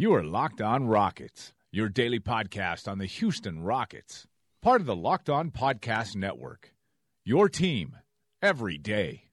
You 0.00 0.14
are 0.14 0.24
Locked 0.24 0.62
On 0.62 0.86
Rockets, 0.86 1.52
your 1.70 1.90
daily 1.90 2.20
podcast 2.20 2.88
on 2.90 2.96
the 2.96 3.04
Houston 3.04 3.62
Rockets, 3.62 4.26
part 4.62 4.80
of 4.80 4.86
the 4.86 4.96
Locked 4.96 5.28
On 5.28 5.50
Podcast 5.50 6.16
Network. 6.16 6.72
Your 7.22 7.50
team 7.50 7.98
every 8.40 8.78
day. 8.78 9.24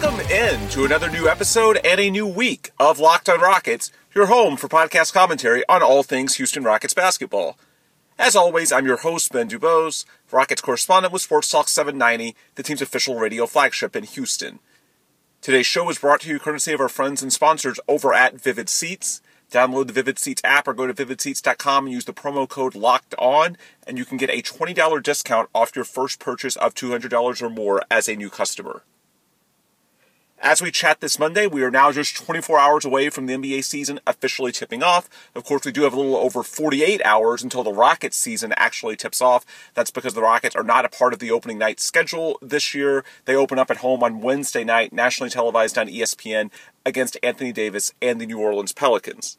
Welcome 0.00 0.30
in 0.30 0.68
to 0.68 0.84
another 0.84 1.10
new 1.10 1.28
episode 1.28 1.80
and 1.84 1.98
a 1.98 2.08
new 2.08 2.24
week 2.24 2.70
of 2.78 3.00
Locked 3.00 3.28
on 3.28 3.40
Rockets, 3.40 3.90
your 4.14 4.26
home 4.26 4.56
for 4.56 4.68
podcast 4.68 5.12
commentary 5.12 5.64
on 5.68 5.82
all 5.82 6.04
things 6.04 6.36
Houston 6.36 6.62
Rockets 6.62 6.94
basketball. 6.94 7.58
As 8.16 8.36
always, 8.36 8.70
I'm 8.70 8.86
your 8.86 8.98
host, 8.98 9.32
Ben 9.32 9.48
DuBose, 9.48 10.04
Rockets 10.30 10.62
correspondent 10.62 11.12
with 11.12 11.22
Sports 11.22 11.50
Talk 11.50 11.66
790, 11.66 12.36
the 12.54 12.62
team's 12.62 12.80
official 12.80 13.18
radio 13.18 13.44
flagship 13.46 13.96
in 13.96 14.04
Houston. 14.04 14.60
Today's 15.40 15.66
show 15.66 15.90
is 15.90 15.98
brought 15.98 16.20
to 16.20 16.28
you 16.28 16.38
courtesy 16.38 16.72
of 16.72 16.80
our 16.80 16.88
friends 16.88 17.20
and 17.20 17.32
sponsors 17.32 17.80
over 17.88 18.14
at 18.14 18.40
Vivid 18.40 18.68
Seats. 18.68 19.20
Download 19.50 19.88
the 19.88 19.92
Vivid 19.92 20.20
Seats 20.20 20.42
app 20.44 20.68
or 20.68 20.74
go 20.74 20.86
to 20.86 20.94
vividseats.com 20.94 21.86
and 21.86 21.92
use 21.92 22.04
the 22.04 22.12
promo 22.12 22.48
code 22.48 22.76
LOCKED 22.76 23.16
ON, 23.18 23.56
and 23.84 23.98
you 23.98 24.04
can 24.04 24.16
get 24.16 24.30
a 24.30 24.42
$20 24.42 25.02
discount 25.02 25.48
off 25.52 25.74
your 25.74 25.84
first 25.84 26.20
purchase 26.20 26.54
of 26.54 26.74
$200 26.74 27.42
or 27.42 27.50
more 27.50 27.82
as 27.90 28.08
a 28.08 28.14
new 28.14 28.30
customer. 28.30 28.84
As 30.40 30.62
we 30.62 30.70
chat 30.70 31.00
this 31.00 31.18
Monday, 31.18 31.48
we 31.48 31.64
are 31.64 31.70
now 31.70 31.90
just 31.90 32.16
24 32.16 32.60
hours 32.60 32.84
away 32.84 33.10
from 33.10 33.26
the 33.26 33.34
NBA 33.34 33.64
season 33.64 33.98
officially 34.06 34.52
tipping 34.52 34.84
off. 34.84 35.08
Of 35.34 35.42
course, 35.42 35.64
we 35.64 35.72
do 35.72 35.82
have 35.82 35.92
a 35.92 35.96
little 35.96 36.14
over 36.14 36.44
48 36.44 37.02
hours 37.04 37.42
until 37.42 37.64
the 37.64 37.72
Rockets 37.72 38.16
season 38.16 38.54
actually 38.56 38.94
tips 38.94 39.20
off. 39.20 39.44
That's 39.74 39.90
because 39.90 40.14
the 40.14 40.22
Rockets 40.22 40.54
are 40.54 40.62
not 40.62 40.84
a 40.84 40.90
part 40.90 41.12
of 41.12 41.18
the 41.18 41.32
opening 41.32 41.58
night 41.58 41.80
schedule 41.80 42.38
this 42.40 42.72
year. 42.72 43.04
They 43.24 43.34
open 43.34 43.58
up 43.58 43.68
at 43.68 43.78
home 43.78 44.04
on 44.04 44.20
Wednesday 44.20 44.62
night, 44.62 44.92
nationally 44.92 45.28
televised 45.28 45.76
on 45.76 45.88
ESPN, 45.88 46.52
against 46.86 47.18
Anthony 47.20 47.52
Davis 47.52 47.92
and 48.00 48.20
the 48.20 48.26
New 48.26 48.38
Orleans 48.38 48.72
Pelicans. 48.72 49.38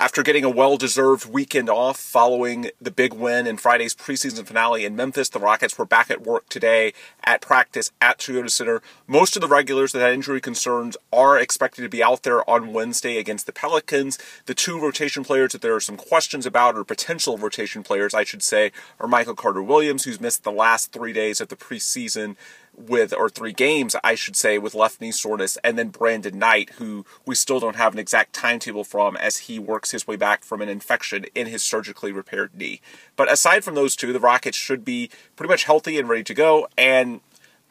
After 0.00 0.22
getting 0.22 0.44
a 0.44 0.48
well 0.48 0.76
deserved 0.76 1.26
weekend 1.26 1.68
off 1.68 1.98
following 1.98 2.70
the 2.80 2.92
big 2.92 3.12
win 3.12 3.48
in 3.48 3.56
Friday's 3.56 3.96
preseason 3.96 4.46
finale 4.46 4.84
in 4.84 4.94
Memphis, 4.94 5.28
the 5.28 5.40
Rockets 5.40 5.76
were 5.76 5.84
back 5.84 6.08
at 6.08 6.22
work 6.22 6.48
today 6.48 6.92
at 7.24 7.40
practice 7.40 7.90
at 8.00 8.18
Toyota 8.20 8.48
Center. 8.48 8.80
Most 9.08 9.34
of 9.34 9.42
the 9.42 9.48
regulars 9.48 9.90
that 9.90 9.98
had 9.98 10.12
injury 10.12 10.40
concerns 10.40 10.96
are 11.12 11.36
expected 11.36 11.82
to 11.82 11.88
be 11.88 12.00
out 12.00 12.22
there 12.22 12.48
on 12.48 12.72
Wednesday 12.72 13.18
against 13.18 13.46
the 13.46 13.52
Pelicans. 13.52 14.20
The 14.46 14.54
two 14.54 14.78
rotation 14.78 15.24
players 15.24 15.50
that 15.50 15.62
there 15.62 15.74
are 15.74 15.80
some 15.80 15.96
questions 15.96 16.46
about, 16.46 16.76
or 16.76 16.84
potential 16.84 17.36
rotation 17.36 17.82
players, 17.82 18.14
I 18.14 18.22
should 18.22 18.44
say, 18.44 18.70
are 19.00 19.08
Michael 19.08 19.34
Carter 19.34 19.64
Williams, 19.64 20.04
who's 20.04 20.20
missed 20.20 20.44
the 20.44 20.52
last 20.52 20.92
three 20.92 21.12
days 21.12 21.40
of 21.40 21.48
the 21.48 21.56
preseason 21.56 22.36
with, 22.78 23.12
or 23.12 23.28
three 23.28 23.52
games, 23.52 23.96
I 24.04 24.14
should 24.14 24.36
say, 24.36 24.58
with 24.58 24.74
left 24.74 25.00
knee 25.00 25.12
soreness, 25.12 25.58
and 25.64 25.78
then 25.78 25.88
Brandon 25.88 26.38
Knight, 26.38 26.70
who 26.78 27.04
we 27.26 27.34
still 27.34 27.60
don't 27.60 27.76
have 27.76 27.92
an 27.92 27.98
exact 27.98 28.32
timetable 28.32 28.84
from 28.84 29.16
as 29.16 29.38
he 29.38 29.58
works 29.58 29.90
his 29.90 30.06
way 30.06 30.16
back 30.16 30.44
from 30.44 30.62
an 30.62 30.68
infection 30.68 31.26
in 31.34 31.46
his 31.46 31.62
surgically 31.62 32.12
repaired 32.12 32.54
knee. 32.54 32.80
But 33.16 33.30
aside 33.30 33.64
from 33.64 33.74
those 33.74 33.96
two, 33.96 34.12
the 34.12 34.20
Rockets 34.20 34.56
should 34.56 34.84
be 34.84 35.10
pretty 35.36 35.50
much 35.50 35.64
healthy 35.64 35.98
and 35.98 36.08
ready 36.08 36.24
to 36.24 36.34
go, 36.34 36.68
and 36.76 37.20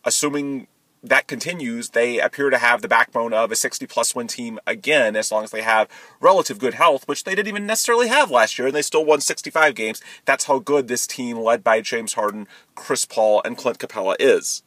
assuming 0.04 0.68
that 1.04 1.28
continues, 1.28 1.90
they 1.90 2.20
appear 2.20 2.50
to 2.50 2.58
have 2.58 2.82
the 2.82 2.88
backbone 2.88 3.34
of 3.34 3.52
a 3.52 3.56
60 3.56 3.86
plus 3.88 4.16
win 4.16 4.28
team 4.28 4.60
again, 4.66 5.16
as 5.16 5.32
long 5.32 5.44
as 5.44 5.52
they 5.52 5.62
have 5.62 5.88
relative 6.20 6.60
good 6.60 6.74
health, 6.74 7.08
which 7.08 7.24
they 7.24 7.36
didn't 7.36 7.48
even 7.48 7.66
necessarily 7.66 8.08
have 8.08 8.32
last 8.32 8.58
year, 8.58 8.68
and 8.68 8.76
they 8.76 8.82
still 8.82 9.06
won 9.06 9.22
65 9.22 9.76
games. 9.76 10.02
That's 10.26 10.46
how 10.46 10.60
good 10.60 10.88
this 10.88 11.08
team, 11.08 11.38
led 11.38 11.64
by 11.64 11.82
James 11.82 12.14
Harden, 12.14 12.48
Chris 12.76 13.06
Paul, 13.06 13.42
and 13.46 13.58
Clint 13.58 13.80
Capela, 13.80 14.16
is. 14.20 14.64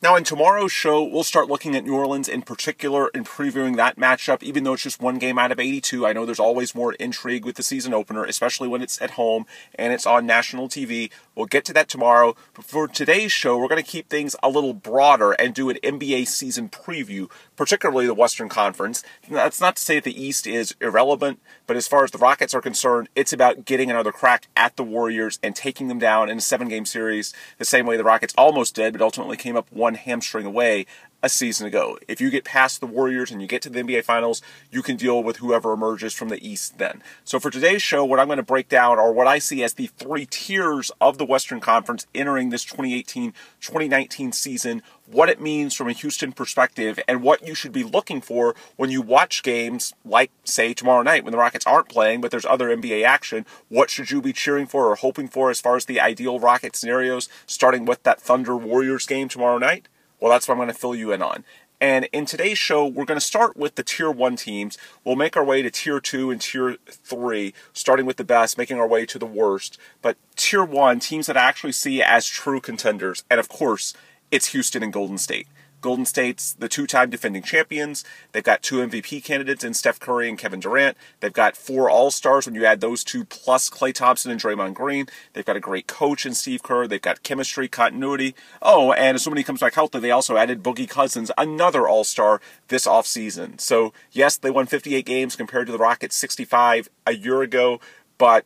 Now, 0.00 0.14
in 0.14 0.22
tomorrow's 0.22 0.70
show, 0.70 1.02
we'll 1.02 1.24
start 1.24 1.48
looking 1.48 1.74
at 1.74 1.84
New 1.84 1.96
Orleans 1.96 2.28
in 2.28 2.42
particular 2.42 3.10
and 3.14 3.26
previewing 3.26 3.74
that 3.76 3.96
matchup. 3.96 4.44
Even 4.44 4.62
though 4.62 4.74
it's 4.74 4.84
just 4.84 5.02
one 5.02 5.18
game 5.18 5.40
out 5.40 5.50
of 5.50 5.58
82, 5.58 6.06
I 6.06 6.12
know 6.12 6.24
there's 6.24 6.38
always 6.38 6.72
more 6.72 6.92
intrigue 6.94 7.44
with 7.44 7.56
the 7.56 7.64
season 7.64 7.92
opener, 7.92 8.22
especially 8.22 8.68
when 8.68 8.80
it's 8.80 9.02
at 9.02 9.12
home 9.12 9.44
and 9.74 9.92
it's 9.92 10.06
on 10.06 10.24
national 10.24 10.68
TV. 10.68 11.10
We'll 11.34 11.46
get 11.46 11.64
to 11.64 11.72
that 11.72 11.88
tomorrow. 11.88 12.36
But 12.54 12.64
for 12.64 12.86
today's 12.86 13.32
show, 13.32 13.58
we're 13.58 13.66
going 13.66 13.82
to 13.82 13.90
keep 13.90 14.08
things 14.08 14.36
a 14.40 14.48
little 14.48 14.72
broader 14.72 15.32
and 15.32 15.52
do 15.52 15.68
an 15.68 15.78
NBA 15.82 16.28
season 16.28 16.68
preview, 16.68 17.28
particularly 17.58 18.06
the 18.06 18.14
Western 18.14 18.48
Conference. 18.48 19.02
That's 19.28 19.60
not 19.60 19.76
to 19.76 19.82
say 19.82 19.96
that 19.96 20.04
the 20.04 20.22
East 20.22 20.46
is 20.46 20.74
irrelevant, 20.80 21.40
but 21.66 21.76
as 21.76 21.88
far 21.88 22.04
as 22.04 22.12
the 22.12 22.18
Rockets 22.18 22.54
are 22.54 22.62
concerned, 22.62 23.08
it's 23.16 23.32
about 23.32 23.64
getting 23.64 23.90
another 23.90 24.12
crack 24.12 24.46
at 24.56 24.76
the 24.76 24.84
Warriors 24.84 25.40
and 25.42 25.54
taking 25.54 25.88
them 25.88 25.98
down 25.98 26.30
in 26.30 26.38
a 26.38 26.40
seven 26.40 26.68
game 26.68 26.86
series, 26.86 27.34
the 27.58 27.64
same 27.64 27.84
way 27.84 27.96
the 27.96 28.04
Rockets 28.04 28.32
almost 28.38 28.76
did, 28.76 28.92
but 28.92 29.02
ultimately 29.02 29.36
came 29.36 29.56
up 29.56 29.70
one 29.72 29.96
hamstring 29.96 30.46
away 30.46 30.86
a 31.22 31.28
season 31.28 31.66
ago. 31.66 31.98
If 32.06 32.20
you 32.20 32.30
get 32.30 32.44
past 32.44 32.80
the 32.80 32.86
Warriors 32.86 33.30
and 33.30 33.42
you 33.42 33.48
get 33.48 33.60
to 33.62 33.70
the 33.70 33.82
NBA 33.82 34.04
Finals, 34.04 34.40
you 34.70 34.82
can 34.82 34.96
deal 34.96 35.22
with 35.22 35.38
whoever 35.38 35.72
emerges 35.72 36.14
from 36.14 36.28
the 36.28 36.46
East 36.46 36.78
then. 36.78 37.02
So 37.24 37.40
for 37.40 37.50
today's 37.50 37.82
show, 37.82 38.04
what 38.04 38.20
I'm 38.20 38.28
going 38.28 38.36
to 38.36 38.42
break 38.44 38.68
down 38.68 38.98
are 38.98 39.12
what 39.12 39.26
I 39.26 39.40
see 39.40 39.64
as 39.64 39.74
the 39.74 39.88
three 39.88 40.26
tiers 40.26 40.92
of 41.00 41.18
the 41.18 41.24
Western 41.24 41.58
Conference 41.58 42.06
entering 42.14 42.50
this 42.50 42.64
2018-2019 42.64 44.32
season, 44.32 44.82
what 45.06 45.28
it 45.28 45.40
means 45.40 45.74
from 45.74 45.88
a 45.88 45.92
Houston 45.92 46.30
perspective, 46.30 47.00
and 47.08 47.22
what 47.22 47.46
you 47.46 47.54
should 47.54 47.72
be 47.72 47.82
looking 47.82 48.20
for 48.20 48.54
when 48.76 48.90
you 48.90 49.02
watch 49.02 49.42
games 49.42 49.94
like, 50.04 50.30
say, 50.44 50.72
tomorrow 50.72 51.02
night 51.02 51.24
when 51.24 51.32
the 51.32 51.38
Rockets 51.38 51.66
aren't 51.66 51.88
playing, 51.88 52.20
but 52.20 52.30
there's 52.30 52.46
other 52.46 52.68
NBA 52.68 53.04
action. 53.04 53.44
What 53.68 53.90
should 53.90 54.12
you 54.12 54.22
be 54.22 54.32
cheering 54.32 54.66
for 54.66 54.86
or 54.86 54.94
hoping 54.94 55.26
for 55.26 55.50
as 55.50 55.60
far 55.60 55.74
as 55.74 55.86
the 55.86 56.00
ideal 56.00 56.38
Rocket 56.38 56.76
scenarios, 56.76 57.28
starting 57.46 57.86
with 57.86 58.04
that 58.04 58.20
Thunder 58.20 58.56
Warriors 58.56 59.06
game 59.06 59.28
tomorrow 59.28 59.58
night? 59.58 59.88
Well, 60.20 60.30
that's 60.30 60.48
what 60.48 60.54
I'm 60.54 60.58
going 60.58 60.68
to 60.68 60.74
fill 60.74 60.94
you 60.94 61.12
in 61.12 61.22
on. 61.22 61.44
And 61.80 62.08
in 62.12 62.26
today's 62.26 62.58
show, 62.58 62.86
we're 62.86 63.04
going 63.04 63.20
to 63.20 63.24
start 63.24 63.56
with 63.56 63.76
the 63.76 63.84
tier 63.84 64.10
one 64.10 64.34
teams. 64.34 64.76
We'll 65.04 65.14
make 65.14 65.36
our 65.36 65.44
way 65.44 65.62
to 65.62 65.70
tier 65.70 66.00
two 66.00 66.30
and 66.30 66.40
tier 66.40 66.76
three, 66.88 67.54
starting 67.72 68.04
with 68.04 68.16
the 68.16 68.24
best, 68.24 68.58
making 68.58 68.80
our 68.80 68.88
way 68.88 69.06
to 69.06 69.18
the 69.18 69.26
worst. 69.26 69.78
But 70.02 70.16
tier 70.34 70.64
one, 70.64 70.98
teams 70.98 71.26
that 71.26 71.36
I 71.36 71.42
actually 71.42 71.72
see 71.72 72.02
as 72.02 72.26
true 72.26 72.60
contenders. 72.60 73.22
And 73.30 73.38
of 73.38 73.48
course, 73.48 73.94
it's 74.32 74.48
Houston 74.48 74.82
and 74.82 74.92
Golden 74.92 75.18
State. 75.18 75.46
Golden 75.80 76.04
State's 76.04 76.52
the 76.52 76.68
two 76.68 76.86
time 76.86 77.10
defending 77.10 77.42
champions. 77.42 78.04
They've 78.32 78.42
got 78.42 78.62
two 78.62 78.76
MVP 78.76 79.22
candidates 79.24 79.62
in 79.62 79.74
Steph 79.74 80.00
Curry 80.00 80.28
and 80.28 80.38
Kevin 80.38 80.60
Durant. 80.60 80.96
They've 81.20 81.32
got 81.32 81.56
four 81.56 81.88
All 81.88 82.10
Stars 82.10 82.46
when 82.46 82.54
you 82.54 82.64
add 82.64 82.80
those 82.80 83.04
two 83.04 83.24
plus 83.24 83.70
Klay 83.70 83.94
Thompson 83.94 84.30
and 84.30 84.40
Draymond 84.40 84.74
Green. 84.74 85.06
They've 85.32 85.44
got 85.44 85.56
a 85.56 85.60
great 85.60 85.86
coach 85.86 86.26
in 86.26 86.34
Steve 86.34 86.62
Kerr. 86.62 86.86
They've 86.86 87.00
got 87.00 87.22
chemistry, 87.22 87.68
continuity. 87.68 88.34
Oh, 88.60 88.92
and 88.92 89.16
assuming 89.16 89.38
he 89.38 89.44
comes 89.44 89.60
back 89.60 89.74
healthy, 89.74 90.00
they 90.00 90.10
also 90.10 90.36
added 90.36 90.62
Boogie 90.62 90.88
Cousins, 90.88 91.30
another 91.38 91.86
All 91.86 92.04
Star 92.04 92.40
this 92.68 92.86
offseason. 92.86 93.60
So, 93.60 93.92
yes, 94.10 94.36
they 94.36 94.50
won 94.50 94.66
58 94.66 95.04
games 95.06 95.36
compared 95.36 95.66
to 95.66 95.72
the 95.72 95.78
Rockets 95.78 96.16
65 96.16 96.88
a 97.06 97.14
year 97.14 97.42
ago, 97.42 97.80
but 98.18 98.44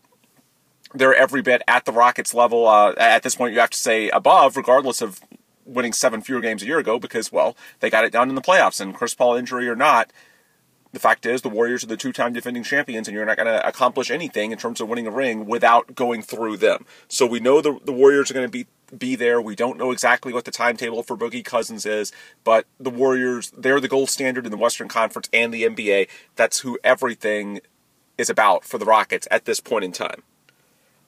they're 0.95 1.15
every 1.15 1.43
bit 1.43 1.63
at 1.67 1.85
the 1.85 1.93
Rockets 1.93 2.35
level. 2.35 2.67
Uh, 2.67 2.95
at 2.99 3.23
this 3.23 3.37
point, 3.37 3.55
you 3.55 3.61
have 3.61 3.71
to 3.71 3.79
say 3.79 4.11
above, 4.11 4.57
regardless 4.57 5.01
of 5.01 5.21
winning 5.65 5.93
seven 5.93 6.23
fewer 6.23 6.41
games 6.41 6.63
a 6.63 6.67
year 6.67 6.79
ago 6.79 6.99
because, 6.99 7.33
well, 7.33 7.57
they 7.81 7.91
got 7.91 8.05
it 8.05 8.13
done 8.13 8.29
in 8.29 8.35
the 8.35 8.41
playoffs. 8.41 8.81
And 8.81 8.95
Chris 8.95 9.15
Paul 9.15 9.37
injury 9.37 9.69
or 9.69 9.77
not, 9.77 10.13
the 10.93 11.01
fact 11.01 11.25
is 11.25 11.43
the 11.43 11.49
Warriors 11.49 11.83
are 11.83 11.89
the 11.89 11.97
two-time 11.97 12.33
defending 12.33 12.63
champions, 12.63 13.09
and 13.09 13.15
you're 13.15 13.25
not 13.25 13.37
going 13.37 13.47
to 13.47 13.67
accomplish 13.67 14.11
anything 14.11 14.53
in 14.53 14.59
terms 14.59 14.81
of 14.81 14.89
winning 14.89 15.07
a 15.07 15.11
ring 15.11 15.47
without 15.47 15.95
going 15.95 16.23
through 16.23 16.59
them. 16.59 16.85
So 17.09 17.27
we 17.27 17.41
know 17.41 17.61
the, 17.61 17.79
the 17.85 17.93
Warriors 17.93 18.31
are 18.31 18.35
going 18.35 18.47
to 18.47 18.51
be 18.51 18.67
be 18.97 19.17
there. 19.17 19.41
We 19.41 19.57
don't 19.57 19.79
know 19.79 19.91
exactly 19.91 20.35
what 20.35 20.45
the 20.45 20.51
timetable 20.51 21.03
for 21.03 21.17
Boogie 21.17 21.45
Cousins 21.45 21.87
is, 21.87 22.13
but 22.45 22.67
the 22.79 22.91
Warriors, 22.91 23.51
they're 23.57 23.81
the 23.81 23.89
gold 23.89 24.11
standard 24.11 24.45
in 24.45 24.51
the 24.51 24.59
Western 24.59 24.89
Conference 24.89 25.31
and 25.33 25.53
the 25.53 25.63
NBA. 25.63 26.09
That's 26.37 26.61
who 26.61 26.79
everything 26.85 27.61
is 28.19 28.29
about 28.29 28.65
for 28.65 28.77
the 28.77 28.85
Rockets 28.85 29.27
at 29.31 29.47
this 29.47 29.61
point 29.61 29.85
in 29.85 29.93
time. 29.93 30.23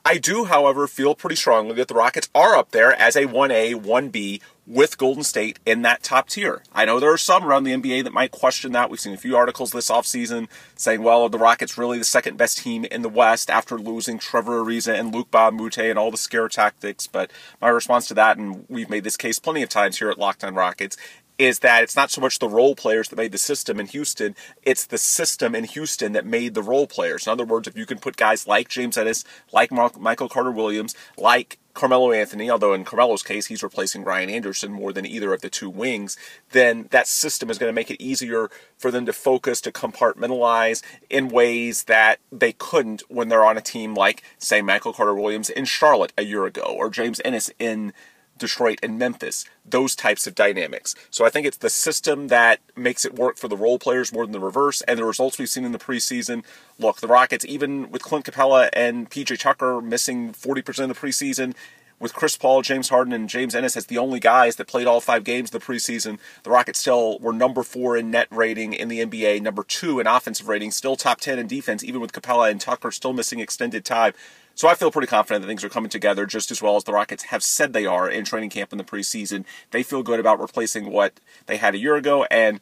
I 0.07 0.19
do, 0.19 0.45
however, 0.45 0.87
feel 0.87 1.15
pretty 1.15 1.37
strongly 1.37 1.75
that 1.77 1.89
the 1.89 1.95
Rockets 1.95 2.29
are 2.35 2.55
up 2.55 2.73
there 2.73 2.93
as 2.93 3.17
a 3.17 3.25
1A, 3.25 3.83
1B 3.83 4.43
with 4.67 4.99
Golden 4.99 5.23
State 5.23 5.59
in 5.65 5.81
that 5.83 6.03
top 6.03 6.29
tier. 6.29 6.63
I 6.75 6.85
know 6.85 7.01
there 7.01 7.13
are 7.13 7.19
some 7.19 7.45
around 7.45 7.65
the 7.65 7.73
NBA 7.73 8.05
that 8.05 8.13
might 8.13 8.31
question 8.31 8.73
that. 8.73 8.91
We've 8.91 9.01
seen 9.01 9.15
a 9.15 9.19
few 9.19 9.35
articles 9.35 9.73
this 9.73 9.91
offseason 9.91 10.49
saying, 10.75 11.03
well, 11.03 11.23
are 11.23 11.31
the 11.31 11.39
Rockets 11.39 11.79
really 11.79 11.99
the 11.99 12.05
second 12.05 12.37
best 12.37 12.59
team 12.59 12.85
in 12.85 13.01
the 13.01 13.09
West 13.09 13.49
after 13.49 13.79
losing 13.79 14.19
Trevor 14.19 14.63
Ariza 14.63 14.99
and 14.99 15.15
Luke 15.15 15.29
Moute 15.33 15.79
and 15.79 15.99
all 15.99 16.11
the 16.11 16.19
scare 16.19 16.49
tactics? 16.49 17.07
But 17.07 17.31
my 17.63 17.69
response 17.69 18.07
to 18.09 18.15
that, 18.15 18.37
and 18.37 18.67
we've 18.69 18.91
made 18.91 19.05
this 19.05 19.17
case 19.17 19.39
plenty 19.39 19.63
of 19.63 19.71
times 19.71 19.99
here 19.99 20.11
at 20.11 20.19
Locked 20.19 20.45
on 20.45 20.55
Rockets, 20.55 20.99
is 21.39 21.61
that 21.61 21.83
it's 21.83 21.97
not 21.97 22.11
so 22.11 22.21
much 22.21 22.39
the 22.39 22.49
role 22.49 22.77
players 22.77 23.09
that 23.09 23.17
made 23.17 23.33
the 23.33 23.39
system 23.39 23.81
in 23.81 23.87
Houston, 23.87 24.37
it's 24.63 24.87
the 24.87 24.99
system 24.99 25.55
in 25.55 25.65
Houston 25.65 26.13
that 26.13 26.27
made 26.27 26.55
the 26.55 26.63
role 26.63 26.87
players. 26.87 27.27
In 27.27 27.33
other 27.33 27.45
words, 27.45 27.67
if 27.67 27.77
you 27.77 27.87
can 27.87 27.99
put 27.99 28.17
guys 28.17 28.47
like 28.47 28.69
James 28.69 28.97
Ennis, 28.97 29.25
like 29.53 29.73
Michael 29.73 30.29
Carter 30.29 30.53
Williams, 30.53 30.95
like 31.17 31.59
Carmelo 31.75 32.13
Anthony, 32.13 32.49
although 32.49 32.73
in 32.73 32.85
Carmelo's 32.85 33.25
case 33.25 33.47
he's 33.47 33.65
replacing 33.65 34.05
Ryan 34.05 34.31
Anderson 34.31 34.71
more 34.71 34.93
than 34.93 35.05
either 35.05 35.35
of 35.35 35.41
the 35.41 35.51
two 35.51 35.69
wings, 35.69 36.17
then 36.53 36.87
that 36.93 37.09
system 37.09 37.51
is 37.51 37.59
going 37.59 37.69
to 37.69 37.75
make 37.75 37.91
it 37.91 38.01
easier 38.01 38.49
for 38.79 38.93
them 38.93 39.05
to 39.07 39.13
focus, 39.13 39.61
to 39.63 39.73
compartmentalize 39.73 40.83
in 41.11 41.29
ways 41.29 41.85
that 41.85 42.21
they 42.31 42.53
couldn't 42.53 43.03
when 43.09 43.29
they're 43.29 43.45
on 43.45 43.59
a 43.59 43.61
team 43.61 43.93
like, 43.93 44.23
say, 44.39 44.63
Michael 44.63 44.93
Carter 44.93 45.15
Williams 45.15 45.51
in 45.51 45.65
Charlotte 45.65 46.13
a 46.17 46.23
year 46.23 46.45
ago, 46.45 46.63
or 46.63 46.91
James 46.91 47.21
Ennis 47.25 47.51
in 47.59 47.93
Detroit 48.39 48.79
and 48.83 48.99
Memphis, 48.99 49.45
those 49.65 49.95
types 49.95 50.27
of 50.27 50.35
dynamics. 50.35 50.95
So 51.11 51.25
I 51.25 51.31
think 51.31 51.47
it's 51.47 51.57
the 51.57 51.71
system 51.71 52.29
that 52.29 52.61
makes 52.77 53.05
it 53.05 53.15
work 53.15 53.37
for 53.37 53.49
the 53.49 53.57
role 53.57 53.79
players 53.79 54.13
more 54.13 54.25
than 54.27 54.33
the 54.33 54.41
reverse, 54.41 54.83
and 54.83 54.99
the 54.99 55.05
results 55.05 55.39
we've 55.39 55.49
seen 55.49 55.65
in 55.65 55.73
the 55.73 55.79
preseason. 55.79 56.45
Look, 56.79 57.01
the 57.01 57.09
Rockets, 57.09 57.45
even 57.45 57.91
with 57.91 58.03
Clint 58.03 58.25
Capela 58.25 58.71
and 58.73 59.11
PJ 59.11 59.39
Tucker 59.39 59.81
missing 59.81 60.33
40% 60.33 60.69
of 60.69 60.89
the 60.89 60.95
preseason, 60.95 61.55
with 62.01 62.13
Chris 62.13 62.37
Paul, 62.37 62.63
James 62.63 62.89
Harden, 62.89 63.13
and 63.13 63.29
James 63.29 63.55
Ennis 63.55 63.77
as 63.77 63.87
the 63.87 63.99
only 63.99 64.21
guys 64.21 64.57
that 64.57 64.67
played 64.67 64.87
all 64.87 65.01
five 65.01 65.25
games 65.25 65.55
of 65.55 65.61
the 65.61 65.67
preseason, 65.67 66.19
the 66.43 66.51
Rockets 66.51 66.81
still 66.81 67.19
were 67.21 67.33
number 67.33 67.63
four 67.63 67.97
in 67.97 68.11
net 68.11 68.27
rating 68.31 68.73
in 68.73 68.89
the 68.89 69.05
NBA, 69.05 69.41
number 69.41 69.63
two 69.63 70.01
in 70.01 70.07
offensive 70.07 70.49
rating, 70.49 70.71
still 70.71 70.97
top 70.97 71.21
10 71.21 71.39
in 71.39 71.47
defense, 71.47 71.85
even 71.85 72.01
with 72.01 72.13
Capela 72.13 72.51
and 72.51 72.61
Tucker 72.61 72.91
still 72.91 73.13
missing 73.13 73.39
extended 73.39 73.85
time. 73.85 74.13
So 74.55 74.69
I 74.69 74.75
feel 74.75 74.93
pretty 74.93 75.09
confident 75.09 75.43
that 75.43 75.49
things 75.49 75.65
are 75.65 75.69
coming 75.69 75.91
together 75.91 76.27
just 76.27 76.51
as 76.51 76.63
well 76.63 76.77
as 76.77 76.85
the 76.85 76.93
Rockets 76.93 77.25
have 77.25 77.43
said 77.43 77.73
they 77.73 77.87
are 77.87 78.09
in 78.09 78.25
training 78.25 78.51
camp 78.51 78.73
in 78.73 78.79
the 78.79 78.85
preseason. 78.85 79.45
They 79.73 79.83
feel 79.83 80.03
good 80.03 80.21
about 80.21 80.41
replacing 80.41 80.91
what 80.91 81.19
they 81.47 81.57
had 81.57 81.75
a 81.75 81.79
year 81.79 81.97
ago. 81.97 82.25
And 82.31 82.61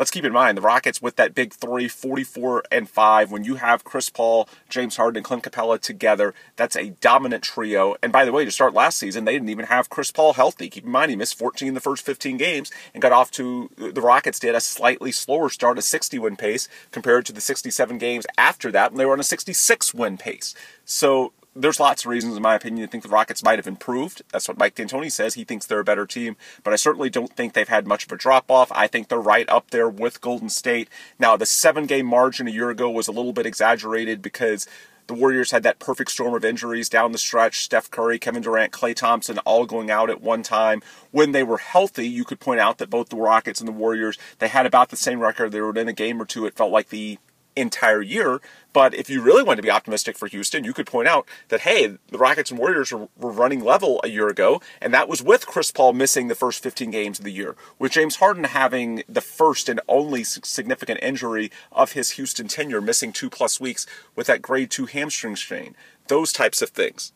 let's 0.00 0.10
keep 0.10 0.24
in 0.24 0.32
mind 0.32 0.56
the 0.56 0.62
Rockets 0.62 1.02
with 1.02 1.16
that 1.16 1.34
big 1.34 1.52
three, 1.52 1.86
44 1.86 2.64
and 2.72 2.88
5, 2.88 3.30
when 3.30 3.44
you 3.44 3.56
have 3.56 3.84
Chris 3.84 4.08
Paul, 4.08 4.48
James 4.70 4.96
Harden, 4.96 5.18
and 5.18 5.24
Clint 5.26 5.42
Capela 5.42 5.78
together, 5.78 6.32
that's 6.56 6.74
a 6.74 6.94
dominant 7.02 7.44
trio. 7.44 7.94
And 8.02 8.10
by 8.10 8.24
the 8.24 8.32
way, 8.32 8.46
to 8.46 8.50
start 8.50 8.72
last 8.72 8.96
season, 8.96 9.26
they 9.26 9.34
didn't 9.34 9.50
even 9.50 9.66
have 9.66 9.90
Chris 9.90 10.10
Paul 10.10 10.32
healthy. 10.32 10.70
Keep 10.70 10.84
in 10.84 10.90
mind, 10.90 11.10
he 11.10 11.16
missed 11.16 11.36
14 11.36 11.68
in 11.68 11.74
the 11.74 11.80
first 11.80 12.04
15 12.06 12.38
games 12.38 12.72
and 12.94 13.02
got 13.02 13.12
off 13.12 13.30
to 13.32 13.68
the 13.76 14.00
Rockets 14.00 14.38
did 14.38 14.54
a 14.54 14.60
slightly 14.60 15.12
slower 15.12 15.50
start, 15.50 15.76
a 15.76 15.82
60 15.82 16.18
win 16.18 16.36
pace 16.36 16.66
compared 16.92 17.26
to 17.26 17.34
the 17.34 17.40
67 17.42 17.98
games 17.98 18.26
after 18.38 18.72
that 18.72 18.92
when 18.92 18.98
they 18.98 19.04
were 19.04 19.12
on 19.12 19.20
a 19.20 19.22
66 19.22 19.92
win 19.92 20.16
pace. 20.16 20.54
So 20.86 21.34
there's 21.54 21.80
lots 21.80 22.04
of 22.04 22.10
reasons, 22.10 22.36
in 22.36 22.42
my 22.42 22.54
opinion, 22.54 22.86
to 22.86 22.90
think 22.90 23.02
the 23.02 23.08
Rockets 23.08 23.42
might 23.42 23.58
have 23.58 23.66
improved. 23.66 24.22
That's 24.32 24.46
what 24.46 24.58
Mike 24.58 24.76
D'Antoni 24.76 25.10
says. 25.10 25.34
He 25.34 25.44
thinks 25.44 25.66
they're 25.66 25.80
a 25.80 25.84
better 25.84 26.06
team, 26.06 26.36
but 26.62 26.72
I 26.72 26.76
certainly 26.76 27.10
don't 27.10 27.34
think 27.34 27.52
they've 27.52 27.68
had 27.68 27.86
much 27.86 28.06
of 28.06 28.12
a 28.12 28.16
drop 28.16 28.50
off. 28.50 28.70
I 28.72 28.86
think 28.86 29.08
they're 29.08 29.20
right 29.20 29.48
up 29.48 29.70
there 29.70 29.88
with 29.88 30.20
Golden 30.20 30.48
State. 30.48 30.88
Now, 31.18 31.36
the 31.36 31.46
seven 31.46 31.86
game 31.86 32.06
margin 32.06 32.46
a 32.46 32.52
year 32.52 32.70
ago 32.70 32.88
was 32.90 33.08
a 33.08 33.12
little 33.12 33.32
bit 33.32 33.46
exaggerated 33.46 34.22
because 34.22 34.66
the 35.10 35.14
Warriors 35.14 35.50
had 35.50 35.64
that 35.64 35.80
perfect 35.80 36.12
storm 36.12 36.34
of 36.34 36.44
injuries 36.44 36.88
down 36.88 37.10
the 37.10 37.18
stretch. 37.18 37.64
Steph 37.64 37.90
Curry, 37.90 38.16
Kevin 38.20 38.42
Durant, 38.42 38.72
Klay 38.72 38.94
Thompson 38.94 39.38
all 39.38 39.66
going 39.66 39.90
out 39.90 40.08
at 40.08 40.20
one 40.20 40.44
time. 40.44 40.82
When 41.10 41.32
they 41.32 41.42
were 41.42 41.58
healthy, 41.58 42.08
you 42.08 42.24
could 42.24 42.38
point 42.38 42.60
out 42.60 42.78
that 42.78 42.90
both 42.90 43.08
the 43.08 43.16
Rockets 43.16 43.60
and 43.60 43.66
the 43.66 43.72
Warriors, 43.72 44.16
they 44.38 44.46
had 44.46 44.66
about 44.66 44.90
the 44.90 44.96
same 44.96 45.18
record. 45.18 45.50
They 45.50 45.60
were 45.60 45.76
in 45.76 45.88
a 45.88 45.92
game 45.92 46.22
or 46.22 46.26
two. 46.26 46.46
It 46.46 46.54
felt 46.54 46.70
like 46.70 46.90
the 46.90 47.18
entire 47.56 48.02
year. 48.02 48.40
But 48.72 48.94
if 48.94 49.10
you 49.10 49.20
really 49.20 49.42
want 49.42 49.58
to 49.58 49.62
be 49.62 49.70
optimistic 49.70 50.16
for 50.16 50.28
Houston, 50.28 50.64
you 50.64 50.72
could 50.72 50.86
point 50.86 51.08
out 51.08 51.26
that, 51.48 51.62
hey, 51.62 51.98
the 52.08 52.18
Rockets 52.18 52.50
and 52.50 52.58
Warriors 52.58 52.92
were, 52.92 53.08
running 53.16 53.64
level 53.64 54.00
a 54.04 54.08
year 54.08 54.28
ago, 54.28 54.60
and 54.80 54.92
that 54.94 55.08
was 55.08 55.22
with 55.22 55.46
Chris 55.46 55.72
Paul 55.72 55.92
missing 55.92 56.28
the 56.28 56.34
first 56.34 56.62
15 56.62 56.90
games 56.90 57.18
of 57.18 57.24
the 57.24 57.32
year, 57.32 57.56
with 57.78 57.92
James 57.92 58.16
Harden 58.16 58.44
having 58.44 59.02
the 59.08 59.20
first 59.20 59.68
and 59.68 59.80
only 59.88 60.22
significant 60.24 61.00
injury 61.02 61.50
of 61.72 61.92
his 61.92 62.12
Houston 62.12 62.48
tenure, 62.48 62.80
missing 62.80 63.12
two 63.12 63.30
plus 63.30 63.60
weeks 63.60 63.86
with 64.14 64.26
that 64.26 64.42
grade 64.42 64.70
two 64.70 64.86
hamstring 64.86 65.36
strain. 65.36 65.74
Those 66.08 66.32
types 66.32 66.60
of 66.62 66.70
things. 66.70 67.12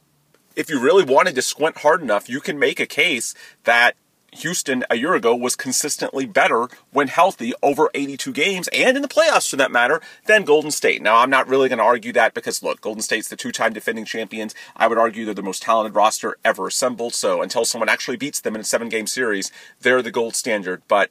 If 0.56 0.70
you 0.70 0.80
really 0.80 1.04
wanted 1.04 1.34
to 1.34 1.42
squint 1.42 1.78
hard 1.78 2.00
enough, 2.00 2.28
you 2.28 2.40
can 2.40 2.58
make 2.58 2.78
a 2.78 2.86
case 2.86 3.34
that 3.64 3.96
Houston 4.36 4.84
a 4.90 4.96
year 4.96 5.14
ago 5.14 5.34
was 5.34 5.56
consistently 5.56 6.26
better 6.26 6.68
when 6.92 7.08
healthy 7.08 7.52
over 7.62 7.90
82 7.94 8.32
games 8.32 8.68
and 8.68 8.96
in 8.96 9.02
the 9.02 9.08
playoffs 9.08 9.48
for 9.48 9.56
that 9.56 9.70
matter 9.70 10.00
than 10.26 10.44
Golden 10.44 10.70
State. 10.70 11.02
Now, 11.02 11.18
I'm 11.18 11.30
not 11.30 11.48
really 11.48 11.68
going 11.68 11.78
to 11.78 11.84
argue 11.84 12.12
that 12.12 12.34
because 12.34 12.62
look, 12.62 12.80
Golden 12.80 13.02
State's 13.02 13.28
the 13.28 13.36
two 13.36 13.52
time 13.52 13.72
defending 13.72 14.04
champions. 14.04 14.54
I 14.76 14.88
would 14.88 14.98
argue 14.98 15.24
they're 15.24 15.34
the 15.34 15.42
most 15.42 15.62
talented 15.62 15.94
roster 15.94 16.36
ever 16.44 16.66
assembled. 16.66 17.14
So 17.14 17.42
until 17.42 17.64
someone 17.64 17.88
actually 17.88 18.16
beats 18.16 18.40
them 18.40 18.54
in 18.54 18.60
a 18.60 18.64
seven 18.64 18.88
game 18.88 19.06
series, 19.06 19.50
they're 19.80 20.02
the 20.02 20.10
gold 20.10 20.34
standard. 20.34 20.82
But 20.88 21.10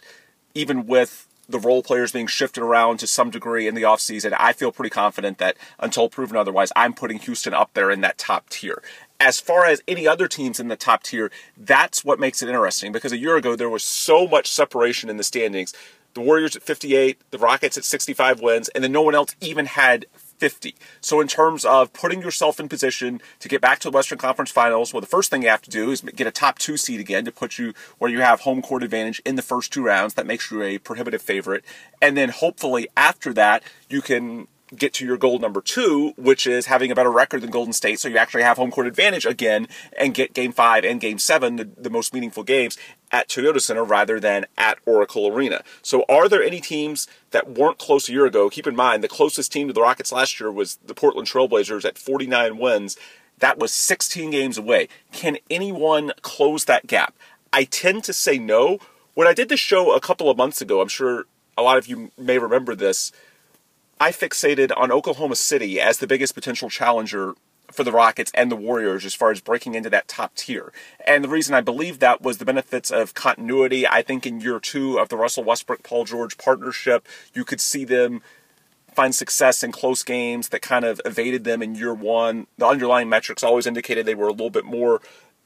even 0.53 0.85
with 0.85 1.27
the 1.47 1.59
role 1.59 1.83
players 1.83 2.11
being 2.11 2.27
shifted 2.27 2.63
around 2.63 2.97
to 2.97 3.07
some 3.07 3.29
degree 3.29 3.67
in 3.67 3.75
the 3.75 3.81
offseason, 3.81 4.35
I 4.39 4.53
feel 4.53 4.71
pretty 4.71 4.89
confident 4.89 5.37
that 5.39 5.57
until 5.79 6.09
proven 6.09 6.37
otherwise, 6.37 6.71
I'm 6.75 6.93
putting 6.93 7.19
Houston 7.19 7.53
up 7.53 7.73
there 7.73 7.91
in 7.91 8.01
that 8.01 8.17
top 8.17 8.49
tier 8.49 8.81
as 9.23 9.39
far 9.39 9.65
as 9.65 9.81
any 9.87 10.05
other 10.05 10.27
teams 10.27 10.59
in 10.59 10.67
the 10.67 10.75
top 10.75 11.03
tier, 11.03 11.31
that's 11.57 12.03
what 12.03 12.19
makes 12.19 12.43
it 12.43 12.49
interesting 12.49 12.91
because 12.91 13.13
a 13.13 13.17
year 13.17 13.37
ago 13.37 13.55
there 13.55 13.69
was 13.69 13.83
so 13.83 14.27
much 14.27 14.51
separation 14.51 15.09
in 15.09 15.15
the 15.15 15.23
standings. 15.23 15.73
The 16.13 16.21
Warriors 16.21 16.55
at 16.55 16.61
58, 16.61 17.19
the 17.31 17.37
Rockets 17.39 17.77
at 17.77 17.85
65 17.85 18.41
wins, 18.41 18.69
and 18.69 18.83
then 18.83 18.91
no 18.91 19.01
one 19.01 19.15
else 19.15 19.35
even 19.41 19.65
had 19.65 20.05
50. 20.13 20.75
So, 20.99 21.21
in 21.21 21.27
terms 21.27 21.63
of 21.63 21.93
putting 21.93 22.21
yourself 22.21 22.59
in 22.59 22.67
position 22.67 23.21
to 23.39 23.47
get 23.47 23.61
back 23.61 23.79
to 23.79 23.89
the 23.89 23.95
Western 23.95 24.17
Conference 24.17 24.51
Finals, 24.51 24.93
well, 24.93 25.01
the 25.01 25.07
first 25.07 25.31
thing 25.31 25.41
you 25.41 25.47
have 25.47 25.61
to 25.61 25.69
do 25.69 25.89
is 25.89 26.01
get 26.01 26.27
a 26.27 26.31
top 26.31 26.59
two 26.59 26.75
seed 26.75 26.99
again 26.99 27.23
to 27.25 27.31
put 27.31 27.57
you 27.57 27.73
where 27.97 28.11
you 28.11 28.19
have 28.19 28.41
home 28.41 28.61
court 28.61 28.83
advantage 28.83 29.21
in 29.25 29.37
the 29.37 29.41
first 29.41 29.71
two 29.71 29.83
rounds. 29.83 30.15
That 30.15 30.27
makes 30.27 30.51
you 30.51 30.61
a 30.61 30.77
prohibitive 30.79 31.21
favorite. 31.21 31.63
And 32.01 32.17
then 32.17 32.29
hopefully 32.29 32.89
after 32.97 33.33
that, 33.33 33.63
you 33.89 34.01
can 34.01 34.47
get 34.75 34.93
to 34.95 35.05
your 35.05 35.17
goal 35.17 35.39
number 35.39 35.61
two, 35.61 36.13
which 36.17 36.47
is 36.47 36.65
having 36.67 36.91
a 36.91 36.95
better 36.95 37.11
record 37.11 37.41
than 37.41 37.49
Golden 37.49 37.73
State. 37.73 37.99
So 37.99 38.07
you 38.07 38.17
actually 38.17 38.43
have 38.43 38.57
home 38.57 38.71
court 38.71 38.87
advantage 38.87 39.25
again 39.25 39.67
and 39.97 40.13
get 40.13 40.33
game 40.33 40.51
five 40.51 40.83
and 40.83 40.99
game 40.99 41.19
seven, 41.19 41.55
the, 41.55 41.69
the 41.77 41.89
most 41.89 42.13
meaningful 42.13 42.43
games, 42.43 42.77
at 43.11 43.29
Toyota 43.29 43.61
Center 43.61 43.83
rather 43.83 44.19
than 44.19 44.45
at 44.57 44.79
Oracle 44.85 45.27
Arena. 45.27 45.63
So 45.81 46.03
are 46.09 46.27
there 46.27 46.43
any 46.43 46.59
teams 46.59 47.07
that 47.31 47.51
weren't 47.51 47.77
close 47.77 48.09
a 48.09 48.11
year 48.11 48.25
ago? 48.25 48.49
Keep 48.49 48.67
in 48.67 48.75
mind, 48.75 49.03
the 49.03 49.07
closest 49.07 49.51
team 49.51 49.67
to 49.67 49.73
the 49.73 49.81
Rockets 49.81 50.11
last 50.11 50.39
year 50.39 50.51
was 50.51 50.77
the 50.85 50.95
Portland 50.95 51.27
Trailblazers 51.27 51.85
at 51.85 51.97
49 51.97 52.57
wins. 52.57 52.97
That 53.39 53.59
was 53.59 53.71
16 53.71 54.31
games 54.31 54.57
away. 54.57 54.87
Can 55.11 55.37
anyone 55.49 56.13
close 56.21 56.65
that 56.65 56.87
gap? 56.87 57.15
I 57.51 57.65
tend 57.65 58.03
to 58.05 58.13
say 58.13 58.37
no. 58.37 58.79
When 59.13 59.27
I 59.27 59.33
did 59.33 59.49
this 59.49 59.59
show 59.59 59.93
a 59.93 59.99
couple 59.99 60.29
of 60.29 60.37
months 60.37 60.61
ago, 60.61 60.81
I'm 60.81 60.87
sure 60.87 61.25
a 61.57 61.61
lot 61.61 61.77
of 61.77 61.87
you 61.87 62.11
may 62.17 62.39
remember 62.39 62.73
this 62.73 63.11
I 63.99 64.11
fixated 64.11 64.71
on 64.75 64.91
Oklahoma 64.91 65.35
City 65.35 65.79
as 65.79 65.99
the 65.99 66.07
biggest 66.07 66.35
potential 66.35 66.69
challenger 66.69 67.35
for 67.71 67.83
the 67.83 67.91
Rockets 67.91 68.31
and 68.35 68.51
the 68.51 68.55
Warriors 68.55 69.05
as 69.05 69.13
far 69.13 69.31
as 69.31 69.41
breaking 69.41 69.75
into 69.75 69.89
that 69.89 70.07
top 70.07 70.35
tier. 70.35 70.71
And 71.05 71.23
the 71.23 71.29
reason 71.29 71.55
I 71.55 71.61
believe 71.61 71.99
that 71.99 72.21
was 72.21 72.37
the 72.37 72.45
benefits 72.45 72.91
of 72.91 73.13
continuity. 73.13 73.87
I 73.87 74.01
think 74.01 74.25
in 74.25 74.41
year 74.41 74.59
two 74.59 74.99
of 74.99 75.09
the 75.09 75.17
Russell 75.17 75.43
Westbrook 75.43 75.83
Paul 75.83 76.05
George 76.05 76.37
partnership, 76.37 77.07
you 77.33 77.43
could 77.43 77.61
see 77.61 77.83
them 77.83 78.21
find 78.93 79.15
success 79.15 79.63
in 79.63 79.71
close 79.71 80.03
games 80.03 80.49
that 80.49 80.61
kind 80.61 80.85
of 80.85 81.01
evaded 81.03 81.43
them 81.43 81.63
in 81.63 81.75
year 81.75 81.93
one. 81.93 82.47
The 82.57 82.67
underlying 82.67 83.09
metrics 83.09 83.43
always 83.43 83.65
indicated 83.65 84.05
they 84.05 84.15
were 84.15 84.27
a 84.27 84.31
little 84.31 84.51
bit 84.51 84.65
more 84.65 85.01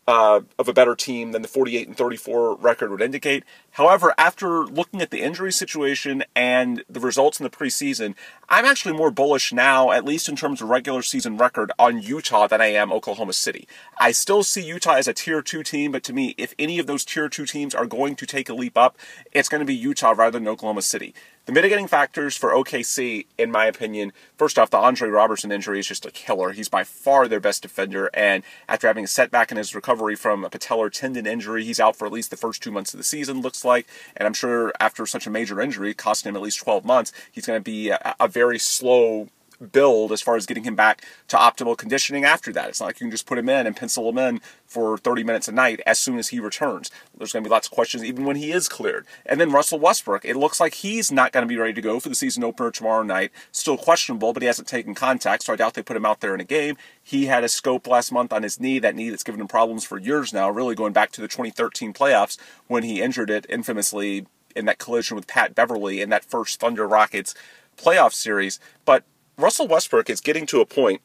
uh, 0.07 0.39
of 0.57 0.69
a 0.69 0.73
better 0.73 0.95
team 0.95 1.33
than 1.33 1.41
the 1.41 1.47
48 1.47 1.87
and 1.87 1.97
34 1.97 2.55
record 2.55 2.91
would 2.91 3.01
indicate. 3.01 3.43
However, 3.71 4.13
after 4.17 4.65
looking 4.65 5.01
at 5.01 5.11
the 5.11 5.21
injury 5.21 5.51
situation 5.51 6.23
and 6.35 6.83
the 6.89 7.01
results 7.01 7.39
in 7.39 7.43
the 7.43 7.49
preseason, 7.49 8.15
I'm 8.47 8.63
actually 8.63 8.95
more 8.95 9.11
bullish 9.11 9.51
now, 9.51 9.91
at 9.91 10.05
least 10.05 10.29
in 10.29 10.37
terms 10.37 10.61
of 10.61 10.69
regular 10.69 11.01
season 11.01 11.37
record, 11.37 11.71
on 11.77 12.01
Utah 12.01 12.47
than 12.47 12.61
I 12.61 12.67
am 12.67 12.91
Oklahoma 12.91 13.33
City. 13.33 13.67
I 13.99 14.11
still 14.11 14.43
see 14.43 14.63
Utah 14.63 14.93
as 14.93 15.09
a 15.09 15.13
tier 15.13 15.41
two 15.41 15.61
team, 15.61 15.91
but 15.91 16.03
to 16.03 16.13
me, 16.13 16.33
if 16.37 16.55
any 16.57 16.79
of 16.79 16.87
those 16.87 17.03
tier 17.03 17.27
two 17.27 17.45
teams 17.45 17.75
are 17.75 17.85
going 17.85 18.15
to 18.15 18.25
take 18.25 18.47
a 18.47 18.53
leap 18.53 18.77
up, 18.77 18.97
it's 19.33 19.49
going 19.49 19.59
to 19.59 19.65
be 19.65 19.75
Utah 19.75 20.13
rather 20.15 20.39
than 20.39 20.47
Oklahoma 20.47 20.81
City. 20.81 21.13
The 21.47 21.53
mitigating 21.53 21.87
factors 21.87 22.35
for 22.35 22.51
OKC, 22.51 23.25
in 23.37 23.51
my 23.51 23.67
opinion, 23.67 24.11
first 24.35 24.59
off, 24.59 24.69
the 24.69 24.75
Andre 24.75 25.07
Roberson 25.07 25.49
injury 25.49 25.79
is 25.79 25.87
just 25.87 26.05
a 26.05 26.11
killer. 26.11 26.51
He's 26.51 26.67
by 26.67 26.83
far 26.83 27.29
their 27.29 27.39
best 27.39 27.61
defender, 27.61 28.09
and 28.13 28.43
after 28.67 28.85
having 28.85 29.05
a 29.05 29.07
setback 29.07 29.49
in 29.49 29.55
his 29.55 29.73
recovery 29.73 30.17
from 30.17 30.43
a 30.43 30.49
patellar 30.49 30.91
tendon 30.91 31.25
injury, 31.25 31.63
he's 31.63 31.79
out 31.79 31.95
for 31.95 32.05
at 32.05 32.11
least 32.11 32.31
the 32.31 32.35
first 32.35 32.61
two 32.61 32.69
months 32.69 32.93
of 32.93 32.97
the 32.97 33.05
season, 33.05 33.39
looks 33.39 33.63
like. 33.63 33.87
And 34.17 34.27
I'm 34.27 34.33
sure 34.33 34.73
after 34.81 35.05
such 35.05 35.25
a 35.25 35.29
major 35.29 35.61
injury, 35.61 35.93
costing 35.93 36.31
him 36.31 36.35
at 36.35 36.41
least 36.41 36.59
12 36.59 36.83
months, 36.83 37.13
he's 37.31 37.45
going 37.45 37.57
to 37.57 37.63
be 37.63 37.91
a, 37.91 38.15
a 38.19 38.27
very 38.27 38.59
slow 38.59 39.29
build 39.71 40.11
as 40.11 40.21
far 40.21 40.35
as 40.35 40.45
getting 40.45 40.63
him 40.63 40.75
back 40.75 41.03
to 41.27 41.37
optimal 41.37 41.77
conditioning 41.77 42.23
after 42.23 42.51
that. 42.53 42.69
It's 42.69 42.79
not 42.79 42.87
like 42.87 42.99
you 42.99 43.05
can 43.05 43.11
just 43.11 43.25
put 43.25 43.37
him 43.37 43.49
in 43.49 43.67
and 43.67 43.75
pencil 43.75 44.09
him 44.09 44.17
in 44.17 44.41
for 44.65 44.97
30 44.97 45.23
minutes 45.23 45.47
a 45.47 45.51
night 45.51 45.81
as 45.85 45.99
soon 45.99 46.17
as 46.17 46.29
he 46.29 46.39
returns. 46.39 46.91
There's 47.17 47.33
going 47.33 47.43
to 47.43 47.49
be 47.49 47.51
lots 47.51 47.67
of 47.67 47.73
questions 47.73 48.03
even 48.03 48.25
when 48.25 48.35
he 48.35 48.51
is 48.51 48.69
cleared. 48.69 49.05
And 49.25 49.39
then 49.39 49.51
Russell 49.51 49.79
Westbrook, 49.79 50.25
it 50.25 50.35
looks 50.35 50.59
like 50.59 50.75
he's 50.75 51.11
not 51.11 51.31
going 51.31 51.43
to 51.43 51.47
be 51.47 51.57
ready 51.57 51.73
to 51.73 51.81
go 51.81 51.99
for 51.99 52.09
the 52.09 52.15
season 52.15 52.43
opener 52.43 52.71
tomorrow 52.71 53.03
night. 53.03 53.31
Still 53.51 53.77
questionable, 53.77 54.33
but 54.33 54.43
he 54.43 54.47
hasn't 54.47 54.67
taken 54.67 54.93
contact, 54.93 55.43
so 55.43 55.53
I 55.53 55.55
doubt 55.55 55.73
they 55.73 55.83
put 55.83 55.97
him 55.97 56.05
out 56.05 56.21
there 56.21 56.35
in 56.35 56.41
a 56.41 56.45
game. 56.45 56.77
He 57.01 57.25
had 57.25 57.43
a 57.43 57.49
scope 57.49 57.87
last 57.87 58.11
month 58.11 58.33
on 58.33 58.43
his 58.43 58.59
knee, 58.59 58.79
that 58.79 58.95
knee 58.95 59.09
that's 59.09 59.23
given 59.23 59.41
him 59.41 59.47
problems 59.47 59.83
for 59.83 59.97
years 59.97 60.33
now, 60.33 60.49
really 60.49 60.75
going 60.75 60.93
back 60.93 61.11
to 61.13 61.21
the 61.21 61.27
2013 61.27 61.93
playoffs 61.93 62.37
when 62.67 62.83
he 62.83 63.01
injured 63.01 63.29
it 63.29 63.45
infamously 63.49 64.25
in 64.55 64.65
that 64.65 64.79
collision 64.79 65.15
with 65.15 65.27
Pat 65.27 65.55
Beverley 65.55 66.01
in 66.01 66.09
that 66.09 66.25
first 66.25 66.59
Thunder 66.59 66.87
Rockets 66.87 67.33
playoff 67.77 68.13
series. 68.13 68.59
But 68.85 69.03
Russell 69.39 69.67
Westbrook 69.67 70.09
is 70.09 70.19
getting 70.19 70.47
to 70.47 70.61
a 70.61 70.65
point. 70.65 70.99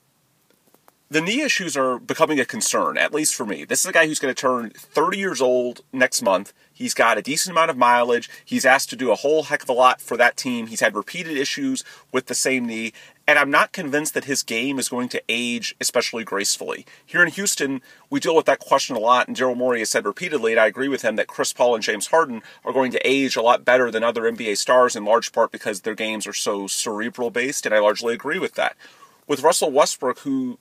The 1.11 1.21
knee 1.21 1.43
issues 1.43 1.77
are 1.77 1.99
becoming 1.99 2.41
a 2.41 2.47
concern, 2.47 2.97
at 2.97 3.13
least 3.13 3.35
for 3.35 3.45
me. 3.45 3.67
This 3.67 3.81
is 3.81 3.87
a 3.87 3.93
guy 3.93 4.07
who's 4.07 4.19
going 4.19 4.35
to 4.35 4.41
turn 4.41 4.71
30 4.71 5.19
years 5.19 5.43
old 5.43 5.83
next 5.93 6.23
month. 6.23 6.55
He's 6.73 6.95
got 6.95 7.19
a 7.19 7.23
decent 7.23 7.53
amount 7.53 7.71
of 7.71 7.77
mileage. 7.77 8.31
He's 8.43 8.65
asked 8.65 8.89
to 8.89 8.97
do 8.97 9.13
a 9.13 9.17
whole 9.17 9.43
heck 9.43 9.65
of 9.65 9.69
a 9.69 9.75
lot 9.75 10.01
for 10.01 10.17
that 10.17 10.39
team. 10.39 10.69
He's 10.69 10.81
had 10.81 10.95
repeated 10.95 11.37
issues 11.37 11.85
with 12.11 12.25
the 12.25 12.35
same 12.35 12.67
knee. 12.67 12.95
And 13.27 13.39
I'm 13.39 13.51
not 13.51 13.73
convinced 13.73 14.15
that 14.15 14.25
his 14.25 14.43
game 14.43 14.79
is 14.79 14.89
going 14.89 15.09
to 15.11 15.23
age 15.29 15.77
especially 15.81 16.25
gracefully. 16.25 16.85
Here 17.07 17.23
in 17.23 17.31
Houston, 17.31 17.81
we 18.11 18.19
deal 18.19 18.35
with 18.35 18.47
that 18.47 18.59
question 18.59 18.97
a 18.97 19.01
lot, 19.01 19.29
and 19.29 19.37
Daryl 19.37 19.57
Morey 19.57 19.79
has 19.79 19.91
said 19.91 20.05
repeatedly, 20.05 20.53
and 20.53 20.61
I 20.61 20.67
agree 20.67 20.89
with 20.89 21.03
him, 21.03 21.17
that 21.17 21.29
Chris 21.29 21.53
Paul 21.53 21.77
and 21.77 21.85
James 21.85 22.09
Harden 22.09 22.43
are 22.65 22.73
going 22.73 22.91
to 22.93 23.09
age 23.09 23.37
a 23.37 23.43
lot 23.43 23.65
better 23.65 23.91
than 23.91 24.03
other 24.03 24.23
NBA 24.23 24.57
stars 24.57 24.97
in 24.97 25.05
large 25.05 25.31
part 25.33 25.53
because 25.53 25.83
their 25.83 25.95
games 25.95 26.27
are 26.27 26.33
so 26.33 26.67
cerebral 26.67 27.31
based, 27.31 27.65
and 27.65 27.75
I 27.75 27.79
largely 27.79 28.13
agree 28.13 28.41
with 28.41 28.55
that. 28.55 28.77
With 29.29 29.43
Russell 29.43 29.71
Westbrook, 29.71 30.21
who 30.21 30.59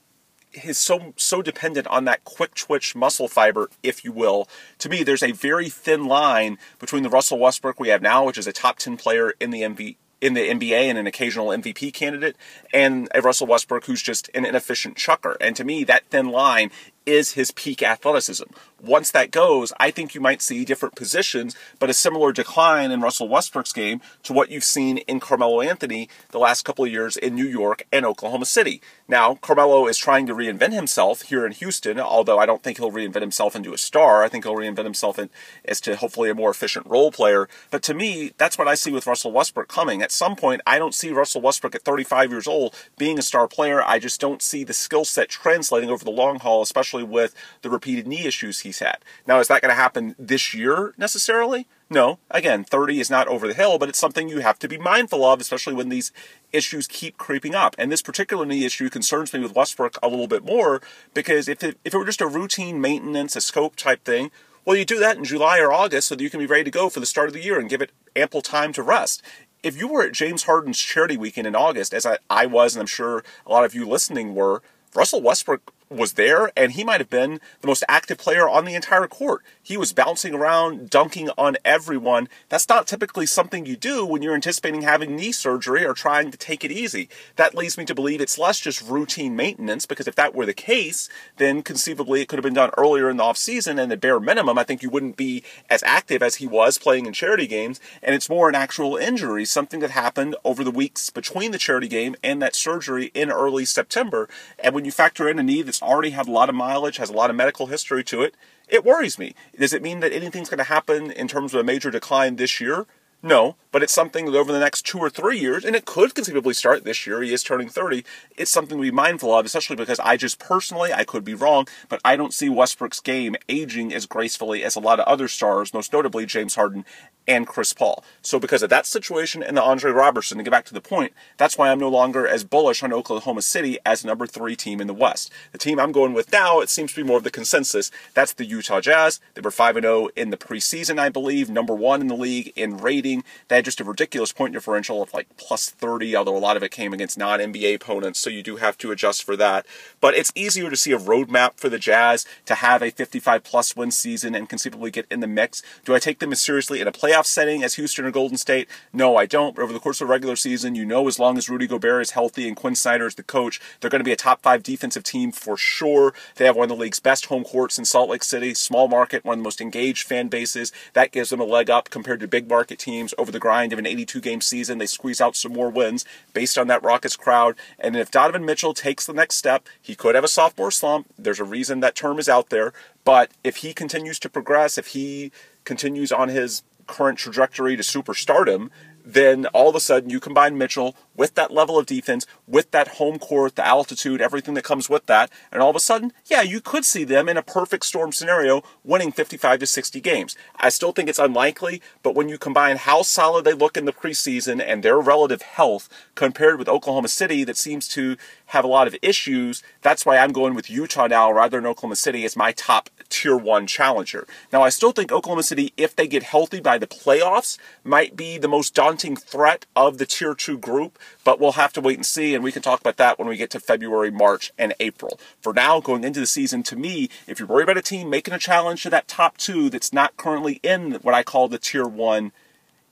is 0.63 0.77
so 0.77 1.13
so 1.15 1.41
dependent 1.41 1.87
on 1.87 2.05
that 2.05 2.23
quick 2.23 2.53
twitch 2.53 2.95
muscle 2.95 3.27
fiber, 3.27 3.69
if 3.81 4.03
you 4.03 4.11
will. 4.11 4.47
To 4.79 4.89
me, 4.89 5.03
there's 5.03 5.23
a 5.23 5.31
very 5.31 5.69
thin 5.69 6.05
line 6.05 6.57
between 6.79 7.03
the 7.03 7.09
Russell 7.09 7.39
Westbrook 7.39 7.79
we 7.79 7.89
have 7.89 8.01
now, 8.01 8.25
which 8.25 8.37
is 8.37 8.47
a 8.47 8.53
top 8.53 8.77
ten 8.77 8.97
player 8.97 9.33
in 9.39 9.51
the 9.51 9.61
MV, 9.61 9.95
in 10.21 10.35
the 10.35 10.49
NBA 10.49 10.83
and 10.83 10.97
an 10.97 11.07
occasional 11.07 11.47
MVP 11.47 11.93
candidate, 11.93 12.37
and 12.73 13.09
a 13.13 13.21
Russell 13.21 13.47
Westbrook 13.47 13.85
who's 13.85 14.01
just 14.01 14.29
an 14.33 14.45
inefficient 14.45 14.95
chucker. 14.95 15.35
And 15.41 15.55
to 15.55 15.63
me, 15.63 15.83
that 15.85 16.05
thin 16.09 16.29
line 16.29 16.71
is 17.05 17.33
his 17.33 17.51
peak 17.51 17.81
athleticism. 17.83 18.45
Once 18.83 19.11
that 19.11 19.29
goes, 19.29 19.71
I 19.79 19.91
think 19.91 20.15
you 20.15 20.21
might 20.21 20.41
see 20.41 20.65
different 20.65 20.95
positions, 20.95 21.55
but 21.77 21.91
a 21.91 21.93
similar 21.93 22.31
decline 22.31 22.89
in 22.89 23.01
Russell 23.01 23.29
Westbrook's 23.29 23.73
game 23.73 24.01
to 24.23 24.33
what 24.33 24.49
you've 24.49 24.63
seen 24.63 24.97
in 24.99 25.19
Carmelo 25.19 25.61
Anthony 25.61 26.09
the 26.31 26.39
last 26.39 26.63
couple 26.63 26.85
of 26.85 26.91
years 26.91 27.15
in 27.15 27.35
New 27.35 27.45
York 27.45 27.85
and 27.91 28.07
Oklahoma 28.07 28.45
City. 28.45 28.81
Now, 29.07 29.35
Carmelo 29.35 29.87
is 29.87 29.97
trying 29.97 30.25
to 30.27 30.33
reinvent 30.33 30.73
himself 30.73 31.23
here 31.23 31.45
in 31.45 31.51
Houston, 31.51 31.99
although 31.99 32.39
I 32.39 32.47
don't 32.47 32.63
think 32.63 32.79
he'll 32.79 32.91
reinvent 32.91 33.21
himself 33.21 33.55
into 33.55 33.73
a 33.73 33.77
star. 33.77 34.23
I 34.23 34.29
think 34.29 34.45
he'll 34.45 34.55
reinvent 34.55 34.85
himself 34.85 35.19
in, 35.19 35.29
as 35.63 35.79
to 35.81 35.95
hopefully 35.95 36.31
a 36.31 36.35
more 36.35 36.49
efficient 36.49 36.87
role 36.87 37.11
player. 37.11 37.47
But 37.69 37.83
to 37.83 37.93
me, 37.93 38.31
that's 38.37 38.57
what 38.57 38.67
I 38.67 38.73
see 38.73 38.91
with 38.91 39.05
Russell 39.05 39.31
Westbrook 39.31 39.67
coming. 39.67 40.01
At 40.01 40.11
some 40.11 40.35
point, 40.35 40.61
I 40.65 40.79
don't 40.79 40.95
see 40.95 41.11
Russell 41.11 41.41
Westbrook 41.41 41.75
at 41.75 41.83
35 41.83 42.31
years 42.31 42.47
old 42.47 42.73
being 42.97 43.19
a 43.19 43.23
star 43.23 43.47
player. 43.47 43.83
I 43.83 43.99
just 43.99 44.19
don't 44.19 44.41
see 44.41 44.63
the 44.63 44.73
skill 44.73 45.05
set 45.05 45.29
translating 45.29 45.91
over 45.91 46.03
the 46.03 46.09
long 46.09 46.39
haul, 46.39 46.63
especially 46.63 46.90
especially 46.91 47.03
with 47.03 47.33
the 47.61 47.69
repeated 47.69 48.05
knee 48.05 48.25
issues 48.25 48.59
he's 48.59 48.79
had. 48.79 48.97
Now, 49.25 49.39
is 49.39 49.47
that 49.47 49.61
going 49.61 49.69
to 49.69 49.81
happen 49.81 50.15
this 50.19 50.53
year 50.53 50.93
necessarily? 50.97 51.67
No. 51.89 52.19
Again, 52.29 52.63
30 52.63 52.99
is 52.99 53.09
not 53.09 53.27
over 53.27 53.47
the 53.47 53.53
hill, 53.53 53.77
but 53.77 53.89
it's 53.89 53.99
something 53.99 54.27
you 54.27 54.39
have 54.39 54.59
to 54.59 54.67
be 54.67 54.77
mindful 54.77 55.23
of, 55.23 55.39
especially 55.39 55.73
when 55.73 55.89
these 55.89 56.11
issues 56.51 56.87
keep 56.87 57.17
creeping 57.17 57.55
up. 57.55 57.75
And 57.77 57.91
this 57.91 58.01
particular 58.01 58.45
knee 58.45 58.65
issue 58.65 58.89
concerns 58.89 59.33
me 59.33 59.39
with 59.39 59.55
Westbrook 59.55 59.97
a 60.03 60.09
little 60.09 60.27
bit 60.27 60.43
more 60.43 60.81
because 61.13 61.47
if 61.47 61.63
it, 61.63 61.77
if 61.85 61.93
it 61.93 61.97
were 61.97 62.05
just 62.05 62.21
a 62.21 62.27
routine 62.27 62.81
maintenance, 62.81 63.35
a 63.35 63.41
scope 63.41 63.75
type 63.75 64.03
thing, 64.03 64.31
well, 64.65 64.75
you 64.75 64.85
do 64.85 64.99
that 64.99 65.17
in 65.17 65.23
July 65.23 65.59
or 65.59 65.71
August 65.71 66.09
so 66.09 66.15
that 66.15 66.23
you 66.23 66.29
can 66.29 66.39
be 66.39 66.45
ready 66.45 66.65
to 66.65 66.71
go 66.71 66.89
for 66.89 66.99
the 66.99 67.05
start 67.05 67.27
of 67.27 67.33
the 67.33 67.43
year 67.43 67.59
and 67.59 67.69
give 67.69 67.81
it 67.81 67.91
ample 68.15 68.41
time 68.41 68.73
to 68.73 68.83
rest 68.83 69.23
if 69.63 69.79
you 69.79 69.87
were 69.87 70.01
at 70.01 70.11
James 70.11 70.43
Harden's 70.43 70.79
charity 70.79 71.17
weekend 71.17 71.45
in 71.45 71.55
August, 71.55 71.93
as 71.93 72.03
I, 72.03 72.17
I 72.31 72.47
was, 72.47 72.73
and 72.73 72.81
I'm 72.81 72.87
sure 72.87 73.23
a 73.45 73.51
lot 73.51 73.63
of 73.63 73.75
you 73.75 73.87
listening 73.87 74.33
were, 74.33 74.63
Russell 74.95 75.21
Westbrook 75.21 75.71
was 75.91 76.13
there, 76.13 76.51
and 76.55 76.71
he 76.71 76.83
might 76.83 77.01
have 77.01 77.09
been 77.09 77.39
the 77.59 77.67
most 77.67 77.83
active 77.89 78.17
player 78.17 78.47
on 78.47 78.65
the 78.65 78.75
entire 78.75 79.07
court. 79.07 79.43
He 79.61 79.75
was 79.75 79.93
bouncing 79.93 80.33
around, 80.33 80.89
dunking 80.89 81.29
on 81.37 81.57
everyone. 81.65 82.29
That's 82.49 82.69
not 82.69 82.87
typically 82.87 83.25
something 83.25 83.65
you 83.65 83.75
do 83.75 84.05
when 84.05 84.21
you're 84.21 84.33
anticipating 84.33 84.83
having 84.83 85.15
knee 85.15 85.31
surgery 85.31 85.85
or 85.85 85.93
trying 85.93 86.31
to 86.31 86.37
take 86.37 86.63
it 86.63 86.71
easy. 86.71 87.09
That 87.35 87.55
leads 87.55 87.77
me 87.77 87.85
to 87.85 87.95
believe 87.95 88.21
it's 88.21 88.39
less 88.39 88.59
just 88.59 88.81
routine 88.81 89.35
maintenance, 89.35 89.85
because 89.85 90.07
if 90.07 90.15
that 90.15 90.33
were 90.33 90.45
the 90.45 90.53
case, 90.53 91.09
then 91.37 91.61
conceivably 91.61 92.21
it 92.21 92.29
could 92.29 92.39
have 92.39 92.43
been 92.43 92.53
done 92.53 92.71
earlier 92.77 93.09
in 93.09 93.17
the 93.17 93.23
offseason, 93.23 93.81
and 93.81 93.91
at 93.91 93.99
bare 93.99 94.19
minimum, 94.19 94.57
I 94.57 94.63
think 94.63 94.81
you 94.81 94.89
wouldn't 94.89 95.17
be 95.17 95.43
as 95.69 95.83
active 95.83 96.23
as 96.23 96.35
he 96.35 96.47
was 96.47 96.77
playing 96.77 97.05
in 97.05 97.13
charity 97.13 97.47
games, 97.47 97.81
and 98.01 98.15
it's 98.15 98.29
more 98.29 98.47
an 98.47 98.55
actual 98.55 98.95
injury, 98.95 99.43
something 99.43 99.81
that 99.81 99.91
happened 99.91 100.35
over 100.45 100.63
the 100.63 100.71
weeks 100.71 101.09
between 101.09 101.51
the 101.51 101.57
charity 101.57 101.89
game 101.89 102.15
and 102.23 102.41
that 102.41 102.55
surgery 102.55 103.11
in 103.13 103.29
early 103.29 103.65
September. 103.65 104.29
And 104.59 104.73
when 104.73 104.85
you 104.85 104.91
factor 104.91 105.27
in 105.27 105.37
a 105.37 105.43
knee 105.43 105.61
that's 105.61 105.80
already 105.81 106.11
had 106.11 106.27
a 106.27 106.31
lot 106.31 106.49
of 106.49 106.55
mileage, 106.55 106.97
has 106.97 107.09
a 107.09 107.13
lot 107.13 107.29
of 107.29 107.35
medical 107.35 107.67
history 107.67 108.03
to 108.05 108.21
it, 108.21 108.35
it 108.67 108.85
worries 108.85 109.19
me. 109.19 109.35
Does 109.57 109.73
it 109.73 109.81
mean 109.81 109.99
that 109.99 110.13
anything's 110.13 110.49
going 110.49 110.59
to 110.59 110.63
happen 110.63 111.11
in 111.11 111.27
terms 111.27 111.53
of 111.53 111.59
a 111.59 111.63
major 111.63 111.91
decline 111.91 112.37
this 112.37 112.61
year? 112.61 112.85
No, 113.23 113.55
but 113.71 113.83
it's 113.83 113.93
something 113.93 114.25
that 114.25 114.37
over 114.37 114.51
the 114.51 114.59
next 114.59 114.83
two 114.83 114.97
or 114.97 115.09
three 115.09 115.37
years, 115.37 115.63
and 115.63 115.75
it 115.75 115.85
could 115.85 116.15
conceivably 116.15 116.55
start 116.55 116.83
this 116.83 117.05
year, 117.05 117.21
he 117.21 117.31
is 117.33 117.43
turning 117.43 117.69
30, 117.69 118.03
it's 118.35 118.49
something 118.49 118.77
to 118.77 118.81
be 118.81 118.89
mindful 118.89 119.33
of, 119.37 119.45
especially 119.45 119.75
because 119.75 119.99
I 119.99 120.17
just 120.17 120.39
personally, 120.39 120.91
I 120.91 121.03
could 121.03 121.23
be 121.23 121.35
wrong, 121.35 121.67
but 121.87 122.01
I 122.03 122.15
don't 122.15 122.33
see 122.33 122.49
Westbrook's 122.49 122.99
game 122.99 123.35
aging 123.47 123.93
as 123.93 124.07
gracefully 124.07 124.63
as 124.63 124.75
a 124.75 124.79
lot 124.79 124.99
of 124.99 125.05
other 125.05 125.27
stars, 125.27 125.73
most 125.73 125.93
notably 125.93 126.25
James 126.25 126.55
Harden 126.55 126.83
and 127.27 127.45
Chris 127.45 127.71
Paul. 127.71 128.03
So 128.23 128.39
because 128.39 128.63
of 128.63 128.71
that 128.71 128.87
situation 128.87 129.43
and 129.43 129.55
the 129.55 129.63
Andre 129.63 129.91
Roberson, 129.91 130.37
to 130.39 130.43
get 130.43 130.49
back 130.49 130.65
to 130.65 130.73
the 130.73 130.81
point, 130.81 131.13
that's 131.37 131.57
why 131.57 131.69
I'm 131.69 131.79
no 131.79 131.89
longer 131.89 132.27
as 132.27 132.43
bullish 132.43 132.81
on 132.81 132.91
Oklahoma 132.91 133.43
City 133.43 133.77
as 133.85 134.03
number 134.03 134.25
three 134.25 134.55
team 134.55 134.81
in 134.81 134.87
the 134.87 134.93
West. 134.93 135.31
The 135.51 135.59
team 135.59 135.79
I'm 135.79 135.91
going 135.91 136.13
with 136.13 136.31
now, 136.31 136.59
it 136.59 136.69
seems 136.69 136.93
to 136.93 137.03
be 137.03 137.07
more 137.07 137.17
of 137.17 137.23
the 137.23 137.29
consensus. 137.29 137.91
That's 138.15 138.33
the 138.33 138.45
Utah 138.45 138.81
Jazz. 138.81 139.19
They 139.35 139.41
were 139.41 139.51
5 139.51 139.75
0 139.75 140.09
in 140.15 140.31
the 140.31 140.37
preseason, 140.37 140.99
I 140.99 141.09
believe, 141.09 141.49
number 141.49 141.75
one 141.75 142.01
in 142.01 142.07
the 142.07 142.15
league 142.15 142.51
in 142.55 142.77
rating. 142.77 143.10
They 143.47 143.57
had 143.57 143.65
just 143.65 143.81
a 143.81 143.83
ridiculous 143.83 144.31
point 144.31 144.53
differential 144.53 145.01
of 145.01 145.13
like 145.13 145.27
plus 145.37 145.69
30, 145.69 146.15
although 146.15 146.37
a 146.37 146.39
lot 146.39 146.57
of 146.57 146.63
it 146.63 146.71
came 146.71 146.93
against 146.93 147.17
non 147.17 147.39
NBA 147.39 147.75
opponents, 147.75 148.19
so 148.19 148.29
you 148.29 148.43
do 148.43 148.57
have 148.57 148.77
to 148.79 148.91
adjust 148.91 149.23
for 149.23 149.35
that. 149.37 149.65
But 149.99 150.15
it's 150.15 150.31
easier 150.35 150.69
to 150.69 150.77
see 150.77 150.91
a 150.91 150.97
roadmap 150.97 151.57
for 151.57 151.69
the 151.69 151.79
Jazz 151.79 152.25
to 152.45 152.55
have 152.55 152.81
a 152.81 152.91
55 152.91 153.43
plus 153.43 153.75
win 153.75 153.91
season 153.91 154.35
and 154.35 154.49
conceivably 154.49 154.91
get 154.91 155.05
in 155.09 155.19
the 155.19 155.27
mix. 155.27 155.61
Do 155.85 155.93
I 155.95 155.99
take 155.99 156.19
them 156.19 156.31
as 156.31 156.41
seriously 156.41 156.79
in 156.81 156.87
a 156.87 156.91
playoff 156.91 157.25
setting 157.25 157.63
as 157.63 157.75
Houston 157.75 158.05
or 158.05 158.11
Golden 158.11 158.37
State? 158.37 158.67
No, 158.93 159.17
I 159.17 159.25
don't. 159.25 159.55
But 159.55 159.63
over 159.63 159.73
the 159.73 159.79
course 159.79 160.01
of 160.01 160.07
the 160.07 160.11
regular 160.11 160.35
season, 160.35 160.75
you 160.75 160.85
know, 160.85 161.07
as 161.07 161.19
long 161.19 161.37
as 161.37 161.49
Rudy 161.49 161.67
Gobert 161.67 162.01
is 162.01 162.11
healthy 162.11 162.47
and 162.47 162.55
Quin 162.55 162.75
Snyder 162.75 163.07
is 163.07 163.15
the 163.15 163.23
coach, 163.23 163.59
they're 163.79 163.89
going 163.89 163.99
to 163.99 164.05
be 164.05 164.11
a 164.11 164.17
top 164.17 164.41
five 164.41 164.63
defensive 164.63 165.03
team 165.03 165.31
for 165.31 165.57
sure. 165.57 166.13
They 166.35 166.45
have 166.45 166.55
one 166.55 166.71
of 166.71 166.77
the 166.77 166.81
league's 166.81 166.99
best 166.99 167.25
home 167.25 167.43
courts 167.43 167.77
in 167.77 167.85
Salt 167.85 168.09
Lake 168.09 168.23
City, 168.23 168.53
small 168.53 168.87
market, 168.87 169.25
one 169.25 169.33
of 169.33 169.39
the 169.39 169.43
most 169.43 169.61
engaged 169.61 170.07
fan 170.07 170.27
bases. 170.27 170.71
That 170.93 171.11
gives 171.11 171.29
them 171.29 171.39
a 171.39 171.45
leg 171.45 171.69
up 171.69 171.89
compared 171.89 172.19
to 172.19 172.27
big 172.27 172.47
market 172.49 172.79
teams 172.79 173.00
over 173.17 173.31
the 173.31 173.39
grind 173.39 173.73
of 173.73 173.79
an 173.79 173.85
82 173.85 174.21
game 174.21 174.41
season. 174.41 174.77
They 174.77 174.85
squeeze 174.85 175.21
out 175.21 175.35
some 175.35 175.53
more 175.53 175.69
wins 175.69 176.05
based 176.33 176.57
on 176.57 176.67
that 176.67 176.83
Rockets 176.83 177.15
crowd. 177.15 177.55
And 177.79 177.95
if 177.95 178.11
Donovan 178.11 178.45
Mitchell 178.45 178.73
takes 178.73 179.05
the 179.05 179.13
next 179.13 179.35
step, 179.35 179.67
he 179.81 179.95
could 179.95 180.15
have 180.15 180.23
a 180.23 180.29
sophomore 180.29 180.71
slump. 180.71 181.07
There's 181.17 181.39
a 181.39 181.45
reason 181.45 181.79
that 181.79 181.95
term 181.95 182.19
is 182.19 182.29
out 182.29 182.49
there. 182.49 182.73
But 183.03 183.31
if 183.43 183.57
he 183.57 183.73
continues 183.73 184.19
to 184.19 184.29
progress, 184.29 184.77
if 184.77 184.87
he 184.87 185.31
continues 185.63 186.11
on 186.11 186.29
his 186.29 186.63
current 186.87 187.17
trajectory 187.17 187.75
to 187.75 187.83
superstardom, 187.83 188.69
then 189.03 189.45
all 189.47 189.69
of 189.69 189.75
a 189.75 189.79
sudden 189.79 190.09
you 190.09 190.19
combine 190.19 190.57
Mitchell 190.57 190.95
with 191.15 191.35
that 191.35 191.51
level 191.51 191.77
of 191.77 191.85
defense, 191.85 192.25
with 192.47 192.71
that 192.71 192.87
home 192.87 193.19
court, 193.19 193.55
the 193.55 193.65
altitude, 193.65 194.21
everything 194.21 194.53
that 194.53 194.63
comes 194.63 194.89
with 194.89 195.05
that, 195.07 195.29
and 195.51 195.61
all 195.61 195.69
of 195.69 195.75
a 195.75 195.79
sudden, 195.79 196.13
yeah, 196.25 196.41
you 196.41 196.61
could 196.61 196.85
see 196.85 197.03
them 197.03 197.27
in 197.29 197.37
a 197.37 197.43
perfect 197.43 197.85
storm 197.85 198.11
scenario 198.11 198.63
winning 198.83 199.11
55 199.11 199.59
to 199.59 199.65
60 199.67 200.01
games. 200.01 200.35
I 200.55 200.69
still 200.69 200.91
think 200.91 201.09
it's 201.09 201.19
unlikely, 201.19 201.81
but 202.03 202.15
when 202.15 202.29
you 202.29 202.37
combine 202.37 202.77
how 202.77 203.01
solid 203.01 203.45
they 203.45 203.53
look 203.53 203.77
in 203.77 203.85
the 203.85 203.93
preseason 203.93 204.63
and 204.65 204.83
their 204.83 204.99
relative 204.99 205.41
health 205.41 205.89
compared 206.15 206.57
with 206.57 206.69
Oklahoma 206.69 207.09
City 207.09 207.43
that 207.43 207.57
seems 207.57 207.87
to 207.89 208.17
have 208.47 208.63
a 208.63 208.69
lot 208.69 208.87
of 208.87 208.95
issues, 209.01 209.61
that's 209.81 210.05
why 210.05 210.17
I'm 210.17 210.31
going 210.31 210.53
with 210.53 210.69
Utah 210.69 211.07
now 211.07 211.31
rather 211.31 211.57
than 211.57 211.67
Oklahoma 211.67 211.95
City 211.95 212.25
as 212.25 212.35
my 212.35 212.51
top 212.51 212.89
tier 213.11 213.37
one 213.37 213.67
challenger. 213.67 214.25
Now, 214.51 214.63
I 214.63 214.69
still 214.69 214.91
think 214.91 215.11
Oklahoma 215.11 215.43
City, 215.43 215.73
if 215.77 215.95
they 215.95 216.07
get 216.07 216.23
healthy 216.23 216.59
by 216.59 216.77
the 216.77 216.87
playoffs, 216.87 217.57
might 217.83 218.15
be 218.15 218.37
the 218.37 218.47
most 218.47 218.73
daunting 218.73 219.15
threat 219.15 219.65
of 219.75 219.97
the 219.97 220.05
tier 220.05 220.33
two 220.33 220.57
group, 220.57 220.97
but 221.23 221.39
we'll 221.39 221.51
have 221.53 221.73
to 221.73 221.81
wait 221.81 221.97
and 221.97 222.05
see, 222.05 222.33
and 222.33 222.43
we 222.43 222.51
can 222.51 222.61
talk 222.61 222.79
about 222.79 222.97
that 222.97 223.19
when 223.19 223.27
we 223.27 223.37
get 223.37 223.51
to 223.51 223.59
February, 223.59 224.09
March, 224.09 224.51
and 224.57 224.73
April. 224.79 225.19
For 225.41 225.53
now, 225.53 225.79
going 225.79 226.03
into 226.03 226.19
the 226.19 226.25
season, 226.25 226.63
to 226.63 226.75
me, 226.75 227.09
if 227.27 227.39
you're 227.39 227.47
worried 227.47 227.63
about 227.63 227.77
a 227.77 227.81
team 227.81 228.09
making 228.09 228.33
a 228.33 228.39
challenge 228.39 228.83
to 228.83 228.89
that 228.89 229.07
top 229.07 229.37
two 229.37 229.69
that's 229.69 229.93
not 229.93 230.17
currently 230.17 230.59
in 230.63 230.93
what 231.01 231.13
I 231.13 231.23
call 231.23 231.47
the 231.47 231.59
tier 231.59 231.87
one, 231.87 232.31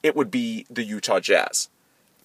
it 0.04 0.16
would 0.16 0.30
be 0.30 0.66
the 0.70 0.84
Utah 0.84 1.20
Jazz. 1.20 1.70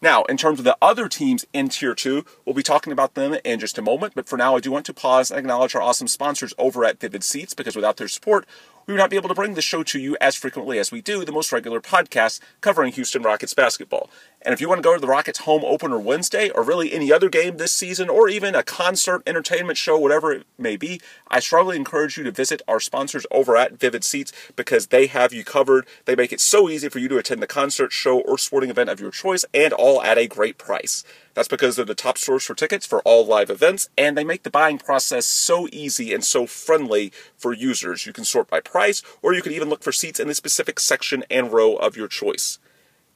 Now, 0.00 0.24
in 0.24 0.36
terms 0.36 0.58
of 0.58 0.64
the 0.64 0.76
other 0.82 1.08
teams 1.08 1.46
in 1.52 1.68
Tier 1.68 1.94
2, 1.94 2.24
we'll 2.44 2.54
be 2.54 2.62
talking 2.62 2.92
about 2.92 3.14
them 3.14 3.36
in 3.44 3.58
just 3.58 3.78
a 3.78 3.82
moment, 3.82 4.14
but 4.14 4.28
for 4.28 4.36
now, 4.36 4.56
I 4.56 4.60
do 4.60 4.70
want 4.70 4.84
to 4.86 4.94
pause 4.94 5.30
and 5.30 5.38
acknowledge 5.38 5.74
our 5.74 5.80
awesome 5.80 6.08
sponsors 6.08 6.52
over 6.58 6.84
at 6.84 7.00
Vivid 7.00 7.24
Seats 7.24 7.54
because 7.54 7.74
without 7.74 7.96
their 7.96 8.08
support, 8.08 8.44
we 8.86 8.92
would 8.92 8.98
not 8.98 9.08
be 9.08 9.16
able 9.16 9.30
to 9.30 9.34
bring 9.34 9.54
the 9.54 9.62
show 9.62 9.82
to 9.82 9.98
you 9.98 10.16
as 10.20 10.34
frequently 10.34 10.78
as 10.78 10.92
we 10.92 11.00
do, 11.00 11.24
the 11.24 11.32
most 11.32 11.52
regular 11.52 11.80
podcast 11.80 12.40
covering 12.60 12.92
Houston 12.92 13.22
Rockets 13.22 13.54
basketball. 13.54 14.10
And 14.44 14.52
if 14.52 14.60
you 14.60 14.68
want 14.68 14.78
to 14.78 14.82
go 14.82 14.92
to 14.92 15.00
the 15.00 15.06
Rockets 15.06 15.40
home 15.40 15.62
opener 15.64 15.98
Wednesday, 15.98 16.50
or 16.50 16.62
really 16.62 16.92
any 16.92 17.10
other 17.10 17.30
game 17.30 17.56
this 17.56 17.72
season, 17.72 18.10
or 18.10 18.28
even 18.28 18.54
a 18.54 18.62
concert, 18.62 19.22
entertainment 19.26 19.78
show, 19.78 19.98
whatever 19.98 20.32
it 20.32 20.46
may 20.58 20.76
be, 20.76 21.00
I 21.28 21.40
strongly 21.40 21.76
encourage 21.76 22.18
you 22.18 22.24
to 22.24 22.30
visit 22.30 22.60
our 22.68 22.78
sponsors 22.78 23.24
over 23.30 23.56
at 23.56 23.78
Vivid 23.78 24.04
Seats 24.04 24.32
because 24.54 24.88
they 24.88 25.06
have 25.06 25.32
you 25.32 25.44
covered. 25.44 25.86
They 26.04 26.14
make 26.14 26.30
it 26.30 26.42
so 26.42 26.68
easy 26.68 26.90
for 26.90 26.98
you 26.98 27.08
to 27.08 27.16
attend 27.16 27.42
the 27.42 27.46
concert, 27.46 27.90
show, 27.90 28.20
or 28.20 28.36
sporting 28.36 28.68
event 28.68 28.90
of 28.90 29.00
your 29.00 29.10
choice, 29.10 29.46
and 29.54 29.72
all 29.72 30.02
at 30.02 30.18
a 30.18 30.26
great 30.26 30.58
price. 30.58 31.04
That's 31.32 31.48
because 31.48 31.76
they're 31.76 31.86
the 31.86 31.94
top 31.94 32.18
source 32.18 32.44
for 32.44 32.54
tickets 32.54 32.84
for 32.84 33.00
all 33.00 33.24
live 33.24 33.48
events, 33.48 33.88
and 33.96 34.14
they 34.14 34.24
make 34.24 34.42
the 34.42 34.50
buying 34.50 34.76
process 34.76 35.26
so 35.26 35.68
easy 35.72 36.12
and 36.12 36.22
so 36.22 36.46
friendly 36.46 37.12
for 37.38 37.54
users. 37.54 38.04
You 38.04 38.12
can 38.12 38.24
sort 38.24 38.50
by 38.50 38.60
price, 38.60 39.02
or 39.22 39.32
you 39.32 39.40
can 39.40 39.52
even 39.52 39.70
look 39.70 39.82
for 39.82 39.90
seats 39.90 40.20
in 40.20 40.28
the 40.28 40.34
specific 40.34 40.78
section 40.78 41.24
and 41.30 41.50
row 41.50 41.76
of 41.76 41.96
your 41.96 42.08
choice. 42.08 42.58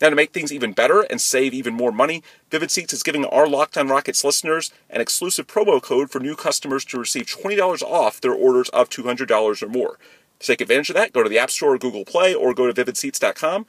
Now, 0.01 0.11
to 0.11 0.17
make 0.17 0.33
things 0.33 0.53
even 0.53 0.73
better 0.73 1.01
and 1.01 1.21
save 1.21 1.53
even 1.53 1.75
more 1.75 1.91
money, 1.91 2.23
Vivid 2.51 2.71
Seats 2.71 2.93
is 2.93 3.03
giving 3.03 3.25
our 3.25 3.49
Locked 3.49 3.77
On 3.77 3.89
Rockets 3.89 4.23
listeners 4.23 4.73
an 4.89 5.01
exclusive 5.01 5.49
promo 5.49 5.83
code 5.83 6.11
for 6.11 6.21
new 6.21 6.37
customers 6.37 6.85
to 6.87 6.99
receive 6.99 7.27
$20 7.27 7.83
off 7.83 8.21
their 8.21 8.33
orders 8.33 8.69
of 8.69 8.89
$200 8.89 9.63
or 9.63 9.69
more. 9.69 9.99
To 10.39 10.47
take 10.47 10.61
advantage 10.61 10.91
of 10.91 10.95
that, 10.95 11.13
go 11.13 11.25
to 11.25 11.29
the 11.29 11.39
App 11.39 11.51
Store 11.51 11.75
or 11.75 11.79
Google 11.79 12.05
Play 12.05 12.33
or 12.33 12.55
go 12.55 12.71
to 12.71 12.85
vividseats.com. 12.85 13.67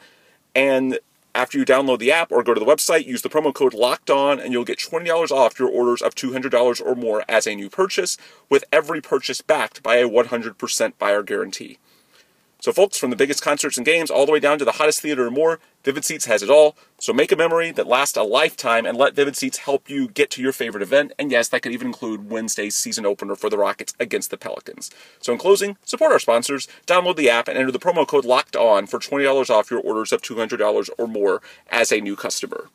And 0.54 1.00
after 1.34 1.58
you 1.58 1.66
download 1.66 2.00
the 2.00 2.12
app 2.12 2.32
or 2.32 2.44
go 2.44 2.54
to 2.54 2.60
the 2.60 2.66
website, 2.66 3.06
use 3.06 3.22
the 3.22 3.30
promo 3.30 3.54
code 3.54 3.74
LOCKED 3.74 4.10
ON 4.12 4.40
and 4.40 4.52
you'll 4.52 4.66
get 4.66 4.80
$20 4.80 5.32
off 5.32 5.60
your 5.60 5.70
orders 5.70 6.02
of 6.02 6.14
$200 6.14 6.86
or 6.86 6.96
more 6.96 7.24
as 7.28 7.48
a 7.48 7.56
new 7.56 7.70
purchase, 7.70 8.18
with 8.50 8.64
every 8.72 9.02
purchase 9.02 9.42
backed 9.42 9.82
by 9.82 9.96
a 9.96 10.10
100% 10.10 10.94
buyer 11.00 11.24
guarantee. 11.24 11.78
So, 12.62 12.74
folks, 12.74 12.98
from 12.98 13.10
the 13.10 13.16
biggest 13.16 13.42
concerts 13.42 13.78
and 13.78 13.86
games 13.86 14.12
all 14.12 14.26
the 14.26 14.34
way 14.34 14.40
down 14.42 14.60
to 14.60 14.66
the 14.66 14.74
hottest 14.74 15.00
theater 15.00 15.26
and 15.26 15.34
more, 15.34 15.62
Vivid 15.86 16.04
Seats 16.04 16.26
has 16.26 16.44
it 16.44 16.50
all. 16.50 16.76
So, 17.00 17.14
make 17.14 17.32
a 17.32 17.38
memory 17.38 17.72
that 17.72 17.88
lasts 17.88 18.18
a 18.18 18.24
lifetime 18.24 18.86
and 18.86 18.98
let 18.98 19.16
Vivid 19.16 19.38
Seats 19.38 19.60
help 19.60 19.90
you 19.90 20.10
get 20.10 20.30
to 20.32 20.42
your 20.42 20.52
favorite 20.52 20.84
event. 20.84 21.14
And 21.18 21.32
yes, 21.32 21.48
that 21.50 21.62
could 21.62 21.72
even 21.72 21.88
include 21.88 22.30
Wednesday's 22.30 22.76
season 22.76 23.06
opener 23.06 23.36
for 23.36 23.50
the 23.50 23.58
Rockets 23.58 23.94
against 23.98 24.30
the 24.30 24.38
Pelicans. 24.38 24.92
So, 25.22 25.32
in 25.32 25.40
closing, 25.40 25.78
support 25.86 26.12
our 26.12 26.20
sponsors, 26.20 26.68
download 26.86 27.16
the 27.16 27.30
app, 27.30 27.48
and 27.48 27.58
enter 27.58 27.72
the 27.72 27.80
promo 27.80 28.06
code 28.06 28.26
LOCKED 28.26 28.58
ON 28.58 28.88
for 28.88 29.00
$20 29.00 29.50
off 29.50 29.72
your 29.72 29.80
orders 29.80 30.12
of 30.12 30.22
$200 30.22 30.90
or 30.98 31.08
more 31.08 31.42
as 31.70 31.94
a 31.94 32.02
new 32.02 32.18
customer. 32.18 32.68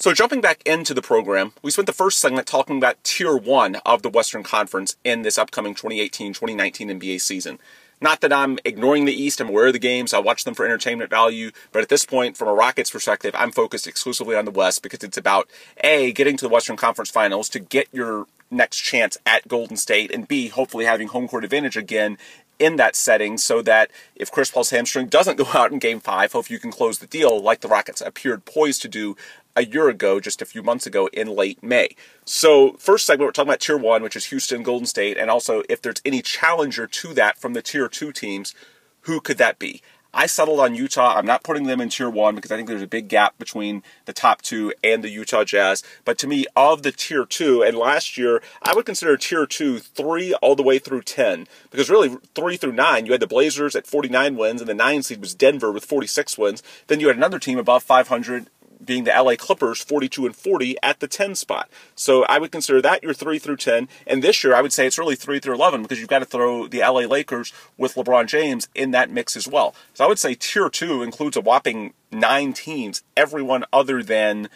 So, 0.00 0.14
jumping 0.14 0.40
back 0.40 0.62
into 0.64 0.94
the 0.94 1.02
program, 1.02 1.52
we 1.60 1.70
spent 1.70 1.84
the 1.84 1.92
first 1.92 2.20
segment 2.20 2.46
talking 2.46 2.78
about 2.78 3.04
Tier 3.04 3.36
1 3.36 3.76
of 3.84 4.00
the 4.00 4.08
Western 4.08 4.42
Conference 4.42 4.96
in 5.04 5.20
this 5.20 5.36
upcoming 5.36 5.74
2018 5.74 6.32
2019 6.32 6.88
NBA 6.98 7.20
season. 7.20 7.58
Not 8.00 8.22
that 8.22 8.32
I'm 8.32 8.58
ignoring 8.64 9.04
the 9.04 9.12
East, 9.12 9.42
I'm 9.42 9.50
aware 9.50 9.66
of 9.66 9.74
the 9.74 9.78
games, 9.78 10.14
I 10.14 10.18
watch 10.18 10.44
them 10.44 10.54
for 10.54 10.64
entertainment 10.64 11.10
value, 11.10 11.50
but 11.70 11.82
at 11.82 11.90
this 11.90 12.06
point, 12.06 12.38
from 12.38 12.48
a 12.48 12.54
Rockets 12.54 12.90
perspective, 12.90 13.34
I'm 13.36 13.52
focused 13.52 13.86
exclusively 13.86 14.36
on 14.36 14.46
the 14.46 14.50
West 14.50 14.82
because 14.82 15.04
it's 15.04 15.18
about 15.18 15.50
A, 15.84 16.12
getting 16.12 16.38
to 16.38 16.46
the 16.46 16.48
Western 16.48 16.78
Conference 16.78 17.10
Finals 17.10 17.50
to 17.50 17.60
get 17.60 17.86
your 17.92 18.24
next 18.50 18.78
chance 18.78 19.18
at 19.26 19.48
Golden 19.48 19.76
State, 19.76 20.10
and 20.10 20.26
B, 20.26 20.48
hopefully 20.48 20.86
having 20.86 21.08
home 21.08 21.28
court 21.28 21.44
advantage 21.44 21.76
again 21.76 22.16
in 22.60 22.76
that 22.76 22.94
setting 22.94 23.38
so 23.38 23.62
that 23.62 23.90
if 24.14 24.30
Chris 24.30 24.50
Paul's 24.50 24.70
hamstring 24.70 25.08
doesn't 25.08 25.36
go 25.36 25.46
out 25.54 25.72
in 25.72 25.78
game 25.78 25.98
five, 25.98 26.32
hopefully 26.32 26.54
you 26.54 26.60
can 26.60 26.70
close 26.70 26.98
the 26.98 27.06
deal 27.06 27.40
like 27.40 27.60
the 27.60 27.68
Rockets 27.68 28.00
appeared 28.00 28.44
poised 28.44 28.82
to 28.82 28.88
do 28.88 29.16
a 29.56 29.64
year 29.64 29.88
ago, 29.88 30.20
just 30.20 30.42
a 30.42 30.46
few 30.46 30.62
months 30.62 30.86
ago 30.86 31.08
in 31.12 31.28
late 31.28 31.62
May. 31.62 31.96
So, 32.24 32.72
first 32.74 33.06
segment, 33.06 33.28
we're 33.28 33.32
talking 33.32 33.48
about 33.48 33.60
Tier 33.60 33.76
1, 33.76 34.02
which 34.02 34.16
is 34.16 34.26
Houston, 34.26 34.62
Golden 34.62 34.86
State, 34.86 35.16
and 35.16 35.30
also 35.30 35.62
if 35.68 35.82
there's 35.82 36.02
any 36.04 36.22
challenger 36.22 36.86
to 36.86 37.14
that 37.14 37.38
from 37.38 37.54
the 37.54 37.62
Tier 37.62 37.88
2 37.88 38.12
teams, 38.12 38.54
who 39.02 39.20
could 39.20 39.38
that 39.38 39.58
be? 39.58 39.82
I 40.12 40.26
settled 40.26 40.58
on 40.58 40.74
Utah. 40.74 41.14
I'm 41.16 41.26
not 41.26 41.44
putting 41.44 41.64
them 41.64 41.80
in 41.80 41.88
tier 41.88 42.10
one 42.10 42.34
because 42.34 42.50
I 42.50 42.56
think 42.56 42.68
there's 42.68 42.82
a 42.82 42.88
big 42.88 43.08
gap 43.08 43.38
between 43.38 43.84
the 44.06 44.12
top 44.12 44.42
two 44.42 44.72
and 44.82 45.04
the 45.04 45.08
Utah 45.08 45.44
Jazz. 45.44 45.84
But 46.04 46.18
to 46.18 46.26
me, 46.26 46.46
of 46.56 46.82
the 46.82 46.90
tier 46.90 47.24
two, 47.24 47.62
and 47.62 47.76
last 47.76 48.18
year, 48.18 48.42
I 48.62 48.74
would 48.74 48.86
consider 48.86 49.16
tier 49.16 49.46
two 49.46 49.78
three 49.78 50.34
all 50.34 50.56
the 50.56 50.64
way 50.64 50.80
through 50.80 51.02
10. 51.02 51.46
Because 51.70 51.88
really, 51.88 52.16
three 52.34 52.56
through 52.56 52.72
nine, 52.72 53.06
you 53.06 53.12
had 53.12 53.20
the 53.20 53.26
Blazers 53.28 53.76
at 53.76 53.86
49 53.86 54.36
wins, 54.36 54.60
and 54.60 54.68
the 54.68 54.74
nine 54.74 55.02
seed 55.04 55.20
was 55.20 55.34
Denver 55.34 55.70
with 55.70 55.84
46 55.84 56.36
wins. 56.36 56.62
Then 56.88 56.98
you 56.98 57.06
had 57.06 57.16
another 57.16 57.38
team 57.38 57.58
above 57.58 57.84
500 57.84 58.48
being 58.84 59.04
the 59.04 59.10
LA 59.10 59.36
Clippers 59.36 59.80
42 59.80 60.26
and 60.26 60.36
40 60.36 60.76
at 60.82 61.00
the 61.00 61.08
10 61.08 61.34
spot. 61.34 61.68
So 61.94 62.24
I 62.24 62.38
would 62.38 62.52
consider 62.52 62.80
that 62.82 63.02
your 63.02 63.14
3 63.14 63.38
through 63.38 63.56
10. 63.56 63.88
And 64.06 64.22
this 64.22 64.42
year 64.42 64.54
I 64.54 64.62
would 64.62 64.72
say 64.72 64.86
it's 64.86 64.98
really 64.98 65.16
3 65.16 65.38
through 65.38 65.54
11 65.54 65.82
because 65.82 65.98
you've 65.98 66.08
got 66.08 66.20
to 66.20 66.24
throw 66.24 66.66
the 66.66 66.80
LA 66.80 67.00
Lakers 67.00 67.52
with 67.76 67.94
LeBron 67.94 68.26
James 68.26 68.68
in 68.74 68.90
that 68.92 69.10
mix 69.10 69.36
as 69.36 69.46
well. 69.46 69.74
So 69.94 70.04
I 70.04 70.08
would 70.08 70.18
say 70.18 70.34
tier 70.34 70.68
2 70.68 71.02
includes 71.02 71.36
a 71.36 71.40
whopping 71.40 71.94
9 72.12 72.52
teams, 72.52 73.02
everyone 73.16 73.64
other 73.72 74.02
than 74.02 74.48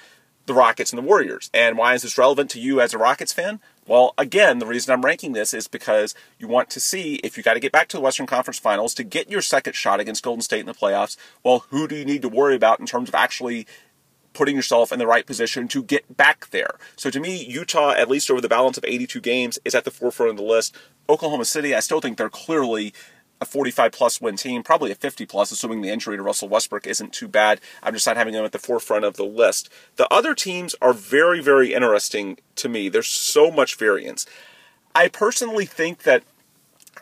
the 0.47 0.55
Rockets 0.55 0.93
and 0.93 0.99
the 0.99 1.07
Warriors. 1.07 1.51
And 1.55 1.79
why 1.79 1.95
is 1.95 2.03
this 2.03 2.19
relevant 2.19 2.51
to 2.51 2.61
you 2.61 2.81
as 2.81 2.93
a 2.93 2.99
Rockets 2.99 3.33
fan? 3.33 3.61
Well, 3.87 4.15
again, 4.17 4.59
the 4.59 4.67
reason 4.67 4.93
I'm 4.93 5.05
ranking 5.05 5.33
this 5.33 5.53
is 5.53 5.69
because 5.69 6.15
you 6.39 6.49
want 6.49 6.71
to 6.71 6.81
see 6.81 7.17
if 7.17 7.37
you 7.37 7.43
got 7.43 7.55
to 7.55 7.61
get 7.61 7.73
back 7.73 7.89
to 7.89 7.97
the 7.97 8.03
Western 8.03 8.27
Conference 8.27 8.59
Finals 8.59 8.95
to 8.95 9.05
get 9.05 9.31
your 9.31 9.43
second 9.43 9.75
shot 9.75 10.01
against 10.01 10.23
Golden 10.23 10.41
State 10.41 10.61
in 10.61 10.67
the 10.67 10.75
playoffs. 10.75 11.17
Well, 11.43 11.67
who 11.71 11.87
do 11.87 11.95
you 11.95 12.05
need 12.05 12.23
to 12.23 12.29
worry 12.29 12.57
about 12.57 12.81
in 12.81 12.87
terms 12.87 13.09
of 13.11 13.15
actually 13.15 13.67
putting 14.35 14.57
yourself 14.57 14.93
in 14.93 14.99
the 14.99 15.07
right 15.07 15.27
position 15.27 15.69
to 15.69 15.83
get 15.83 16.17
back 16.17 16.51
there. 16.51 16.79
So 16.97 17.09
to 17.11 17.21
me, 17.21 17.43
Utah, 17.45 17.93
at 17.93 18.11
least 18.11 18.31
over 18.31 18.41
the 18.41 18.49
balance 18.49 18.77
of 18.77 18.85
82 18.85 19.21
games, 19.21 19.59
is 19.65 19.75
at 19.75 19.85
the 19.85 19.91
forefront 19.91 20.31
of 20.31 20.37
the 20.37 20.43
list. 20.43 20.77
Oklahoma 21.09 21.45
City, 21.45 21.75
I 21.75 21.81
still 21.81 22.01
think 22.01 22.19
they're 22.19 22.29
clearly 22.29 22.93
a 23.41 23.45
45 23.45 23.93
plus 23.93 24.21
win 24.21 24.37
team, 24.37 24.63
probably 24.63 24.91
a 24.91 24.97
50 24.97 25.27
plus, 25.27 25.51
assuming 25.51 25.83
the 25.83 25.91
injury 25.91 26.17
to 26.17 26.23
Russell 26.23 26.49
Westbrook 26.49 26.87
isn't 26.87 27.13
too 27.13 27.29
bad. 27.29 27.61
I'm 27.83 27.95
just 27.95 28.07
not 28.07 28.17
having 28.17 28.33
them 28.33 28.45
at 28.45 28.53
the 28.53 28.59
forefront 28.59 29.05
of 29.05 29.17
the 29.17 29.25
list. 29.25 29.69
The 29.97 30.13
other 30.13 30.35
teams 30.35 30.75
are 30.81 30.93
very, 30.93 31.41
very 31.41 31.75
interesting 31.75 32.39
to 32.57 32.69
me. 32.69 32.89
There's 32.89 33.09
so 33.09 33.51
much 33.51 33.77
variance. 33.77 34.27
I 34.95 35.09
personally 35.09 35.67
think 35.67 36.05
that 36.05 36.23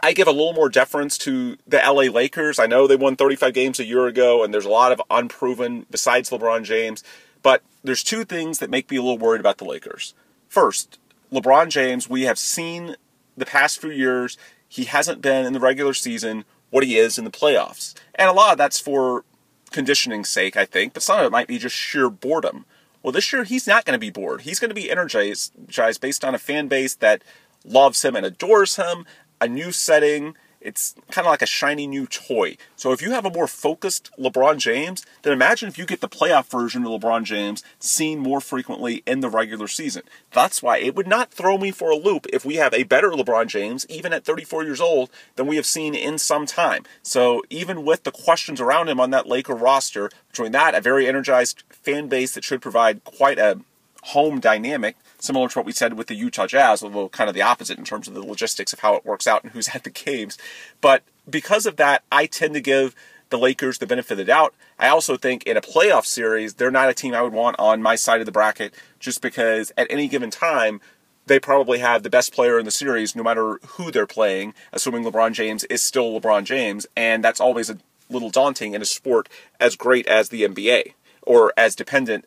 I 0.03 0.13
give 0.13 0.29
a 0.29 0.33
little 0.33 0.53
more 0.53 0.69
deference 0.69 1.19
to 1.19 1.57
the 1.67 1.79
LA 1.79 2.13
Lakers. 2.13 2.59
I 2.59 2.67
know 2.67 2.87
they 2.87 2.97
won 2.97 3.17
35 3.17 3.53
games 3.55 3.81
a 3.81 3.85
year 3.85 4.07
ago, 4.07 4.45
and 4.45 4.53
there's 4.53 4.65
a 4.65 4.71
lot 4.71 4.93
of 4.93 5.03
unproven 5.11 5.87
besides 5.91 6.31
LeBron 6.31 6.65
James. 6.65 7.03
But 7.43 7.63
there's 7.83 8.05
two 8.05 8.25
things 8.25 8.59
that 8.59 8.71
make 8.71 8.91
me 8.91 8.97
a 8.97 9.03
little 9.03 9.19
worried 9.19 9.41
about 9.41 9.59
the 9.59 9.65
Lakers. 9.65 10.15
First, 10.49 10.99
LeBron 11.33 11.69
James, 11.71 12.09
we 12.09 12.23
have 12.23 12.39
seen 12.39 12.97
the 13.37 13.47
past 13.47 13.81
few 13.81 13.91
years, 13.91 14.37
he 14.69 14.85
hasn't 14.85 15.23
been 15.23 15.47
in 15.47 15.53
the 15.53 15.61
regular 15.61 15.95
season 15.95 16.45
what 16.71 16.85
he 16.85 16.97
is 16.97 17.19
in 17.19 17.25
the 17.25 17.31
playoffs. 17.31 17.95
And 18.15 18.29
a 18.29 18.33
lot 18.33 18.53
of 18.53 18.59
that's 18.59 18.79
for 18.79 19.25
conditioning's 19.71 20.29
sake, 20.29 20.57
I 20.57 20.65
think, 20.65 20.95
but 20.95 21.03
some 21.03 21.19
of 21.19 21.27
it 21.27 21.33
might 21.33 21.49
be 21.49 21.59
just 21.59 21.75
sheer 21.75 22.09
boredom. 22.11 22.65
Well, 23.03 23.13
this 23.13 23.33
year 23.33 23.45
he's 23.45 23.67
not 23.67 23.85
going 23.85 23.95
to 23.95 23.99
be 23.99 24.11
bored. 24.11 24.43
He's 24.43 24.61
going 24.61 24.69
to 24.71 24.75
be 24.75 24.91
energized 24.91 25.53
based 26.01 26.25
on 26.25 26.35
a 26.35 26.39
fan 26.39 26.69
base 26.69 26.95
that 26.97 27.23
loves 27.65 28.05
him 28.05 28.17
and 28.17 28.25
adores 28.25 28.77
him, 28.77 29.07
a 29.43 29.49
new 29.49 29.73
setting. 29.73 30.37
It's 30.61 30.95
kind 31.11 31.27
of 31.27 31.33
like 31.33 31.43
a 31.43 31.47
shiny 31.47 31.89
new 31.89 32.07
toy. 32.07 32.57
So 32.77 32.93
if 32.93 33.03
you 33.03 33.11
have 33.11 33.27
a 33.27 33.31
more 33.31 33.49
focused 33.49 34.13
LeBron 34.17 34.59
James, 34.59 35.05
then 35.23 35.33
imagine 35.33 35.69
if 35.69 35.77
you 35.77 35.85
get 35.85 36.01
the 36.01 36.09
playoff 36.09 36.49
version 36.49 36.87
of 36.87 37.01
LeBron 37.01 37.25
James 37.25 37.65
seen 37.81 38.21
more 38.21 38.41
frequently 38.41 39.03
in 39.05 39.19
the 39.19 39.29
regular 39.29 39.67
season. 39.67 40.03
That's 40.33 40.63
why 40.63 40.79
it 40.79 40.95
would 40.95 41.09
not 41.09 41.33
throw 41.33 41.59
me 41.59 41.73
for 41.73 41.91
a 41.91 41.97
loop 41.97 42.27
if 42.33 42.45
we 42.45 42.55
have 42.57 42.73
a 42.73 42.85
better 42.85 43.11
LeBron 43.11 43.49
James, 43.49 43.85
even 43.89 44.13
at 44.13 44.25
34 44.25 44.63
years 44.63 44.81
old, 44.81 45.11
than 45.35 45.49
we 45.49 45.57
have 45.57 45.67
seen 45.67 45.97
in 45.97 46.17
some 46.17 46.47
time. 46.47 46.85
So 47.03 47.43
even 47.51 47.85
with 47.85 48.05
the 48.05 48.13
questions 48.13 48.61
around 48.61 48.89
him 48.89 49.01
on 49.01 49.11
that 49.11 49.27
Laker 49.27 49.57
roster, 49.57 50.11
between 50.29 50.53
that, 50.53 50.77
a 50.77 50.81
very 50.81 51.09
energized 51.09 51.65
fan 51.71 52.07
base 52.07 52.35
that 52.35 52.45
should 52.45 52.63
provide 52.63 53.03
quite 53.03 53.41
a 53.41 53.59
home 54.03 54.39
dynamic, 54.39 54.97
similar 55.23 55.49
to 55.49 55.59
what 55.59 55.67
we 55.67 55.73
said 55.73 55.95
with 55.95 56.09
the 56.09 56.15
Utah 56.15 56.47
Jazz, 56.47 56.83
although 56.83 57.09
kind 57.09 57.29
of 57.29 57.35
the 57.35 57.43
opposite 57.43 57.79
in 57.79 57.85
terms 57.85 58.09
of 58.09 58.15
the 58.15 58.27
logistics 58.27 58.73
of 58.73 58.81
how 58.81 58.95
it 58.97 59.07
works 59.07 59.27
out 59.27 59.43
and 59.43 59.53
who's 59.53 59.69
at 59.75 59.85
the 59.85 59.91
games. 59.91 60.37
But 60.81 61.03
because 61.29 61.65
of 61.65 61.77
that, 61.77 62.03
I 62.11 62.27
tend 62.27 62.55
to 62.55 62.61
give 62.61 62.95
the 63.31 63.39
Lakers 63.39 63.79
the 63.79 63.87
benefit 63.87 64.13
of 64.13 64.19
the 64.19 64.25
doubt. 64.25 64.53
I 64.79 64.89
also 64.89 65.17
think 65.17 65.45
in 65.45 65.57
a 65.57 65.63
playoff 65.63 66.05
series, 66.05 66.55
they're 66.55 66.71
not 66.71 66.91
a 66.91 66.95
team 66.95 67.15
I 67.15 67.23
would 67.23 67.33
want 67.33 67.57
on 67.59 67.81
my 67.81 67.95
side 67.95 68.21
of 68.21 68.27
the 68.27 68.33
bracket 68.33 68.75
just 68.99 69.23
because 69.23 69.73
at 69.79 69.87
any 69.89 70.07
given 70.09 70.31
time, 70.31 70.81
they 71.27 71.39
probably 71.39 71.79
have 71.79 72.03
the 72.03 72.11
best 72.11 72.35
player 72.35 72.59
in 72.59 72.65
the 72.65 72.71
series 72.71 73.15
no 73.15 73.23
matter 73.23 73.59
who 73.65 73.91
they're 73.91 74.07
playing, 74.07 74.55
assuming 74.73 75.05
LeBron 75.05 75.33
James 75.33 75.65
is 75.65 75.83
still 75.83 76.21
LeBron 76.21 76.45
James. 76.45 76.87
And 76.97 77.23
that's 77.23 77.41
always 77.41 77.71
a 77.71 77.79
little 78.11 78.29
daunting 78.29 78.75
in 78.75 78.83
a 78.83 78.85
sport 78.85 79.29
as 79.61 79.77
great 79.77 80.07
as 80.09 80.29
the 80.29 80.43
NBA 80.43 80.95
or 81.23 81.53
as 81.57 81.77
dependent 81.77 82.27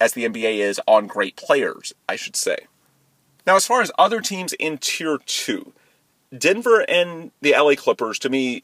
as 0.00 0.12
the 0.12 0.24
NBA 0.24 0.58
is 0.58 0.80
on 0.86 1.06
great 1.06 1.36
players, 1.36 1.94
I 2.08 2.16
should 2.16 2.36
say. 2.36 2.66
Now, 3.46 3.56
as 3.56 3.66
far 3.66 3.82
as 3.82 3.92
other 3.98 4.20
teams 4.20 4.52
in 4.54 4.78
Tier 4.78 5.18
2, 5.24 5.72
Denver 6.36 6.84
and 6.88 7.30
the 7.40 7.52
LA 7.52 7.74
Clippers, 7.74 8.18
to 8.20 8.30
me, 8.30 8.62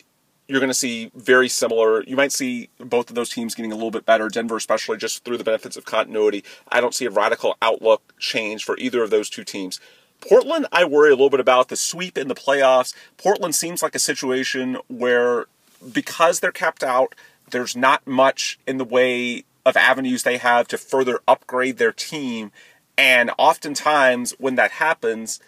you're 0.49 0.61
going 0.61 0.71
to 0.71 0.75
see 0.75 1.11
very 1.15 1.49
similar. 1.49 2.03
You 2.03 2.17
might 2.17 2.33
see 2.33 2.71
both 2.79 3.09
of 3.09 3.15
those 3.15 3.31
teams 3.31 3.55
getting 3.55 3.71
a 3.71 3.77
little 3.77 3.93
bit 3.93 4.05
better. 4.05 4.29
Denver, 4.29 4.57
especially 4.57 4.97
just 4.97 5.25
through 5.25 5.39
the 5.39 5.45
benefits 5.45 5.77
of 5.77 5.85
continuity. 5.85 6.43
I 6.69 6.81
don't 6.81 6.95
see 6.95 7.05
a 7.05 7.11
radical 7.11 7.57
outlook 7.63 8.15
change 8.19 8.65
for 8.65 8.77
either 8.79 9.03
of 9.03 9.11
those 9.11 9.31
two 9.31 9.45
teams. 9.45 9.81
Portland, 10.21 10.67
I 10.73 10.85
worry 10.85 11.11
a 11.11 11.15
little 11.15 11.31
bit 11.31 11.41
about 11.41 11.69
the 11.69 11.77
sweep 11.77 12.19
in 12.19 12.29
the 12.29 12.35
playoffs. 12.35 12.95
Portland 13.17 13.55
seems 13.55 13.83
like 13.83 13.95
a 13.95 14.01
situation 14.01 14.77
where, 14.89 15.47
because 15.93 16.41
they're 16.41 16.53
kept 16.53 16.83
out, 16.83 17.15
there's 17.51 17.77
not 17.77 18.07
much 18.07 18.59
in 18.67 18.79
the 18.79 18.85
way 18.85 19.45
of 19.65 19.77
avenues 19.77 20.23
they 20.23 20.39
have 20.39 20.69
to 20.69 20.79
further 20.79 21.21
upgrade 21.29 21.79
their 21.79 21.93
team. 21.93 22.53
And 22.97 23.31
oftentimes, 23.39 24.35
when 24.39 24.57
that 24.57 24.73
happens, 24.73 25.41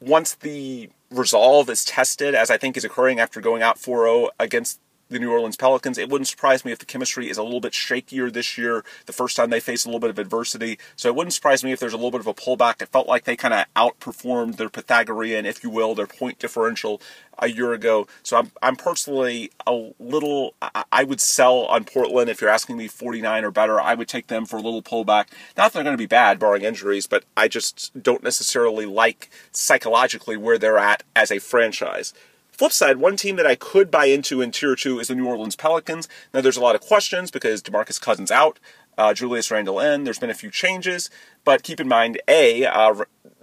once 0.00 0.34
the 0.34 0.90
resolve 1.10 1.70
is 1.70 1.84
tested, 1.84 2.34
as 2.34 2.50
I 2.50 2.56
think 2.56 2.76
is 2.76 2.84
occurring 2.84 3.20
after 3.20 3.40
going 3.40 3.62
out 3.62 3.78
4 3.78 4.04
0 4.04 4.30
against 4.38 4.80
the 5.08 5.18
New 5.18 5.30
Orleans 5.30 5.56
Pelicans. 5.56 5.98
It 5.98 6.08
wouldn't 6.08 6.28
surprise 6.28 6.64
me 6.64 6.72
if 6.72 6.78
the 6.78 6.86
chemistry 6.86 7.28
is 7.28 7.38
a 7.38 7.42
little 7.42 7.60
bit 7.60 7.72
shakier 7.72 8.32
this 8.32 8.56
year, 8.56 8.84
the 9.06 9.12
first 9.12 9.36
time 9.36 9.50
they 9.50 9.60
face 9.60 9.84
a 9.84 9.88
little 9.88 10.00
bit 10.00 10.10
of 10.10 10.18
adversity. 10.18 10.78
So 10.96 11.08
it 11.08 11.14
wouldn't 11.14 11.34
surprise 11.34 11.62
me 11.62 11.72
if 11.72 11.80
there's 11.80 11.92
a 11.92 11.96
little 11.96 12.10
bit 12.10 12.20
of 12.20 12.26
a 12.26 12.34
pullback. 12.34 12.82
It 12.82 12.88
felt 12.88 13.06
like 13.06 13.24
they 13.24 13.36
kind 13.36 13.54
of 13.54 13.66
outperformed 13.76 14.56
their 14.56 14.68
Pythagorean, 14.68 15.46
if 15.46 15.62
you 15.62 15.70
will, 15.70 15.94
their 15.94 16.06
point 16.06 16.38
differential 16.38 17.00
a 17.38 17.48
year 17.48 17.72
ago. 17.72 18.06
So 18.22 18.36
I'm, 18.36 18.50
I'm 18.62 18.76
personally 18.76 19.50
a 19.66 19.90
little, 19.98 20.54
I, 20.62 20.84
I 20.92 21.04
would 21.04 21.20
sell 21.20 21.66
on 21.66 21.84
Portland 21.84 22.30
if 22.30 22.40
you're 22.40 22.50
asking 22.50 22.76
me 22.76 22.88
49 22.88 23.44
or 23.44 23.50
better. 23.50 23.80
I 23.80 23.94
would 23.94 24.08
take 24.08 24.28
them 24.28 24.46
for 24.46 24.56
a 24.56 24.62
little 24.62 24.82
pullback. 24.82 25.26
Not 25.56 25.72
that 25.72 25.74
they're 25.74 25.84
going 25.84 25.94
to 25.96 25.98
be 25.98 26.06
bad, 26.06 26.38
barring 26.38 26.62
injuries, 26.62 27.06
but 27.06 27.24
I 27.36 27.48
just 27.48 28.02
don't 28.02 28.22
necessarily 28.22 28.86
like 28.86 29.30
psychologically 29.52 30.36
where 30.36 30.58
they're 30.58 30.78
at 30.78 31.02
as 31.14 31.30
a 31.30 31.38
franchise. 31.38 32.14
Flip 32.56 32.70
side, 32.70 32.98
one 32.98 33.16
team 33.16 33.34
that 33.34 33.48
I 33.48 33.56
could 33.56 33.90
buy 33.90 34.04
into 34.04 34.40
in 34.40 34.52
Tier 34.52 34.76
2 34.76 35.00
is 35.00 35.08
the 35.08 35.16
New 35.16 35.26
Orleans 35.26 35.56
Pelicans. 35.56 36.08
Now, 36.32 36.40
there's 36.40 36.56
a 36.56 36.60
lot 36.60 36.76
of 36.76 36.80
questions 36.80 37.32
because 37.32 37.60
DeMarcus 37.60 38.00
Cousins 38.00 38.30
out, 38.30 38.60
uh, 38.96 39.12
Julius 39.12 39.50
Randle 39.50 39.80
in. 39.80 40.04
There's 40.04 40.20
been 40.20 40.30
a 40.30 40.34
few 40.34 40.52
changes, 40.52 41.10
but 41.44 41.64
keep 41.64 41.80
in 41.80 41.88
mind, 41.88 42.20
A, 42.28 42.64
uh, 42.64 42.94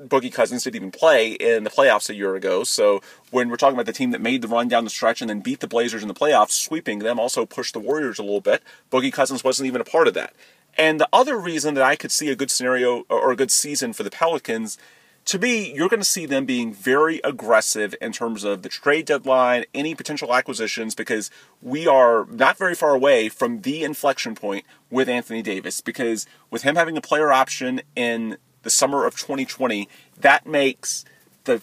Boogie 0.02 0.34
Cousins 0.34 0.63
didn't 0.63 0.78
even 0.78 0.91
play 0.91 1.34
in 1.34 1.65
the 1.65 1.69
playoffs 1.69 2.10
a 2.10 2.15
year 2.15 2.36
ago. 2.36 2.63
So 2.63 3.02
when 3.32 3.50
we're 3.50 3.58
talking 3.58 3.76
about 3.76 3.86
the 3.86 3.91
team 3.91 4.12
that 4.12 4.21
made 4.21 4.43
the 4.43 4.47
run 4.47 4.69
down 4.69 4.86
the 4.86 4.89
stretch 4.89 5.19
and 5.19 5.30
then 5.30 5.41
beat 5.41 5.60
the 5.60 5.67
Blazers 5.67 6.04
in 6.04 6.08
the 6.08 6.13
playoffs, 6.13 6.52
sweeping 6.52 7.00
them, 7.00 7.19
also 7.19 7.45
pushed 7.45 7.74
the 7.74 7.82
Warriors 7.82 8.17
a 8.17 8.24
little 8.24 8.39
bit, 8.39 8.63
Boogie 8.89 9.12
Cousins 9.12 9.43
wasn't 9.43 9.67
even 9.67 9.82
a 9.82 9.86
part 9.86 10.08
of 10.08 10.13
that. 10.13 10.34
And 10.78 11.02
the 11.02 11.10
other 11.12 11.38
reason 11.38 11.74
that 11.74 11.84
I 11.84 11.97
could 11.97 12.13
see 12.13 12.30
a 12.30 12.36
good 12.38 12.50
scenario 12.50 13.04
or 13.10 13.30
a 13.30 13.36
good 13.36 13.52
season 13.52 13.91
for 13.91 14.04
the 14.04 14.10
Pelicans 14.10 14.78
to 15.25 15.39
me, 15.39 15.71
you're 15.73 15.89
going 15.89 16.01
to 16.01 16.05
see 16.05 16.25
them 16.25 16.45
being 16.45 16.73
very 16.73 17.21
aggressive 17.23 17.93
in 18.01 18.12
terms 18.12 18.43
of 18.43 18.63
the 18.63 18.69
trade 18.69 19.05
deadline, 19.05 19.65
any 19.73 19.93
potential 19.93 20.34
acquisitions, 20.34 20.95
because 20.95 21.29
we 21.62 21.88
are 21.88 22.25
not 22.25 22.57
very 22.57 22.75
far 22.75 22.95
away 22.95 23.29
from 23.29 23.62
the 23.62 23.84
inflection 23.84 24.36
point 24.36 24.65
with 24.89 25.07
Anthony 25.07 25.41
Davis. 25.41 25.79
Because 25.79 26.25
with 26.49 26.63
him 26.63 26.75
having 26.75 26.97
a 26.97 27.01
player 27.01 27.31
option 27.31 27.81
in 27.95 28.38
the 28.63 28.69
summer 28.69 29.05
of 29.05 29.15
2020, 29.15 29.88
that 30.17 30.45
makes 30.45 31.05
the 31.43 31.62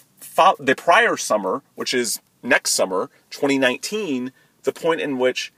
the 0.59 0.75
prior 0.77 1.17
summer, 1.17 1.63
which 1.75 1.95
is 1.95 2.21
next 2.43 2.73
summer, 2.73 3.11
2019, 3.31 4.33
the 4.63 4.73
point 4.73 5.01
in 5.01 5.19
which 5.19 5.53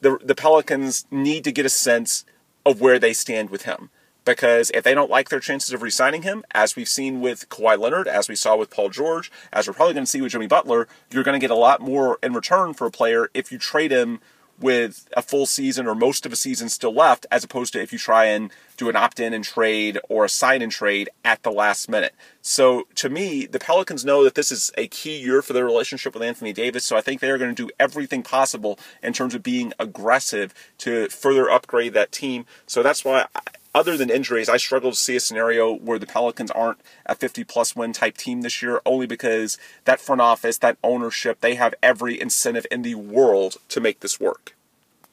the 0.00 0.18
the 0.24 0.34
Pelicans 0.34 1.06
need 1.10 1.44
to 1.44 1.52
get 1.52 1.66
a 1.66 1.70
sense 1.70 2.24
of 2.64 2.80
where 2.80 2.98
they 2.98 3.12
stand 3.12 3.50
with 3.50 3.62
him 3.62 3.90
because 4.24 4.70
if 4.74 4.84
they 4.84 4.94
don't 4.94 5.10
like 5.10 5.28
their 5.28 5.40
chances 5.40 5.72
of 5.72 5.82
re-signing 5.82 6.22
him, 6.22 6.44
as 6.52 6.76
we've 6.76 6.88
seen 6.88 7.20
with 7.20 7.48
Kawhi 7.48 7.78
Leonard, 7.78 8.08
as 8.08 8.28
we 8.28 8.36
saw 8.36 8.56
with 8.56 8.70
Paul 8.70 8.88
George, 8.88 9.30
as 9.52 9.66
we're 9.66 9.74
probably 9.74 9.94
going 9.94 10.04
to 10.04 10.10
see 10.10 10.20
with 10.20 10.32
Jimmy 10.32 10.46
Butler, 10.46 10.88
you're 11.10 11.24
going 11.24 11.38
to 11.38 11.44
get 11.44 11.50
a 11.50 11.56
lot 11.56 11.80
more 11.80 12.18
in 12.22 12.32
return 12.32 12.74
for 12.74 12.86
a 12.86 12.90
player 12.90 13.30
if 13.34 13.50
you 13.50 13.58
trade 13.58 13.90
him 13.90 14.20
with 14.60 15.08
a 15.16 15.22
full 15.22 15.44
season 15.44 15.86
or 15.86 15.94
most 15.94 16.24
of 16.24 16.32
a 16.32 16.36
season 16.36 16.68
still 16.68 16.94
left, 16.94 17.26
as 17.32 17.42
opposed 17.42 17.72
to 17.72 17.82
if 17.82 17.92
you 17.92 17.98
try 17.98 18.26
and 18.26 18.50
do 18.76 18.88
an 18.88 18.94
opt-in 18.94 19.32
and 19.32 19.44
trade 19.44 19.98
or 20.08 20.24
a 20.24 20.28
sign 20.28 20.62
and 20.62 20.70
trade 20.70 21.08
at 21.24 21.42
the 21.42 21.50
last 21.50 21.88
minute. 21.88 22.14
So 22.40 22.86
to 22.96 23.08
me, 23.08 23.46
the 23.46 23.58
Pelicans 23.58 24.04
know 24.04 24.22
that 24.22 24.34
this 24.36 24.52
is 24.52 24.70
a 24.78 24.86
key 24.86 25.18
year 25.18 25.42
for 25.42 25.52
their 25.52 25.64
relationship 25.64 26.14
with 26.14 26.22
Anthony 26.22 26.52
Davis. 26.52 26.84
So 26.84 26.96
I 26.96 27.00
think 27.00 27.20
they 27.20 27.30
are 27.30 27.38
going 27.38 27.54
to 27.54 27.66
do 27.66 27.72
everything 27.80 28.22
possible 28.22 28.78
in 29.02 29.12
terms 29.12 29.34
of 29.34 29.42
being 29.42 29.72
aggressive 29.80 30.54
to 30.78 31.08
further 31.08 31.50
upgrade 31.50 31.94
that 31.94 32.12
team. 32.12 32.46
So 32.66 32.82
that's 32.82 33.04
why 33.04 33.26
other 33.74 33.96
than 33.96 34.10
injuries, 34.10 34.48
I 34.48 34.58
struggle 34.58 34.90
to 34.90 34.96
see 34.96 35.16
a 35.16 35.20
scenario 35.20 35.72
where 35.72 35.98
the 35.98 36.06
Pelicans 36.06 36.50
aren't 36.50 36.80
a 37.06 37.14
50 37.14 37.44
plus 37.44 37.74
win 37.74 37.92
type 37.92 38.16
team 38.16 38.42
this 38.42 38.60
year, 38.62 38.80
only 38.84 39.06
because 39.06 39.56
that 39.84 40.00
front 40.00 40.20
office, 40.20 40.58
that 40.58 40.76
ownership, 40.82 41.40
they 41.40 41.54
have 41.54 41.74
every 41.82 42.20
incentive 42.20 42.66
in 42.70 42.82
the 42.82 42.94
world 42.94 43.56
to 43.68 43.80
make 43.80 44.00
this 44.00 44.20
work. 44.20 44.54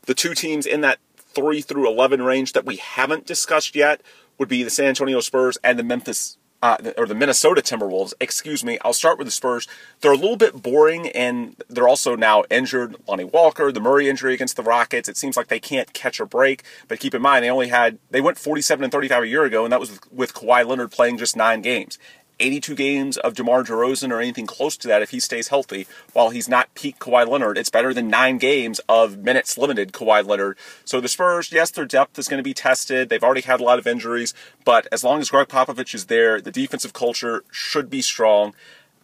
The 0.03 0.13
two 0.13 0.33
teams 0.33 0.65
in 0.65 0.81
that 0.81 0.99
3 1.15 1.61
through 1.61 1.87
11 1.87 2.21
range 2.21 2.53
that 2.53 2.65
we 2.65 2.77
haven't 2.77 3.25
discussed 3.25 3.75
yet 3.75 4.01
would 4.37 4.49
be 4.49 4.63
the 4.63 4.69
San 4.69 4.87
Antonio 4.87 5.19
Spurs 5.19 5.57
and 5.63 5.77
the 5.77 5.83
Memphis 5.83 6.37
uh, 6.61 6.77
or 6.97 7.05
the 7.05 7.15
Minnesota 7.15 7.61
Timberwolves, 7.61 8.13
excuse 8.19 8.63
me. 8.63 8.77
I'll 8.83 8.93
start 8.93 9.17
with 9.17 9.27
the 9.27 9.31
Spurs. 9.31 9.67
They're 10.01 10.11
a 10.11 10.17
little 10.17 10.35
bit 10.35 10.61
boring, 10.61 11.07
and 11.09 11.55
they're 11.69 11.87
also 11.87 12.15
now 12.15 12.43
injured. 12.49 12.95
Lonnie 13.07 13.23
Walker, 13.23 13.71
the 13.71 13.79
Murray 13.79 14.09
injury 14.09 14.33
against 14.33 14.57
the 14.57 14.63
Rockets. 14.63 15.07
It 15.07 15.17
seems 15.17 15.37
like 15.37 15.47
they 15.47 15.59
can't 15.59 15.93
catch 15.93 16.19
a 16.19 16.25
break. 16.25 16.63
But 16.87 16.99
keep 16.99 17.13
in 17.13 17.21
mind, 17.21 17.45
they 17.45 17.49
only 17.49 17.69
had 17.69 17.97
they 18.11 18.21
went 18.21 18.37
47 18.37 18.83
and 18.83 18.91
35 18.91 19.23
a 19.23 19.27
year 19.27 19.43
ago, 19.45 19.63
and 19.63 19.71
that 19.71 19.79
was 19.79 19.91
with, 19.91 20.11
with 20.11 20.33
Kawhi 20.33 20.65
Leonard 20.65 20.91
playing 20.91 21.17
just 21.17 21.35
nine 21.35 21.61
games. 21.61 21.97
82 22.39 22.75
games 22.75 23.17
of 23.17 23.33
DeMar 23.33 23.63
DeRozan 23.63 24.11
or 24.11 24.19
anything 24.19 24.45
close 24.45 24.77
to 24.77 24.87
that 24.87 25.01
if 25.01 25.11
he 25.11 25.19
stays 25.19 25.49
healthy, 25.49 25.87
while 26.13 26.29
he's 26.29 26.47
not 26.47 26.73
peak 26.73 26.99
Kawhi 26.99 27.27
Leonard. 27.27 27.57
It's 27.57 27.69
better 27.69 27.93
than 27.93 28.07
nine 28.07 28.37
games 28.37 28.79
of 28.87 29.17
minutes 29.17 29.57
limited 29.57 29.91
Kawhi 29.91 30.25
Leonard. 30.25 30.57
So 30.85 31.01
the 31.01 31.07
Spurs, 31.07 31.51
yes, 31.51 31.71
their 31.71 31.85
depth 31.85 32.17
is 32.17 32.27
going 32.27 32.39
to 32.39 32.43
be 32.43 32.53
tested. 32.53 33.09
They've 33.09 33.23
already 33.23 33.41
had 33.41 33.59
a 33.59 33.63
lot 33.63 33.79
of 33.79 33.87
injuries, 33.87 34.33
but 34.65 34.87
as 34.91 35.03
long 35.03 35.19
as 35.19 35.29
Gregg 35.29 35.47
Popovich 35.47 35.93
is 35.93 36.05
there, 36.05 36.39
the 36.41 36.51
defensive 36.51 36.93
culture 36.93 37.43
should 37.51 37.89
be 37.89 38.01
strong. 38.01 38.53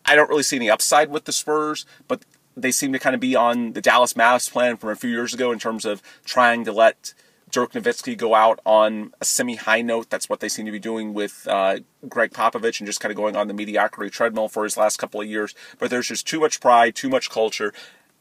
I 0.06 0.16
don't 0.16 0.30
really 0.30 0.44
see 0.44 0.58
any 0.58 0.70
upside 0.70 1.10
with 1.10 1.26
the 1.26 1.32
Spurs, 1.32 1.86
but 2.08 2.24
they 2.56 2.72
seem 2.72 2.94
to 2.94 3.00
kind 3.00 3.14
of 3.14 3.20
be 3.20 3.36
on 3.36 3.74
the 3.74 3.82
Dallas 3.82 4.14
Mavs 4.14 4.50
plan 4.50 4.78
from 4.78 4.90
a 4.90 4.96
few 4.96 5.10
years 5.10 5.34
ago 5.34 5.52
in 5.52 5.60
terms 5.60 5.84
of 5.86 6.02
trying 6.24 6.64
to 6.66 6.72
let 6.72 7.14
Dirk 7.56 7.72
Nowitzki 7.72 8.18
go 8.18 8.36
out 8.36 8.60
on 8.66 9.14
a 9.22 9.24
semi 9.24 9.56
high 9.56 9.82
note. 9.82 10.10
That's 10.10 10.28
what 10.28 10.42
they 10.42 10.50
seem 10.50 10.66
to 10.66 10.74
be 10.74 10.80
doing 10.80 11.14
with 11.14 11.48
uh, 11.50 11.80
Gregg 12.10 12.32
Popovich 12.32 12.82
and 12.82 12.86
just 12.86 13.00
kind 13.00 13.14
of 13.14 13.16
going 13.16 13.38
on 13.38 13.48
the 13.48 13.54
mediocrity 13.54 14.10
treadmill 14.10 14.50
for 14.50 14.66
his 14.66 14.76
last 14.76 14.98
couple 14.98 15.22
of 15.22 15.28
years. 15.28 15.56
But 15.80 15.90
there's 15.90 16.10
just 16.10 16.28
too 16.28 16.42
much 16.42 16.60
pride, 16.60 16.96
too 16.96 17.08
much 17.08 17.30
culture. 17.30 17.74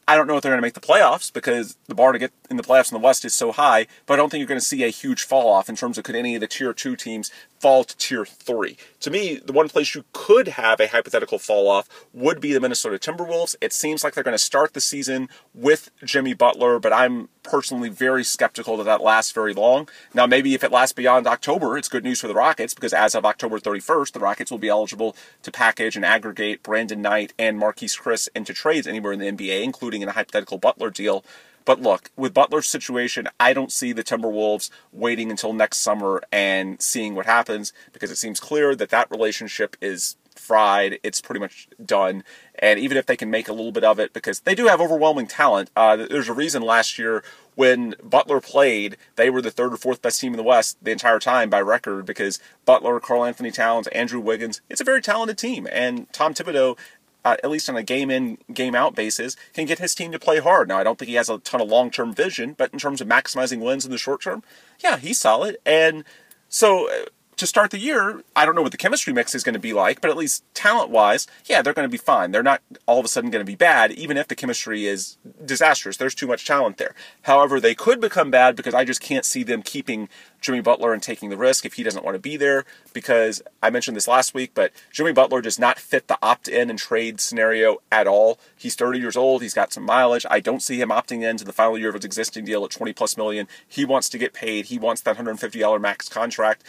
I 0.07 0.15
don't 0.15 0.25
know 0.27 0.37
if 0.37 0.41
they're 0.41 0.53
going 0.53 0.61
to 0.61 0.65
make 0.65 0.73
the 0.73 0.79
playoffs 0.79 1.33
because 1.33 1.75
the 1.87 1.95
bar 1.95 2.13
to 2.13 2.19
get 2.19 2.31
in 2.49 2.55
the 2.55 2.63
playoffs 2.63 2.93
in 2.93 2.95
the 2.95 3.05
West 3.05 3.25
is 3.25 3.33
so 3.33 3.51
high, 3.51 3.87
but 4.05 4.13
I 4.13 4.17
don't 4.17 4.29
think 4.29 4.39
you're 4.39 4.47
going 4.47 4.59
to 4.59 4.65
see 4.65 4.85
a 4.85 4.89
huge 4.89 5.23
fall 5.23 5.51
off 5.51 5.67
in 5.67 5.75
terms 5.75 5.97
of 5.97 6.05
could 6.05 6.15
any 6.15 6.35
of 6.35 6.41
the 6.41 6.47
tier 6.47 6.71
two 6.73 6.95
teams 6.95 7.29
fall 7.59 7.83
to 7.83 7.97
tier 7.97 8.25
three. 8.25 8.77
To 9.01 9.11
me, 9.11 9.35
the 9.37 9.53
one 9.53 9.69
place 9.69 9.95
you 9.95 10.05
could 10.13 10.49
have 10.49 10.79
a 10.79 10.87
hypothetical 10.87 11.39
fall 11.39 11.67
off 11.67 11.89
would 12.13 12.39
be 12.41 12.53
the 12.53 12.59
Minnesota 12.59 12.97
Timberwolves. 12.97 13.55
It 13.61 13.73
seems 13.73 14.03
like 14.03 14.13
they're 14.13 14.23
going 14.23 14.37
to 14.37 14.43
start 14.43 14.73
the 14.73 14.81
season 14.81 15.29
with 15.53 15.89
Jimmy 16.03 16.33
Butler, 16.33 16.79
but 16.79 16.93
I'm 16.93 17.29
personally 17.43 17.89
very 17.89 18.23
skeptical 18.23 18.77
that 18.77 18.83
that 18.85 19.01
lasts 19.01 19.31
very 19.31 19.53
long. 19.53 19.87
Now, 20.13 20.25
maybe 20.25 20.53
if 20.53 20.63
it 20.63 20.71
lasts 20.71 20.93
beyond 20.93 21.27
October, 21.27 21.77
it's 21.77 21.89
good 21.89 22.03
news 22.03 22.21
for 22.21 22.27
the 22.27 22.33
Rockets 22.33 22.73
because 22.73 22.93
as 22.93 23.15
of 23.15 23.25
October 23.25 23.59
31st, 23.59 24.11
the 24.11 24.19
Rockets 24.19 24.51
will 24.51 24.57
be 24.57 24.69
eligible 24.69 25.15
to 25.43 25.51
package 25.51 25.95
and 25.95 26.05
aggregate 26.05 26.63
Brandon 26.63 27.01
Knight 27.01 27.33
and 27.37 27.59
Marquese 27.59 27.99
Chriss 28.01 28.27
into 28.35 28.53
trades 28.53 28.87
anywhere 28.87 29.13
in 29.13 29.19
the 29.19 29.31
NBA, 29.31 29.63
including 29.63 30.01
in 30.01 30.09
a 30.09 30.13
hypothetical 30.13 30.57
Butler 30.57 30.89
deal. 30.89 31.23
But 31.65 31.81
look, 31.81 32.11
with 32.15 32.33
Butler's 32.33 32.67
situation, 32.67 33.27
I 33.39 33.53
don't 33.53 33.71
see 33.71 33.91
the 33.91 34.03
Timberwolves 34.03 34.69
waiting 34.93 35.31
until 35.31 35.51
next 35.51 35.79
summer 35.79 36.21
and 36.31 36.81
seeing 36.81 37.15
what 37.15 37.25
happens 37.25 37.73
because 37.91 38.11
it 38.11 38.17
seems 38.17 38.39
clear 38.39 38.75
that 38.75 38.89
that 38.89 39.09
relationship 39.09 39.75
is 39.81 40.15
fried. 40.35 40.99
It's 41.01 41.21
pretty 41.21 41.39
much 41.39 41.67
done. 41.83 42.23
And 42.59 42.79
even 42.79 42.97
if 42.97 43.05
they 43.05 43.17
can 43.17 43.31
make 43.31 43.47
a 43.47 43.53
little 43.53 43.71
bit 43.71 43.83
of 43.83 43.99
it, 43.99 44.13
because 44.13 44.41
they 44.41 44.55
do 44.55 44.67
have 44.67 44.79
overwhelming 44.79 45.27
talent, 45.27 45.71
uh, 45.75 45.95
there's 45.95 46.29
a 46.29 46.33
reason 46.33 46.61
last 46.61 46.99
year 46.99 47.23
when 47.55 47.95
Butler 48.03 48.41
played, 48.41 48.97
they 49.15 49.29
were 49.29 49.41
the 49.41 49.51
third 49.51 49.73
or 49.73 49.77
fourth 49.77 50.01
best 50.01 50.19
team 50.19 50.33
in 50.33 50.37
the 50.37 50.43
West 50.43 50.77
the 50.81 50.91
entire 50.91 51.19
time 51.19 51.49
by 51.49 51.61
record 51.61 52.05
because 52.05 52.39
Butler, 52.65 52.99
Karl-Anthony 52.99 53.51
Towns, 53.51 53.87
Andrew 53.87 54.19
Wiggins, 54.19 54.61
it's 54.69 54.81
a 54.81 54.85
very 54.85 55.01
talented 55.01 55.37
team. 55.37 55.67
And 55.71 56.11
Tom 56.13 56.33
Thibodeau, 56.33 56.77
uh, 57.25 57.35
at 57.43 57.49
least 57.49 57.67
on 57.67 57.75
a 57.75 57.83
game 57.83 58.09
in, 58.09 58.37
game 58.53 58.75
out 58.75 58.95
basis, 58.95 59.35
can 59.53 59.65
get 59.65 59.79
his 59.79 59.95
team 59.95 60.11
to 60.11 60.19
play 60.19 60.39
hard. 60.39 60.67
Now, 60.67 60.77
I 60.77 60.83
don't 60.83 60.97
think 60.97 61.09
he 61.09 61.15
has 61.15 61.27
a 61.27 61.39
ton 61.39 61.59
of 61.59 61.67
long 61.67 61.89
term 61.89 62.13
vision, 62.13 62.53
but 62.53 62.71
in 62.71 62.79
terms 62.79 63.01
of 63.01 63.07
maximizing 63.07 63.59
wins 63.59 63.83
in 63.83 63.91
the 63.91 63.97
short 63.97 64.21
term, 64.21 64.43
yeah, 64.79 64.97
he's 64.97 65.19
solid. 65.19 65.57
And 65.65 66.05
so 66.47 66.87
uh, 66.89 67.05
to 67.37 67.47
start 67.47 67.71
the 67.71 67.77
year, 67.77 68.21
I 68.35 68.45
don't 68.45 68.55
know 68.55 68.61
what 68.61 68.71
the 68.71 68.77
chemistry 68.77 69.13
mix 69.13 69.35
is 69.35 69.43
going 69.43 69.53
to 69.53 69.59
be 69.59 69.73
like, 69.73 70.01
but 70.01 70.09
at 70.09 70.17
least 70.17 70.43
talent 70.53 70.89
wise, 70.89 71.27
yeah, 71.45 71.61
they're 71.61 71.73
going 71.73 71.87
to 71.87 71.91
be 71.91 71.97
fine. 71.97 72.31
They're 72.31 72.43
not 72.43 72.61
all 72.85 72.99
of 72.99 73.05
a 73.05 73.09
sudden 73.09 73.29
going 73.29 73.45
to 73.45 73.49
be 73.49 73.55
bad, 73.55 73.91
even 73.91 74.17
if 74.17 74.27
the 74.27 74.35
chemistry 74.35 74.85
is 74.85 75.17
disastrous. 75.43 75.97
There's 75.97 76.15
too 76.15 76.27
much 76.27 76.45
talent 76.45 76.77
there. 76.77 76.95
However, 77.23 77.59
they 77.59 77.75
could 77.75 77.99
become 77.99 78.31
bad 78.31 78.55
because 78.55 78.73
I 78.73 78.85
just 78.85 79.01
can't 79.01 79.25
see 79.25 79.43
them 79.43 79.61
keeping 79.61 80.07
Jimmy 80.41 80.61
Butler 80.61 80.93
and 80.93 81.01
taking 81.01 81.29
the 81.29 81.37
risk 81.37 81.65
if 81.65 81.73
he 81.73 81.83
doesn't 81.83 82.05
want 82.05 82.15
to 82.15 82.19
be 82.19 82.37
there. 82.37 82.65
Because 82.93 83.41
I 83.61 83.69
mentioned 83.69 83.97
this 83.97 84.07
last 84.07 84.33
week, 84.33 84.51
but 84.53 84.71
Jimmy 84.91 85.11
Butler 85.11 85.41
does 85.41 85.59
not 85.59 85.79
fit 85.79 86.07
the 86.07 86.17
opt 86.21 86.47
in 86.47 86.69
and 86.69 86.79
trade 86.79 87.19
scenario 87.19 87.79
at 87.91 88.07
all. 88.07 88.39
He's 88.55 88.75
30 88.75 88.99
years 88.99 89.17
old. 89.17 89.41
He's 89.41 89.53
got 89.53 89.73
some 89.73 89.83
mileage. 89.83 90.25
I 90.29 90.39
don't 90.39 90.61
see 90.61 90.79
him 90.79 90.89
opting 90.89 91.27
into 91.27 91.43
the 91.43 91.53
final 91.53 91.77
year 91.77 91.89
of 91.89 91.95
his 91.95 92.05
existing 92.05 92.45
deal 92.45 92.63
at 92.63 92.71
20 92.71 92.93
plus 92.93 93.17
million. 93.17 93.47
He 93.67 93.83
wants 93.85 94.07
to 94.09 94.17
get 94.17 94.33
paid. 94.33 94.65
He 94.65 94.77
wants 94.77 95.01
that 95.01 95.17
$150 95.17 95.81
max 95.81 96.07
contract. 96.07 96.63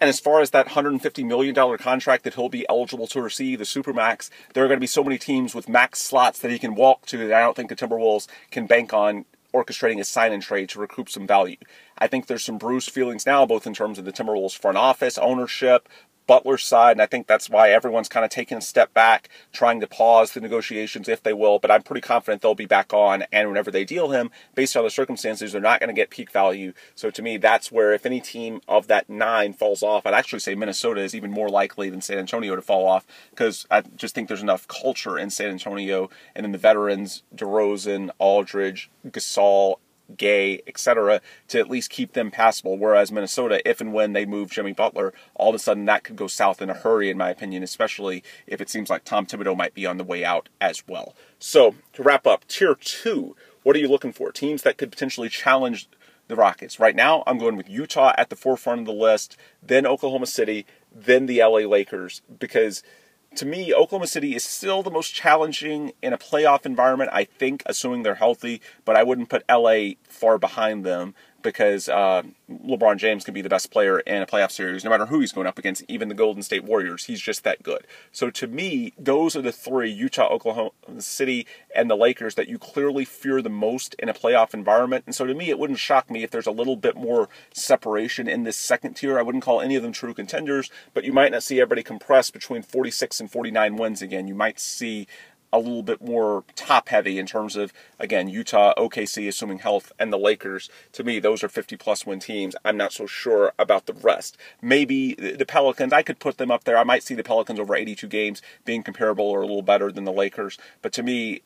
And 0.00 0.08
as 0.08 0.20
far 0.20 0.40
as 0.40 0.50
that 0.50 0.68
$150 0.68 1.24
million 1.24 1.54
contract 1.78 2.24
that 2.24 2.34
he'll 2.34 2.48
be 2.48 2.68
eligible 2.68 3.06
to 3.08 3.22
receive, 3.22 3.58
the 3.58 3.64
Supermax, 3.64 4.28
there 4.52 4.64
are 4.64 4.68
going 4.68 4.78
to 4.78 4.82
be 4.82 4.86
so 4.86 5.04
many 5.04 5.18
teams 5.18 5.54
with 5.54 5.68
max 5.68 6.00
slots 6.00 6.40
that 6.40 6.50
he 6.50 6.58
can 6.58 6.74
walk 6.74 7.06
to 7.06 7.28
that 7.28 7.32
I 7.32 7.40
don't 7.42 7.56
think 7.56 7.68
the 7.68 7.76
Timberwolves 7.76 8.26
can 8.50 8.66
bank 8.66 8.92
on 8.92 9.24
orchestrating 9.54 10.00
a 10.00 10.04
sign 10.04 10.32
and 10.32 10.42
trade 10.42 10.68
to 10.70 10.80
recoup 10.80 11.08
some 11.08 11.26
value. 11.26 11.56
I 11.96 12.08
think 12.08 12.26
there's 12.26 12.44
some 12.44 12.58
bruised 12.58 12.90
feelings 12.90 13.24
now, 13.24 13.46
both 13.46 13.66
in 13.66 13.72
terms 13.72 13.98
of 13.98 14.04
the 14.04 14.12
Timberwolves 14.12 14.58
front 14.58 14.76
office, 14.76 15.16
ownership, 15.16 15.88
Butler's 16.26 16.64
side, 16.64 16.92
and 16.92 17.02
I 17.02 17.06
think 17.06 17.26
that's 17.26 17.50
why 17.50 17.70
everyone's 17.70 18.08
kind 18.08 18.24
of 18.24 18.30
taking 18.30 18.58
a 18.58 18.62
step 18.62 18.92
back, 18.94 19.28
trying 19.52 19.80
to 19.80 19.86
pause 19.86 20.32
the 20.32 20.40
negotiations 20.40 21.08
if 21.08 21.22
they 21.22 21.32
will. 21.32 21.58
But 21.58 21.70
I'm 21.70 21.82
pretty 21.82 22.00
confident 22.00 22.42
they'll 22.42 22.54
be 22.54 22.66
back 22.66 22.92
on, 22.92 23.24
and 23.32 23.48
whenever 23.48 23.70
they 23.70 23.84
deal 23.84 24.10
him, 24.10 24.30
based 24.54 24.76
on 24.76 24.84
the 24.84 24.90
circumstances, 24.90 25.52
they're 25.52 25.60
not 25.60 25.80
going 25.80 25.88
to 25.88 25.94
get 25.94 26.10
peak 26.10 26.30
value. 26.30 26.72
So 26.94 27.10
to 27.10 27.22
me, 27.22 27.36
that's 27.36 27.70
where 27.70 27.92
if 27.92 28.06
any 28.06 28.20
team 28.20 28.60
of 28.68 28.86
that 28.86 29.08
nine 29.08 29.52
falls 29.52 29.82
off, 29.82 30.06
I'd 30.06 30.14
actually 30.14 30.40
say 30.40 30.54
Minnesota 30.54 31.00
is 31.00 31.14
even 31.14 31.30
more 31.30 31.48
likely 31.48 31.90
than 31.90 32.00
San 32.00 32.18
Antonio 32.18 32.56
to 32.56 32.62
fall 32.62 32.86
off 32.86 33.06
because 33.30 33.66
I 33.70 33.82
just 33.96 34.14
think 34.14 34.28
there's 34.28 34.42
enough 34.42 34.68
culture 34.68 35.18
in 35.18 35.30
San 35.30 35.50
Antonio, 35.50 36.10
and 36.34 36.44
then 36.44 36.52
the 36.52 36.58
veterans, 36.58 37.22
DeRozan, 37.34 38.10
Aldridge, 38.18 38.90
Gasol, 39.06 39.76
Gay, 40.16 40.60
etc., 40.66 41.20
to 41.48 41.58
at 41.58 41.70
least 41.70 41.90
keep 41.90 42.12
them 42.12 42.30
passable. 42.30 42.76
Whereas 42.76 43.10
Minnesota, 43.10 43.66
if 43.68 43.80
and 43.80 43.92
when 43.92 44.12
they 44.12 44.26
move 44.26 44.50
Jimmy 44.50 44.72
Butler, 44.72 45.12
all 45.34 45.50
of 45.50 45.54
a 45.54 45.58
sudden 45.58 45.84
that 45.86 46.04
could 46.04 46.16
go 46.16 46.26
south 46.26 46.60
in 46.60 46.70
a 46.70 46.74
hurry, 46.74 47.10
in 47.10 47.18
my 47.18 47.30
opinion, 47.30 47.62
especially 47.62 48.22
if 48.46 48.60
it 48.60 48.70
seems 48.70 48.90
like 48.90 49.04
Tom 49.04 49.26
Thibodeau 49.26 49.56
might 49.56 49.74
be 49.74 49.86
on 49.86 49.96
the 49.96 50.04
way 50.04 50.24
out 50.24 50.48
as 50.60 50.86
well. 50.86 51.14
So, 51.38 51.74
to 51.94 52.02
wrap 52.02 52.26
up, 52.26 52.46
tier 52.48 52.74
two, 52.74 53.34
what 53.62 53.76
are 53.76 53.80
you 53.80 53.88
looking 53.88 54.12
for? 54.12 54.30
Teams 54.30 54.62
that 54.62 54.76
could 54.76 54.90
potentially 54.90 55.28
challenge 55.28 55.88
the 56.28 56.36
Rockets. 56.36 56.78
Right 56.80 56.96
now, 56.96 57.22
I'm 57.26 57.38
going 57.38 57.56
with 57.56 57.68
Utah 57.68 58.14
at 58.16 58.30
the 58.30 58.36
forefront 58.36 58.80
of 58.80 58.86
the 58.86 58.92
list, 58.92 59.36
then 59.62 59.86
Oklahoma 59.86 60.26
City, 60.26 60.66
then 60.94 61.26
the 61.26 61.40
LA 61.40 61.66
Lakers, 61.68 62.22
because 62.38 62.82
to 63.36 63.46
me, 63.46 63.74
Oklahoma 63.74 64.06
City 64.06 64.34
is 64.34 64.44
still 64.44 64.82
the 64.82 64.90
most 64.90 65.14
challenging 65.14 65.92
in 66.02 66.12
a 66.12 66.18
playoff 66.18 66.64
environment, 66.66 67.10
I 67.12 67.24
think, 67.24 67.62
assuming 67.66 68.02
they're 68.02 68.14
healthy, 68.16 68.60
but 68.84 68.96
I 68.96 69.02
wouldn't 69.02 69.28
put 69.28 69.44
LA 69.48 69.94
far 70.08 70.38
behind 70.38 70.84
them 70.84 71.14
because 71.44 71.88
uh, 71.88 72.22
LeBron 72.50 72.96
James 72.96 73.22
can 73.24 73.34
be 73.34 73.42
the 73.42 73.48
best 73.48 73.70
player 73.70 74.00
in 74.00 74.22
a 74.22 74.26
playoff 74.26 74.50
series, 74.50 74.82
no 74.82 74.90
matter 74.90 75.06
who 75.06 75.20
he's 75.20 75.30
going 75.30 75.46
up 75.46 75.58
against, 75.58 75.84
even 75.86 76.08
the 76.08 76.14
Golden 76.14 76.42
State 76.42 76.64
Warriors. 76.64 77.04
He's 77.04 77.20
just 77.20 77.44
that 77.44 77.62
good. 77.62 77.86
So 78.10 78.30
to 78.30 78.48
me, 78.48 78.92
those 78.98 79.36
are 79.36 79.42
the 79.42 79.52
three 79.52 79.90
Utah, 79.90 80.28
Oklahoma 80.28 80.70
City, 80.98 81.46
and 81.74 81.88
the 81.88 81.96
Lakers 81.96 82.34
that 82.34 82.48
you 82.48 82.58
clearly 82.58 83.04
fear 83.04 83.40
the 83.40 83.48
most 83.48 83.94
in 84.00 84.08
a 84.08 84.14
playoff 84.14 84.54
environment. 84.54 85.04
And 85.06 85.14
so 85.14 85.26
to 85.26 85.34
me, 85.34 85.50
it 85.50 85.58
wouldn't 85.58 85.78
shock 85.78 86.10
me 86.10 86.24
if 86.24 86.30
there's 86.32 86.46
a 86.46 86.50
little 86.50 86.76
bit 86.76 86.96
more 86.96 87.28
separation 87.52 88.26
in 88.26 88.42
this 88.42 88.56
second 88.56 88.94
tier. 88.94 89.18
I 89.18 89.22
wouldn't 89.22 89.44
call 89.44 89.60
any 89.60 89.76
of 89.76 89.82
them 89.82 89.92
true 89.92 90.14
contenders, 90.14 90.70
but 90.94 91.04
you 91.04 91.12
might 91.12 91.30
not 91.30 91.44
see 91.44 91.60
everybody 91.60 91.84
compressed 91.84 92.32
between 92.32 92.62
46 92.62 93.20
and 93.20 93.30
49 93.30 93.76
wins 93.76 94.02
again. 94.02 94.26
You 94.26 94.34
might 94.34 94.58
see 94.58 95.06
a 95.54 95.58
little 95.58 95.84
bit 95.84 96.02
more 96.02 96.42
top 96.56 96.88
heavy 96.88 97.18
in 97.18 97.26
terms 97.26 97.54
of 97.54 97.72
again 97.98 98.28
Utah, 98.28 98.74
OKC, 98.76 99.28
assuming 99.28 99.60
health, 99.60 99.92
and 99.98 100.12
the 100.12 100.18
Lakers. 100.18 100.68
To 100.92 101.04
me, 101.04 101.20
those 101.20 101.44
are 101.44 101.48
50 101.48 101.76
plus 101.76 102.04
win 102.04 102.18
teams. 102.18 102.56
I'm 102.64 102.76
not 102.76 102.92
so 102.92 103.06
sure 103.06 103.52
about 103.58 103.86
the 103.86 103.92
rest. 103.92 104.36
Maybe 104.60 105.14
the 105.14 105.46
Pelicans, 105.46 105.92
I 105.92 106.02
could 106.02 106.18
put 106.18 106.38
them 106.38 106.50
up 106.50 106.64
there. 106.64 106.76
I 106.76 106.84
might 106.84 107.04
see 107.04 107.14
the 107.14 107.22
Pelicans 107.22 107.60
over 107.60 107.76
82 107.76 108.06
games 108.08 108.42
being 108.64 108.82
comparable 108.82 109.26
or 109.26 109.42
a 109.42 109.46
little 109.46 109.62
better 109.62 109.92
than 109.92 110.04
the 110.04 110.12
Lakers. 110.12 110.58
But 110.82 110.92
to 110.94 111.02
me, 111.02 111.42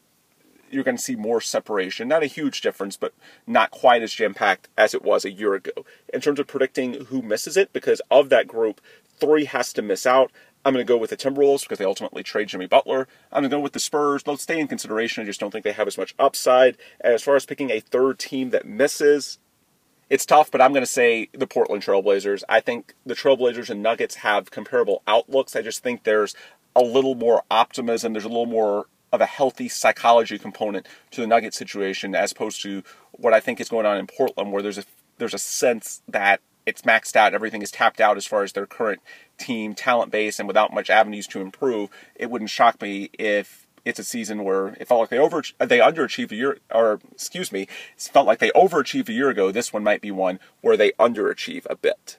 you're 0.71 0.85
going 0.85 0.97
to 0.97 1.03
see 1.03 1.17
more 1.17 1.41
separation. 1.41 2.09
Not 2.09 2.23
a 2.23 2.27
huge 2.27 2.61
difference, 2.61 2.97
but 2.97 3.15
not 3.47 3.71
quite 3.71 4.03
as 4.03 4.13
jam 4.13 4.35
packed 4.35 4.69
as 4.77 4.95
it 4.95 5.03
was 5.03 5.25
a 5.25 5.31
year 5.31 5.55
ago. 5.55 5.73
In 6.13 6.21
terms 6.21 6.41
of 6.41 6.47
predicting 6.47 7.05
who 7.07 7.23
misses 7.23 7.57
it, 7.57 7.73
because 7.73 8.01
of 8.11 8.29
that 8.31 8.49
group, 8.49 8.81
three 9.19 9.45
has 9.47 9.73
to 9.75 9.83
miss 9.83 10.07
out. 10.07 10.31
I'm 10.65 10.75
going 10.75 10.85
to 10.85 10.93
go 10.93 10.99
with 10.99 11.11
the 11.11 11.17
Timberwolves 11.17 11.63
because 11.63 11.79
they 11.79 11.85
ultimately 11.85 12.23
trade 12.23 12.49
Jimmy 12.49 12.67
Butler. 12.67 13.09
I'm 13.33 13.43
going 13.43 13.51
to 13.51 13.57
go 13.57 13.61
with 13.61 13.73
the 13.73 13.81
Spurs. 13.81 14.23
They'll 14.23 14.37
stay 14.37 14.61
in 14.61 14.69
consideration. 14.69 15.23
I 15.23 15.27
just 15.27 15.41
don't 15.41 15.51
think 15.51 15.65
they 15.65 15.73
have 15.73 15.87
as 15.87 15.97
much 15.97 16.15
upside. 16.19 16.77
As 17.01 17.23
far 17.23 17.37
as 17.37 17.47
picking 17.47 17.71
a 17.71 17.81
third 17.81 18.19
team 18.19 18.51
that 18.51 18.67
misses, 18.67 19.39
it's 20.11 20.27
tough, 20.27 20.51
but 20.51 20.61
I'm 20.61 20.73
going 20.73 20.83
to 20.83 20.87
say 20.87 21.29
the 21.33 21.47
Portland 21.47 21.83
Trailblazers. 21.83 22.43
I 22.49 22.61
think 22.61 22.95
the 23.05 23.15
Trailblazers 23.15 23.71
and 23.71 23.83
Nuggets 23.83 24.17
have 24.17 24.51
comparable 24.51 25.03
outlooks. 25.07 25.55
I 25.55 25.63
just 25.63 25.83
think 25.83 26.05
there's 26.05 26.35
a 26.75 26.83
little 26.83 27.15
more 27.15 27.43
optimism. 27.51 28.13
There's 28.13 28.25
a 28.25 28.29
little 28.29 28.47
more 28.47 28.87
of 29.13 29.21
a 29.21 29.27
healthy 29.27 29.69
psychology 29.69 30.39
component 30.39 30.87
to 31.11 31.21
the 31.21 31.27
Nugget 31.27 31.55
situation 31.55 32.15
as 32.15 32.33
opposed 32.33 32.63
to 32.63 32.83
what 33.13 33.33
I 33.33 33.41
think 33.41 33.61
is 33.61 33.69
going 33.69 33.87
on 33.87 33.97
in 33.97 34.07
Portland, 34.07 34.53
where 34.53 34.63
there's 34.63 34.79
a 34.79 34.85
there's 35.19 35.35
a 35.35 35.39
sense 35.39 36.03
that 36.09 36.41
it's 36.69 36.83
maxed 36.83 37.17
out, 37.17 37.33
everything 37.33 37.63
is 37.63 37.71
tapped 37.71 37.99
out 37.99 38.19
as 38.19 38.27
far 38.27 38.43
as 38.43 38.53
their 38.53 38.67
current 38.67 39.01
team 39.39 39.75
talent 39.75 40.13
base, 40.13 40.39
and 40.39 40.47
without 40.47 40.73
much 40.73 40.91
avenues 40.91 41.27
to 41.29 41.41
improve, 41.41 41.89
it 42.15 42.31
wouldn't 42.31 42.51
shock 42.51 42.83
me 42.83 43.09
if 43.19 43.67
it's 43.87 43.99
a 43.99 44.05
season 44.05 44.45
where 44.45 44.69
it 44.79 44.87
felt 44.87 45.01
like 45.01 45.09
they 45.09 45.19
over 45.19 45.43
they 45.59 45.79
underachieved 45.79 46.31
a 46.31 46.37
year, 46.37 46.59
or 46.71 47.01
excuse 47.11 47.51
me, 47.51 47.63
it 47.63 48.11
felt 48.13 48.27
like 48.27 48.39
they 48.39 48.51
overachieved 48.51 49.09
a 49.09 49.15
year 49.15 49.31
ago. 49.31 49.51
This 49.51 49.73
one 49.73 49.83
might 49.83 50.03
be 50.03 50.11
one 50.11 50.39
where 50.61 50.77
they 50.77 50.93
underachieve 50.93 51.65
a 51.71 51.77
bit. 51.77 52.19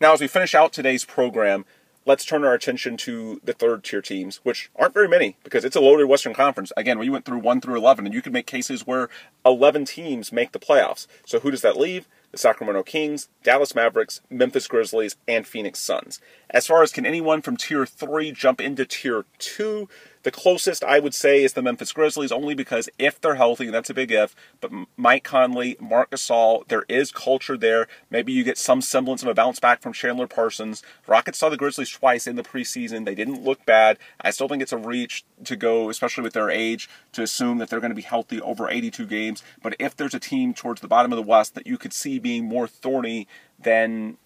Now, 0.00 0.14
as 0.14 0.22
we 0.22 0.26
finish 0.26 0.54
out 0.54 0.72
today's 0.72 1.04
program, 1.04 1.66
let's 2.06 2.24
turn 2.24 2.44
our 2.44 2.54
attention 2.54 2.96
to 2.98 3.40
the 3.44 3.52
third 3.52 3.84
tier 3.84 4.02
teams, 4.02 4.40
which 4.42 4.70
aren't 4.76 4.94
very 4.94 5.08
many 5.08 5.36
because 5.42 5.64
it's 5.64 5.76
a 5.76 5.80
loaded 5.80 6.06
Western 6.06 6.34
Conference. 6.34 6.72
Again, 6.76 6.98
we 6.98 7.10
went 7.10 7.24
through 7.24 7.38
1 7.38 7.60
through 7.60 7.76
11, 7.76 8.06
and 8.06 8.14
you 8.14 8.22
could 8.22 8.32
make 8.32 8.46
cases 8.46 8.86
where 8.86 9.08
11 9.44 9.84
teams 9.86 10.32
make 10.32 10.52
the 10.52 10.58
playoffs. 10.58 11.06
So 11.24 11.40
who 11.40 11.50
does 11.50 11.62
that 11.62 11.78
leave? 11.78 12.06
The 12.32 12.38
Sacramento 12.38 12.82
Kings, 12.82 13.28
Dallas 13.44 13.74
Mavericks, 13.74 14.20
Memphis 14.28 14.66
Grizzlies, 14.66 15.16
and 15.28 15.46
Phoenix 15.46 15.78
Suns. 15.78 16.20
As 16.50 16.66
far 16.66 16.82
as 16.82 16.92
can 16.92 17.06
anyone 17.06 17.42
from 17.42 17.56
tier 17.56 17.86
3 17.86 18.32
jump 18.32 18.60
into 18.60 18.84
tier 18.84 19.24
2? 19.38 19.88
The 20.24 20.30
closest 20.30 20.82
I 20.82 21.00
would 21.00 21.14
say 21.14 21.44
is 21.44 21.52
the 21.52 21.60
Memphis 21.60 21.92
Grizzlies, 21.92 22.32
only 22.32 22.54
because 22.54 22.88
if 22.98 23.20
they're 23.20 23.34
healthy, 23.34 23.68
that's 23.68 23.90
a 23.90 23.94
big 23.94 24.10
if, 24.10 24.34
but 24.58 24.72
Mike 24.96 25.22
Conley, 25.22 25.76
Marc 25.78 26.10
Gasol, 26.10 26.66
there 26.68 26.86
is 26.88 27.12
culture 27.12 27.58
there. 27.58 27.86
Maybe 28.08 28.32
you 28.32 28.42
get 28.42 28.56
some 28.56 28.80
semblance 28.80 29.22
of 29.22 29.28
a 29.28 29.34
bounce 29.34 29.60
back 29.60 29.82
from 29.82 29.92
Chandler 29.92 30.26
Parsons. 30.26 30.82
Rockets 31.06 31.38
saw 31.38 31.50
the 31.50 31.58
Grizzlies 31.58 31.90
twice 31.90 32.26
in 32.26 32.36
the 32.36 32.42
preseason. 32.42 33.04
They 33.04 33.14
didn't 33.14 33.44
look 33.44 33.66
bad. 33.66 33.98
I 34.18 34.30
still 34.30 34.48
think 34.48 34.62
it's 34.62 34.72
a 34.72 34.78
reach 34.78 35.24
to 35.44 35.56
go, 35.56 35.90
especially 35.90 36.22
with 36.22 36.32
their 36.32 36.48
age, 36.48 36.88
to 37.12 37.22
assume 37.22 37.58
that 37.58 37.68
they're 37.68 37.80
going 37.80 37.90
to 37.90 37.94
be 37.94 38.00
healthy 38.00 38.40
over 38.40 38.70
82 38.70 39.04
games. 39.04 39.42
But 39.62 39.76
if 39.78 39.94
there's 39.94 40.14
a 40.14 40.20
team 40.20 40.54
towards 40.54 40.80
the 40.80 40.88
bottom 40.88 41.12
of 41.12 41.16
the 41.16 41.22
West 41.22 41.54
that 41.54 41.66
you 41.66 41.76
could 41.76 41.92
see 41.92 42.18
being 42.18 42.46
more 42.46 42.66
thorny 42.66 43.28
than 43.58 44.16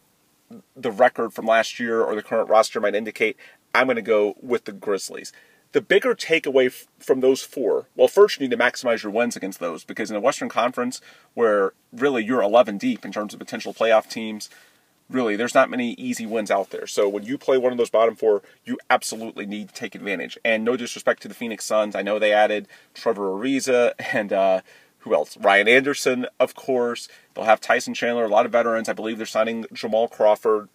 the 0.76 0.92
record 0.92 1.34
from 1.34 1.44
last 1.44 1.80
year 1.80 2.00
or 2.00 2.14
the 2.14 2.22
current 2.22 2.48
roster 2.48 2.80
might 2.80 2.94
indicate, 2.94 3.36
I'm 3.74 3.88
going 3.88 3.96
to 3.96 4.02
go 4.02 4.36
with 4.40 4.64
the 4.64 4.72
Grizzlies 4.72 5.32
the 5.72 5.80
bigger 5.80 6.14
takeaway 6.14 6.66
f- 6.66 6.86
from 6.98 7.20
those 7.20 7.42
four, 7.42 7.86
well, 7.94 8.08
first 8.08 8.40
you 8.40 8.48
need 8.48 8.56
to 8.56 8.62
maximize 8.62 9.02
your 9.02 9.12
wins 9.12 9.36
against 9.36 9.60
those 9.60 9.84
because 9.84 10.10
in 10.10 10.14
the 10.14 10.20
Western 10.20 10.48
Conference, 10.48 11.00
where 11.34 11.72
really 11.92 12.24
you're 12.24 12.42
11 12.42 12.78
deep 12.78 13.04
in 13.04 13.12
terms 13.12 13.34
of 13.34 13.38
potential 13.40 13.74
playoff 13.74 14.08
teams, 14.08 14.48
really 15.10 15.36
there's 15.36 15.54
not 15.54 15.70
many 15.70 15.92
easy 15.92 16.26
wins 16.26 16.50
out 16.50 16.70
there. 16.70 16.86
So 16.86 17.08
when 17.08 17.24
you 17.24 17.36
play 17.38 17.58
one 17.58 17.72
of 17.72 17.78
those 17.78 17.90
bottom 17.90 18.16
four, 18.16 18.42
you 18.64 18.78
absolutely 18.88 19.46
need 19.46 19.68
to 19.68 19.74
take 19.74 19.94
advantage. 19.94 20.38
And 20.44 20.64
no 20.64 20.76
disrespect 20.76 21.22
to 21.22 21.28
the 21.28 21.34
Phoenix 21.34 21.64
Suns, 21.64 21.94
I 21.94 22.02
know 22.02 22.18
they 22.18 22.32
added 22.32 22.66
Trevor 22.94 23.30
Ariza 23.30 23.92
and 24.14 24.32
uh, 24.32 24.60
who 25.00 25.14
else? 25.14 25.36
Ryan 25.36 25.68
Anderson, 25.68 26.26
of 26.40 26.54
course. 26.54 27.08
They'll 27.34 27.44
have 27.44 27.60
Tyson 27.60 27.94
Chandler, 27.94 28.24
a 28.24 28.28
lot 28.28 28.46
of 28.46 28.52
veterans. 28.52 28.88
I 28.88 28.94
believe 28.94 29.16
they're 29.16 29.26
signing 29.26 29.66
Jamal 29.72 30.08
Crawford. 30.08 30.68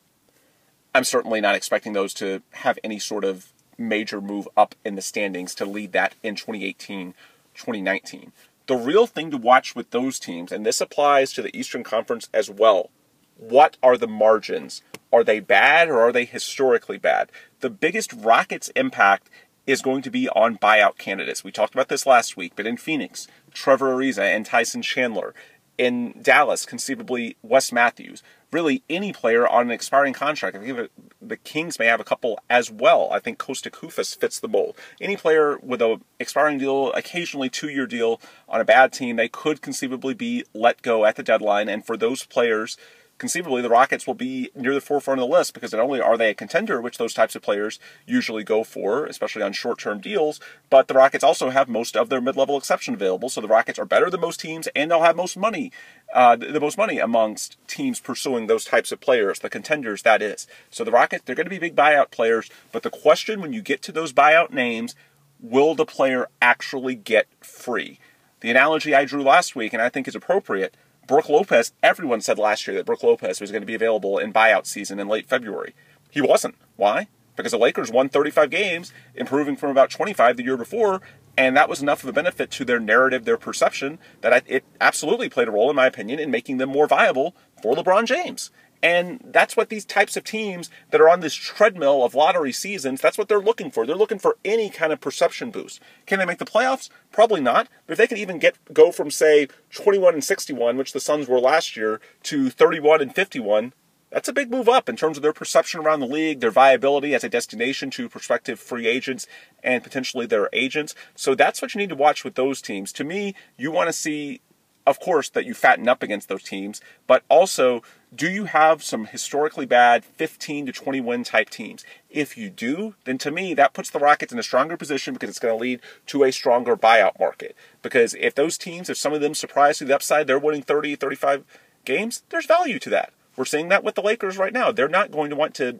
I'm 0.95 1.03
certainly 1.03 1.41
not 1.41 1.55
expecting 1.55 1.93
those 1.93 2.13
to 2.15 2.41
have 2.51 2.77
any 2.83 2.99
sort 2.99 3.25
of 3.25 3.51
major 3.77 4.21
move 4.21 4.47
up 4.55 4.75
in 4.83 4.95
the 4.95 5.01
standings 5.01 5.55
to 5.55 5.65
lead 5.65 5.91
that 5.93 6.15
in 6.23 6.35
2018 6.35 7.13
2019. 7.55 8.31
The 8.65 8.75
real 8.75 9.07
thing 9.07 9.31
to 9.31 9.37
watch 9.37 9.75
with 9.75 9.91
those 9.91 10.19
teams, 10.19 10.51
and 10.51 10.65
this 10.65 10.81
applies 10.81 11.33
to 11.33 11.41
the 11.41 11.55
Eastern 11.57 11.83
Conference 11.83 12.29
as 12.33 12.49
well, 12.49 12.89
what 13.37 13.77
are 13.83 13.97
the 13.97 14.07
margins? 14.07 14.81
Are 15.11 15.23
they 15.23 15.39
bad 15.39 15.89
or 15.89 15.99
are 15.99 16.11
they 16.11 16.25
historically 16.25 16.97
bad? 16.97 17.29
The 17.59 17.69
biggest 17.69 18.13
Rockets 18.13 18.69
impact 18.75 19.29
is 19.65 19.81
going 19.81 20.01
to 20.01 20.09
be 20.09 20.29
on 20.29 20.57
buyout 20.57 20.97
candidates. 20.97 21.43
We 21.43 21.51
talked 21.51 21.73
about 21.73 21.89
this 21.89 22.05
last 22.05 22.35
week, 22.35 22.53
but 22.55 22.67
in 22.67 22.77
Phoenix, 22.77 23.27
Trevor 23.53 23.95
Ariza 23.95 24.23
and 24.23 24.45
Tyson 24.45 24.81
Chandler. 24.81 25.33
In 25.77 26.13
Dallas, 26.21 26.65
conceivably 26.65 27.35
Wes 27.41 27.71
Matthews. 27.71 28.21
Really, 28.51 28.83
any 28.87 29.11
player 29.11 29.47
on 29.47 29.63
an 29.63 29.71
expiring 29.71 30.13
contract. 30.13 30.55
I 30.55 30.59
think 30.59 30.89
the 31.19 31.37
Kings 31.37 31.79
may 31.79 31.87
have 31.87 31.99
a 31.99 32.03
couple 32.03 32.39
as 32.47 32.69
well. 32.69 33.09
I 33.11 33.17
think 33.17 33.39
Kosta 33.39 33.71
Koufos 33.71 34.15
fits 34.15 34.39
the 34.39 34.47
mold. 34.47 34.77
Any 35.01 35.17
player 35.17 35.57
with 35.57 35.81
a 35.81 35.99
expiring 36.19 36.59
deal, 36.59 36.93
occasionally 36.93 37.49
two-year 37.49 37.87
deal 37.87 38.21
on 38.47 38.61
a 38.61 38.65
bad 38.65 38.93
team, 38.93 39.15
they 39.15 39.27
could 39.27 39.63
conceivably 39.63 40.13
be 40.13 40.45
let 40.53 40.83
go 40.83 41.05
at 41.05 41.15
the 41.15 41.23
deadline. 41.23 41.67
And 41.67 41.83
for 41.83 41.97
those 41.97 42.23
players 42.23 42.77
conceivably 43.17 43.61
the 43.61 43.69
Rockets 43.69 44.05
will 44.05 44.13
be 44.13 44.49
near 44.55 44.73
the 44.73 44.81
forefront 44.81 45.19
of 45.19 45.27
the 45.27 45.33
list 45.33 45.53
because 45.53 45.71
not 45.71 45.81
only 45.81 46.01
are 46.01 46.17
they 46.17 46.29
a 46.29 46.33
contender, 46.33 46.81
which 46.81 46.97
those 46.97 47.13
types 47.13 47.35
of 47.35 47.41
players 47.41 47.79
usually 48.05 48.43
go 48.43 48.63
for, 48.63 49.05
especially 49.05 49.41
on 49.41 49.53
short 49.53 49.79
term 49.79 49.99
deals, 49.99 50.39
but 50.69 50.87
the 50.87 50.93
Rockets 50.93 51.23
also 51.23 51.49
have 51.49 51.69
most 51.69 51.95
of 51.95 52.09
their 52.09 52.21
mid 52.21 52.35
level 52.35 52.57
exception 52.57 52.93
available. 52.93 53.29
So 53.29 53.41
the 53.41 53.47
Rockets 53.47 53.79
are 53.79 53.85
better 53.85 54.09
than 54.09 54.21
most 54.21 54.39
teams 54.39 54.67
and 54.75 54.91
they'll 54.91 55.03
have 55.03 55.15
most 55.15 55.37
money, 55.37 55.71
uh, 56.13 56.35
the 56.35 56.59
most 56.59 56.77
money 56.77 56.99
amongst 56.99 57.57
teams 57.67 57.99
pursuing 57.99 58.47
those 58.47 58.65
types 58.65 58.91
of 58.91 58.99
players, 58.99 59.39
the 59.39 59.49
contenders, 59.49 60.01
that 60.03 60.21
is. 60.21 60.47
So 60.69 60.83
the 60.83 60.91
Rockets, 60.91 61.23
they're 61.25 61.35
going 61.35 61.45
to 61.45 61.49
be 61.49 61.59
big 61.59 61.75
buyout 61.75 62.11
players, 62.11 62.49
but 62.71 62.83
the 62.83 62.89
question 62.89 63.41
when 63.41 63.53
you 63.53 63.61
get 63.61 63.81
to 63.83 63.91
those 63.91 64.13
buyout 64.13 64.51
names, 64.51 64.95
will 65.39 65.75
the 65.75 65.85
player 65.85 66.27
actually 66.41 66.95
get 66.95 67.27
free? 67.41 67.99
The 68.43 68.51
analogy 68.51 68.93
I 68.93 69.05
drew 69.05 69.23
last 69.23 69.55
week, 69.55 69.71
and 69.71 69.81
I 69.81 69.87
think 69.87 70.05
is 70.05 70.15
appropriate, 70.15 70.75
Brook 71.07 71.29
Lopez, 71.29 71.71
everyone 71.81 72.19
said 72.19 72.37
last 72.37 72.67
year 72.67 72.75
that 72.75 72.85
Brook 72.85 73.01
Lopez 73.01 73.39
was 73.39 73.51
going 73.51 73.61
to 73.61 73.65
be 73.65 73.73
available 73.73 74.17
in 74.17 74.33
buyout 74.33 74.65
season 74.65 74.99
in 74.99 75.07
late 75.07 75.29
February. 75.29 75.73
He 76.11 76.19
wasn't. 76.19 76.55
Why? 76.75 77.07
Because 77.37 77.53
the 77.53 77.57
Lakers 77.57 77.89
won 77.89 78.09
35 78.09 78.49
games, 78.49 78.91
improving 79.15 79.55
from 79.55 79.69
about 79.71 79.89
25 79.91 80.35
the 80.35 80.43
year 80.43 80.57
before, 80.57 80.99
and 81.37 81.55
that 81.55 81.69
was 81.69 81.81
enough 81.81 82.03
of 82.03 82.09
a 82.09 82.11
benefit 82.11 82.51
to 82.51 82.65
their 82.65 82.81
narrative, 82.81 83.23
their 83.23 83.37
perception, 83.37 83.97
that 84.19 84.43
it 84.45 84.65
absolutely 84.81 85.29
played 85.29 85.47
a 85.47 85.51
role, 85.51 85.69
in 85.69 85.77
my 85.77 85.85
opinion, 85.85 86.19
in 86.19 86.29
making 86.29 86.57
them 86.57 86.67
more 86.67 86.85
viable 86.85 87.37
for 87.61 87.73
LeBron 87.73 88.03
James. 88.03 88.51
And 88.83 89.21
that's 89.23 89.55
what 89.55 89.69
these 89.69 89.85
types 89.85 90.17
of 90.17 90.25
teams 90.25 90.69
that 90.91 90.99
are 90.99 91.07
on 91.07 91.21
this 91.21 91.33
treadmill 91.33 92.03
of 92.03 92.15
lottery 92.15 92.51
seasons, 92.51 92.99
that's 92.99 93.17
what 93.17 93.29
they're 93.29 93.39
looking 93.39 93.71
for. 93.71 93.87
They're 93.87 93.95
looking 93.95 94.19
for 94.19 94.37
any 94.43 94.69
kind 94.69 94.91
of 94.91 94.99
perception 94.99 95.51
boost. 95.51 95.79
Can 96.05 96.19
they 96.19 96.25
make 96.25 96.37
the 96.37 96.45
playoffs? 96.45 96.89
Probably 97.09 97.39
not. 97.39 97.69
But 97.87 97.93
if 97.93 97.97
they 97.97 98.07
can 98.07 98.17
even 98.17 98.39
get 98.39 98.57
go 98.73 98.91
from 98.91 99.09
say 99.09 99.47
21 99.71 100.15
and 100.15 100.23
61, 100.23 100.75
which 100.75 100.91
the 100.91 100.99
Suns 100.99 101.29
were 101.29 101.39
last 101.39 101.77
year, 101.77 102.01
to 102.23 102.49
31 102.49 103.01
and 103.01 103.15
51, 103.15 103.71
that's 104.09 104.27
a 104.27 104.33
big 104.33 104.51
move 104.51 104.67
up 104.67 104.89
in 104.89 104.97
terms 104.97 105.15
of 105.15 105.23
their 105.23 105.31
perception 105.31 105.79
around 105.79 106.01
the 106.01 106.05
league, 106.05 106.41
their 106.41 106.51
viability 106.51 107.15
as 107.15 107.23
a 107.23 107.29
destination 107.29 107.89
to 107.91 108.09
prospective 108.09 108.59
free 108.59 108.85
agents 108.85 109.27
and 109.63 109.81
potentially 109.81 110.25
their 110.25 110.49
agents. 110.51 110.93
So 111.15 111.35
that's 111.35 111.61
what 111.61 111.73
you 111.73 111.79
need 111.79 111.89
to 111.89 111.95
watch 111.95 112.25
with 112.25 112.35
those 112.35 112.61
teams. 112.61 112.91
To 112.93 113.05
me, 113.05 113.33
you 113.57 113.71
want 113.71 113.87
to 113.87 113.93
see 113.93 114.41
of 114.85 114.99
course, 114.99 115.29
that 115.29 115.45
you 115.45 115.53
fatten 115.53 115.87
up 115.87 116.03
against 116.03 116.27
those 116.27 116.43
teams, 116.43 116.81
but 117.07 117.23
also, 117.29 117.81
do 118.13 118.29
you 118.29 118.45
have 118.45 118.83
some 118.83 119.05
historically 119.05 119.65
bad 119.65 120.03
15 120.03 120.67
to 120.67 120.71
20 120.71 121.01
win 121.01 121.23
type 121.23 121.49
teams? 121.49 121.85
If 122.09 122.37
you 122.37 122.49
do, 122.49 122.95
then 123.05 123.17
to 123.19 123.31
me, 123.31 123.53
that 123.53 123.73
puts 123.73 123.89
the 123.89 123.99
Rockets 123.99 124.33
in 124.33 124.39
a 124.39 124.43
stronger 124.43 124.77
position 124.77 125.13
because 125.13 125.29
it's 125.29 125.39
going 125.39 125.53
to 125.53 125.61
lead 125.61 125.79
to 126.07 126.23
a 126.23 126.31
stronger 126.31 126.75
buyout 126.75 127.19
market. 127.19 127.55
Because 127.81 128.13
if 128.15 128.35
those 128.35 128.57
teams, 128.57 128.89
if 128.89 128.97
some 128.97 129.13
of 129.13 129.21
them 129.21 129.33
surprise 129.33 129.77
to 129.77 129.85
the 129.85 129.95
upside, 129.95 130.27
they're 130.27 130.39
winning 130.39 130.61
30, 130.61 130.95
35 130.95 131.45
games, 131.85 132.23
there's 132.29 132.45
value 132.45 132.79
to 132.79 132.89
that. 132.89 133.13
We're 133.35 133.45
seeing 133.45 133.69
that 133.69 133.83
with 133.83 133.95
the 133.95 134.01
Lakers 134.01 134.37
right 134.37 134.53
now. 134.53 134.71
They're 134.71 134.87
not 134.87 135.11
going 135.11 135.29
to 135.29 135.35
want 135.35 135.55
to 135.55 135.79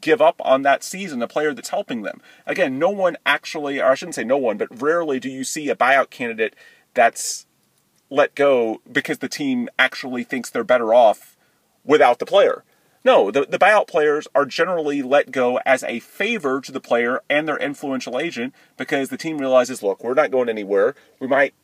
give 0.00 0.20
up 0.20 0.40
on 0.44 0.62
that 0.62 0.84
season, 0.84 1.22
a 1.22 1.28
player 1.28 1.54
that's 1.54 1.70
helping 1.70 2.02
them. 2.02 2.20
Again, 2.46 2.78
no 2.78 2.90
one 2.90 3.16
actually, 3.24 3.80
or 3.80 3.86
I 3.86 3.94
shouldn't 3.94 4.14
say 4.14 4.24
no 4.24 4.36
one, 4.36 4.58
but 4.58 4.82
rarely 4.82 5.18
do 5.18 5.30
you 5.30 5.44
see 5.44 5.68
a 5.70 5.76
buyout 5.76 6.10
candidate 6.10 6.54
that's 6.92 7.46
let 8.10 8.34
go 8.34 8.82
because 8.90 9.18
the 9.18 9.28
team 9.28 9.68
actually 9.78 10.24
thinks 10.24 10.50
they're 10.50 10.64
better 10.64 10.92
off 10.92 11.36
without 11.84 12.18
the 12.18 12.26
player. 12.26 12.64
No, 13.02 13.30
the, 13.30 13.46
the 13.46 13.58
buyout 13.58 13.88
players 13.88 14.28
are 14.34 14.44
generally 14.44 15.00
let 15.00 15.30
go 15.30 15.58
as 15.64 15.82
a 15.84 16.00
favor 16.00 16.60
to 16.60 16.70
the 16.70 16.80
player 16.80 17.22
and 17.30 17.48
their 17.48 17.56
influential 17.56 18.18
agent 18.18 18.54
because 18.76 19.08
the 19.08 19.16
team 19.16 19.38
realizes, 19.38 19.82
look, 19.82 20.04
we're 20.04 20.12
not 20.12 20.30
going 20.30 20.50
anywhere. 20.50 20.94
We 21.18 21.26
might 21.26 21.54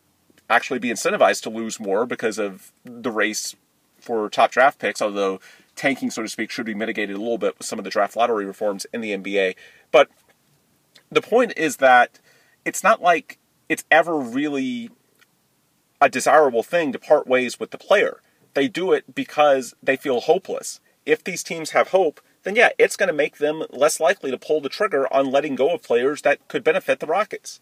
actually 0.49 0.79
be 0.79 0.89
incentivized 0.89 1.43
to 1.43 1.51
lose 1.51 1.79
more 1.79 2.07
because 2.07 2.39
of 2.39 2.73
the 2.85 3.11
race 3.11 3.55
for 4.01 4.31
top 4.31 4.51
draft 4.51 4.79
picks, 4.79 5.03
although 5.03 5.41
tanking, 5.75 6.11
so 6.11 6.23
to 6.23 6.29
speak, 6.29 6.51
should 6.51 6.65
be 6.65 6.75
mitigated 6.75 7.17
a 7.17 7.21
little 7.21 7.39
bit 7.39 7.59
with 7.59 7.67
some 7.67 7.79
of 7.79 7.85
the 7.85 7.91
draft 7.91 8.17
lottery 8.17 8.47
reforms 8.47 8.87
in 8.95 9.03
the 9.03 9.11
NBA. 9.11 9.57
But 9.91 10.09
the 11.11 11.21
point 11.21 11.53
is 11.57 11.79
that 11.79 12.19
it's 12.65 12.83
not 12.83 13.03
like 13.03 13.39
it's 13.69 13.85
ever 13.91 14.17
really 14.17 14.91
a 16.01 16.09
desirable 16.09 16.63
thing 16.63 16.93
to 16.93 16.99
part 16.99 17.27
ways 17.27 17.59
with 17.59 17.71
the 17.71 17.79
player. 17.79 18.21
They 18.55 18.69
do 18.69 18.93
it 18.93 19.15
because 19.15 19.75
they 19.83 19.97
feel 19.97 20.21
hopeless. 20.21 20.81
If 21.05 21.23
these 21.23 21.43
teams 21.43 21.71
have 21.71 21.89
hope, 21.89 22.21
then 22.43 22.57
yeah, 22.57 22.71
it's 22.79 22.97
going 22.97 23.09
to 23.09 23.13
make 23.13 23.39
them 23.39 23.65
less 23.71 24.01
likely 24.01 24.31
to 24.31 24.39
pull 24.39 24.61
the 24.61 24.69
trigger 24.69 25.13
on 25.13 25.31
letting 25.31 25.57
go 25.57 25.75
of 25.75 25.83
players 25.83 26.23
that 26.23 26.47
could 26.49 26.65
benefit 26.65 27.01
the 27.01 27.07
Rockets. 27.07 27.61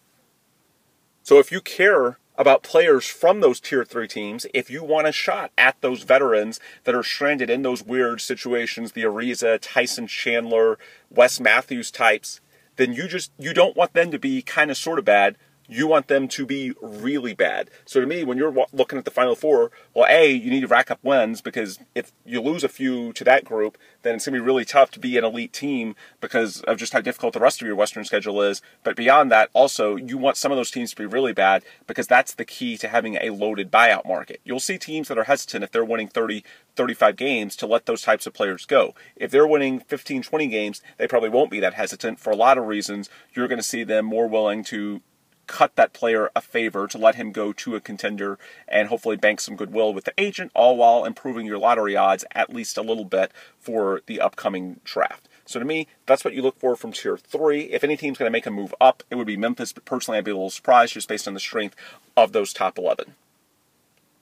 So 1.23 1.39
if 1.39 1.51
you 1.51 1.59
care 1.59 2.19
about 2.37 2.63
players 2.63 3.07
from 3.07 3.39
those 3.39 3.59
tier 3.59 3.83
three 3.83 4.07
teams, 4.07 4.45
if 4.53 4.69
you 4.69 4.83
want 4.83 5.07
a 5.07 5.11
shot 5.11 5.51
at 5.57 5.79
those 5.81 6.03
veterans 6.03 6.59
that 6.83 6.95
are 6.95 7.03
stranded 7.03 7.49
in 7.49 7.61
those 7.61 7.83
weird 7.83 8.21
situations, 8.21 8.91
the 8.91 9.03
Ariza, 9.03 9.57
Tyson 9.61 10.07
Chandler, 10.07 10.77
Wes 11.09 11.39
Matthews 11.39 11.91
types, 11.91 12.41
then 12.75 12.93
you 12.93 13.07
just 13.07 13.31
you 13.39 13.53
don't 13.53 13.75
want 13.75 13.93
them 13.93 14.11
to 14.11 14.19
be 14.19 14.41
kind 14.41 14.69
of 14.69 14.77
sort 14.77 14.99
of 14.99 15.05
bad 15.05 15.37
you 15.67 15.87
want 15.87 16.07
them 16.07 16.27
to 16.29 16.45
be 16.45 16.73
really 16.81 17.33
bad. 17.33 17.69
So 17.85 17.99
to 17.99 18.07
me, 18.07 18.23
when 18.23 18.37
you're 18.37 18.53
looking 18.71 18.97
at 18.97 19.05
the 19.05 19.11
Final 19.11 19.35
Four, 19.35 19.71
well, 19.93 20.07
A, 20.09 20.31
you 20.31 20.49
need 20.49 20.61
to 20.61 20.67
rack 20.67 20.91
up 20.91 20.99
wins 21.03 21.41
because 21.41 21.79
if 21.93 22.11
you 22.25 22.41
lose 22.41 22.63
a 22.63 22.69
few 22.69 23.13
to 23.13 23.23
that 23.23 23.45
group, 23.45 23.77
then 24.03 24.15
it's 24.15 24.25
going 24.25 24.35
to 24.35 24.41
be 24.41 24.45
really 24.45 24.65
tough 24.65 24.91
to 24.91 24.99
be 24.99 25.17
an 25.17 25.23
elite 25.23 25.53
team 25.53 25.95
because 26.21 26.61
of 26.61 26.77
just 26.77 26.93
how 26.93 27.01
difficult 27.01 27.33
the 27.33 27.39
rest 27.39 27.61
of 27.61 27.67
your 27.67 27.75
Western 27.75 28.05
schedule 28.05 28.41
is. 28.41 28.61
But 28.83 28.95
beyond 28.95 29.31
that, 29.31 29.49
also, 29.53 29.95
you 29.95 30.17
want 30.17 30.37
some 30.37 30.51
of 30.51 30.57
those 30.57 30.71
teams 30.71 30.91
to 30.91 30.95
be 30.95 31.05
really 31.05 31.33
bad 31.33 31.63
because 31.87 32.07
that's 32.07 32.33
the 32.33 32.45
key 32.45 32.77
to 32.77 32.87
having 32.87 33.15
a 33.15 33.31
loaded 33.31 33.71
buyout 33.71 34.05
market. 34.07 34.41
You'll 34.43 34.59
see 34.59 34.77
teams 34.77 35.07
that 35.07 35.17
are 35.17 35.23
hesitant 35.25 35.63
if 35.63 35.71
they're 35.71 35.85
winning 35.85 36.07
30, 36.07 36.43
35 36.75 37.15
games 37.15 37.55
to 37.57 37.67
let 37.67 37.85
those 37.85 38.01
types 38.01 38.27
of 38.27 38.33
players 38.33 38.65
go. 38.65 38.93
If 39.15 39.31
they're 39.31 39.47
winning 39.47 39.79
15, 39.79 40.21
20 40.21 40.47
games, 40.47 40.81
they 40.97 41.07
probably 41.07 41.29
won't 41.29 41.51
be 41.51 41.59
that 41.59 41.73
hesitant 41.73 42.19
for 42.19 42.31
a 42.31 42.35
lot 42.35 42.57
of 42.57 42.67
reasons. 42.67 43.09
You're 43.33 43.47
going 43.47 43.59
to 43.59 43.63
see 43.63 43.83
them 43.83 44.05
more 44.05 44.27
willing 44.27 44.63
to 44.65 45.01
cut 45.47 45.75
that 45.75 45.93
player 45.93 46.29
a 46.35 46.41
favor 46.41 46.87
to 46.87 46.97
let 46.97 47.15
him 47.15 47.31
go 47.31 47.53
to 47.53 47.75
a 47.75 47.81
contender 47.81 48.37
and 48.67 48.87
hopefully 48.87 49.15
bank 49.15 49.41
some 49.41 49.55
goodwill 49.55 49.93
with 49.93 50.05
the 50.05 50.13
agent, 50.17 50.51
all 50.53 50.77
while 50.77 51.05
improving 51.05 51.45
your 51.45 51.57
lottery 51.57 51.95
odds 51.95 52.25
at 52.31 52.53
least 52.53 52.77
a 52.77 52.81
little 52.81 53.05
bit 53.05 53.31
for 53.59 54.01
the 54.07 54.19
upcoming 54.19 54.79
draft. 54.83 55.27
So 55.45 55.59
to 55.59 55.65
me, 55.65 55.87
that's 56.05 56.25
what 56.25 56.33
you 56.33 56.41
look 56.41 56.59
for 56.59 56.75
from 56.75 56.91
tier 56.91 57.17
three. 57.17 57.65
If 57.65 57.83
any 57.83 57.97
team's 57.97 58.17
going 58.17 58.27
to 58.27 58.33
make 58.33 58.47
a 58.47 58.51
move 58.51 58.73
up, 58.81 59.03
it 59.09 59.15
would 59.15 59.27
be 59.27 59.37
Memphis, 59.37 59.73
but 59.73 59.85
personally, 59.85 60.17
I'd 60.17 60.25
be 60.25 60.31
a 60.31 60.35
little 60.35 60.49
surprised 60.49 60.93
just 60.93 61.07
based 61.07 61.27
on 61.27 61.35
the 61.35 61.39
strength 61.39 61.75
of 62.17 62.31
those 62.31 62.51
top 62.51 62.77
11. 62.77 63.13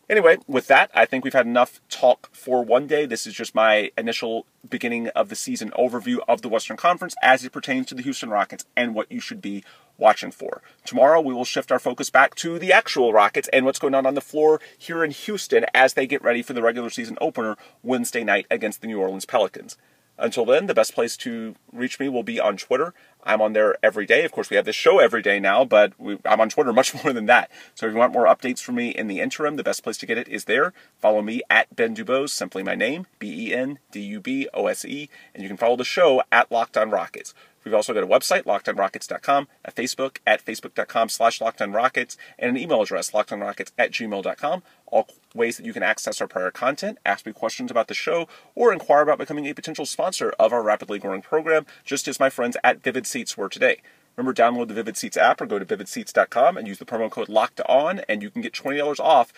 Anyway, 0.10 0.38
with 0.48 0.68
that, 0.68 0.92
I 0.94 1.06
think 1.06 1.24
we've 1.24 1.34
had 1.34 1.46
enough 1.46 1.80
talk 1.90 2.30
for 2.34 2.64
one 2.64 2.88
day. 2.88 3.06
This 3.06 3.26
is 3.26 3.34
just 3.34 3.56
my 3.56 3.90
initial 3.98 4.46
beginning 4.70 5.08
of 5.10 5.30
the 5.30 5.36
season 5.36 5.72
overview 5.80 6.18
of 6.28 6.42
the 6.42 6.50
Western 6.50 6.76
Conference 6.76 7.16
as 7.24 7.46
it 7.46 7.54
pertains 7.54 7.88
to 7.88 7.96
the 7.96 8.04
Houston 8.04 8.30
Rockets 8.30 8.66
and 8.76 8.94
what 8.94 9.10
you 9.10 9.22
should 9.22 9.42
be 9.42 9.64
watching 9.98 10.32
for. 10.32 10.62
Tomorrow, 10.86 11.22
we 11.22 11.34
will 11.34 11.46
shift 11.46 11.72
our 11.72 11.80
focus 11.80 12.10
back 12.10 12.36
to 12.36 12.60
the 12.60 12.74
actual 12.74 13.14
Rockets 13.14 13.48
and 13.54 13.66
what's 13.66 13.80
going 13.80 13.96
on 13.96 14.06
on 14.06 14.14
the 14.14 14.22
floor 14.22 14.60
here 14.78 15.06
in 15.06 15.12
Houston 15.12 15.66
as 15.74 15.94
they 15.94 16.06
get 16.06 16.22
ready 16.22 16.42
for 16.42 16.52
the 16.52 16.62
regular 16.62 16.90
season 16.90 17.18
opener 17.22 17.56
Wednesday 17.82 18.26
night 18.26 18.46
against 18.52 18.82
the 18.82 18.88
New 18.88 19.00
Orleans 19.00 19.26
Pelicans. 19.26 19.78
Until 20.18 20.46
then, 20.46 20.68
the 20.68 20.74
best 20.74 20.94
place 20.94 21.18
to 21.18 21.56
reach 21.72 22.00
me 22.00 22.08
will 22.08 22.24
be 22.24 22.40
on 22.40 22.56
Twitter. 22.56 22.94
I'm 23.24 23.42
on 23.42 23.54
there 23.54 23.76
every 23.82 24.06
day. 24.06 24.24
Of 24.26 24.32
course, 24.32 24.50
we 24.50 24.56
have 24.58 24.66
this 24.66 24.76
show 24.76 25.00
every 25.00 25.22
day 25.22 25.40
now, 25.40 25.66
but 25.66 25.94
we, 26.00 26.20
I'm 26.26 26.40
on 26.40 26.50
Twitter 26.50 26.72
much 26.74 26.94
more 27.04 27.14
than 27.14 27.26
that. 27.26 27.50
So 27.74 27.88
if 27.88 27.94
you 27.94 28.00
want 28.00 28.14
more 28.14 28.26
updates 28.26 28.60
from 28.60 28.76
me 28.76 28.90
in 28.90 29.08
the 29.08 29.20
interim, 29.20 29.56
the 29.56 29.64
best 29.64 29.84
place 29.84 29.98
to 29.98 30.06
get 30.06 30.18
it 30.18 30.28
is 30.28 30.46
there. 30.46 30.74
Follow 31.00 31.22
me 31.22 31.42
at 31.50 31.76
Ben 31.76 31.96
DuBose, 31.96 32.30
simply 32.30 32.64
my 32.64 32.76
name, 32.76 33.08
B 33.20 33.48
E 33.48 33.54
N 33.54 33.80
D 33.92 34.02
U 34.02 34.20
B 34.20 34.48
O 34.54 34.68
S 34.68 34.86
E, 34.86 35.10
and 35.34 35.42
you 35.42 35.50
can 35.50 35.58
follow 35.58 35.76
the 35.76 35.84
show 35.84 36.22
at 36.32 36.52
Locked 36.52 36.78
On 36.78 36.90
Rockets. 36.90 37.34
We've 37.64 37.74
also 37.74 37.94
got 37.94 38.04
a 38.04 38.08
website, 38.08 38.44
lockedonrockets.com, 38.44 39.48
a 39.66 39.72
Facebook 39.72 40.18
at 40.26 40.44
facebook.com 40.44 41.10
slash 41.10 41.40
lockedonrockets, 41.40 42.18
and 42.38 42.50
an 42.50 42.58
email 42.58 42.82
address, 42.82 43.12
lockedonrockets 43.12 43.72
at 43.78 43.92
gmail.com. 43.92 44.64
All 44.88 45.08
ways 45.34 45.58
that 45.58 45.66
you 45.66 45.74
can 45.74 45.84
access 45.84 46.22
our 46.22 46.28
prior 46.28 46.52
content, 46.52 46.98
ask 47.06 47.26
me 47.26 47.34
questions 47.34 47.72
about 47.72 47.88
the 47.88 47.94
show, 47.94 48.28
or 48.56 48.72
inquire 48.72 49.02
about 49.02 49.18
becoming 49.18 49.48
a 49.48 49.54
potential 49.54 49.86
sponsor 49.86 50.34
of 50.40 50.54
our 50.54 50.64
rapidly 50.64 51.00
growing 51.00 51.22
program, 51.22 51.66
just 51.84 52.08
as 52.08 52.20
my 52.20 52.30
friends 52.30 52.58
at 52.64 52.84
Vivid 52.84 53.08
Seats 53.08 53.38
were 53.38 53.50
today. 53.50 53.82
Remember, 54.16 54.34
download 54.40 54.68
the 54.68 54.76
Vivid 54.76 54.96
Seats 54.96 55.18
app 55.18 55.42
or 55.42 55.48
go 55.48 55.58
to 55.58 55.66
vividseats.com 55.66 56.58
and 56.58 56.68
use 56.68 56.78
the 56.78 56.86
promo 56.86 57.10
code 57.10 57.30
LOCKED 57.30 57.62
ON, 57.68 58.02
and 58.08 58.22
you 58.22 58.30
can 58.30 58.44
get 58.44 58.54
$20 58.54 59.00
off 59.00 59.34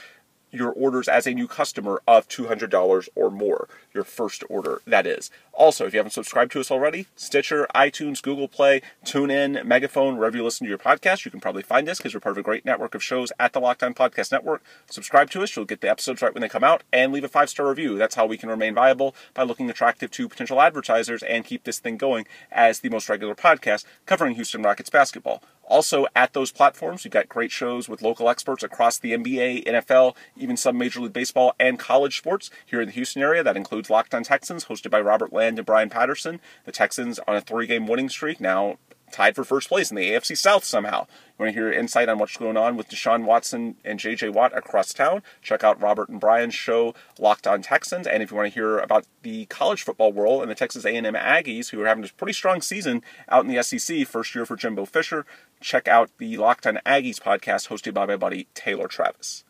your 0.55 0.71
orders 0.71 1.07
as 1.07 1.27
a 1.27 1.33
new 1.33 1.47
customer 1.47 2.01
of 2.07 2.27
$200 2.27 3.09
or 3.15 3.31
more. 3.31 3.67
Your 3.93 4.03
first 4.03 4.43
order, 4.49 4.81
that 4.85 5.07
is. 5.07 5.31
Also, 5.53 5.85
if 5.85 5.93
you 5.93 5.99
haven't 5.99 6.11
subscribed 6.11 6.51
to 6.51 6.59
us 6.59 6.69
already, 6.69 7.07
Stitcher, 7.15 7.65
iTunes, 7.73 8.21
Google 8.21 8.49
Play, 8.49 8.81
TuneIn, 9.05 9.63
Megaphone, 9.65 10.17
wherever 10.17 10.35
you 10.35 10.43
listen 10.43 10.65
to 10.65 10.69
your 10.69 10.77
podcast, 10.77 11.23
you 11.23 11.31
can 11.31 11.39
probably 11.39 11.63
find 11.63 11.87
us 11.87 11.97
because 11.97 12.13
we're 12.13 12.19
part 12.19 12.33
of 12.33 12.37
a 12.37 12.43
great 12.43 12.65
network 12.65 12.93
of 12.93 13.03
shows 13.03 13.31
at 13.39 13.53
the 13.53 13.61
Locked 13.61 13.81
On 13.81 13.93
Podcast 13.93 14.31
Network. 14.33 14.61
Subscribe 14.89 15.29
to 15.29 15.43
us, 15.43 15.55
you'll 15.55 15.65
get 15.65 15.79
the 15.79 15.89
episodes 15.89 16.21
right 16.21 16.33
when 16.33 16.41
they 16.41 16.49
come 16.49 16.63
out, 16.63 16.83
and 16.91 17.13
leave 17.13 17.23
a 17.23 17.29
five 17.29 17.49
star 17.49 17.69
review. 17.69 17.97
That's 17.97 18.15
how 18.15 18.25
we 18.25 18.37
can 18.37 18.49
remain 18.49 18.73
viable 18.73 19.15
by 19.33 19.43
looking 19.43 19.69
attractive 19.69 20.11
to 20.11 20.27
potential 20.27 20.61
advertisers 20.61 21.23
and 21.23 21.45
keep 21.45 21.63
this 21.63 21.79
thing 21.79 21.95
going 21.95 22.25
as 22.51 22.81
the 22.81 22.89
most 22.89 23.07
regular 23.07 23.35
podcast 23.35 23.85
covering 24.05 24.35
Houston 24.35 24.61
Rockets 24.61 24.89
basketball. 24.89 25.41
Also, 25.67 26.05
at 26.15 26.33
those 26.33 26.51
platforms, 26.51 27.03
we've 27.03 27.11
got 27.11 27.27
great 27.27 27.51
shows 27.51 27.89
with 27.89 28.01
local 28.01 28.29
experts 28.29 28.63
across 28.63 28.97
the 28.97 29.13
NBA, 29.13 29.65
NFL, 29.65 30.15
even 30.37 30.55
some 30.55 30.77
Major 30.77 30.99
League 30.99 31.13
Baseball 31.13 31.53
and 31.59 31.79
college 31.79 32.17
sports 32.17 32.51
here 32.65 32.81
in 32.81 32.87
the 32.87 32.93
Houston 32.93 33.21
area. 33.21 33.43
That 33.43 33.57
includes 33.57 33.89
Locked 33.89 34.13
On 34.13 34.23
Texans, 34.23 34.65
hosted 34.65 34.91
by 34.91 35.01
Robert 35.01 35.33
Land 35.33 35.57
and 35.57 35.65
Brian 35.65 35.89
Patterson. 35.89 36.39
The 36.65 36.71
Texans 36.71 37.19
on 37.27 37.35
a 37.35 37.41
three 37.41 37.67
game 37.67 37.87
winning 37.87 38.09
streak, 38.09 38.39
now 38.39 38.77
tied 39.11 39.35
for 39.35 39.43
first 39.43 39.69
place 39.69 39.89
in 39.89 39.95
the 39.95 40.11
AFC 40.11 40.37
South 40.37 40.63
somehow. 40.63 41.05
You 41.37 41.43
want 41.43 41.53
to 41.53 41.59
hear 41.59 41.71
insight 41.71 42.09
on 42.09 42.17
what's 42.17 42.37
going 42.37 42.57
on 42.57 42.75
with 42.75 42.89
Deshaun 42.89 43.25
Watson 43.25 43.75
and 43.83 43.99
JJ 43.99 44.33
Watt 44.33 44.57
across 44.57 44.93
town? 44.93 45.21
Check 45.41 45.63
out 45.63 45.81
Robert 45.81 46.09
and 46.09 46.19
Brian's 46.19 46.53
show 46.53 46.93
Locked 47.19 47.47
On 47.47 47.61
Texans. 47.61 48.07
And 48.07 48.23
if 48.23 48.31
you 48.31 48.37
want 48.37 48.49
to 48.49 48.53
hear 48.53 48.79
about 48.79 49.05
the 49.21 49.45
college 49.45 49.83
football 49.83 50.11
world 50.11 50.41
and 50.41 50.51
the 50.51 50.55
Texas 50.55 50.85
A&M 50.85 51.03
Aggies, 51.03 51.69
who 51.69 51.81
are 51.81 51.87
having 51.87 52.03
a 52.03 52.09
pretty 52.09 52.33
strong 52.33 52.61
season 52.61 53.03
out 53.29 53.45
in 53.45 53.53
the 53.53 53.61
SEC, 53.61 54.07
first 54.07 54.33
year 54.33 54.45
for 54.45 54.55
Jimbo 54.55 54.85
Fisher, 54.85 55.25
check 55.61 55.87
out 55.87 56.09
the 56.17 56.37
Locked 56.37 56.67
On 56.67 56.79
Aggies 56.85 57.19
podcast 57.19 57.69
hosted 57.69 57.93
by 57.93 58.05
my 58.05 58.15
buddy 58.15 58.47
Taylor 58.53 58.87
Travis. 58.87 59.43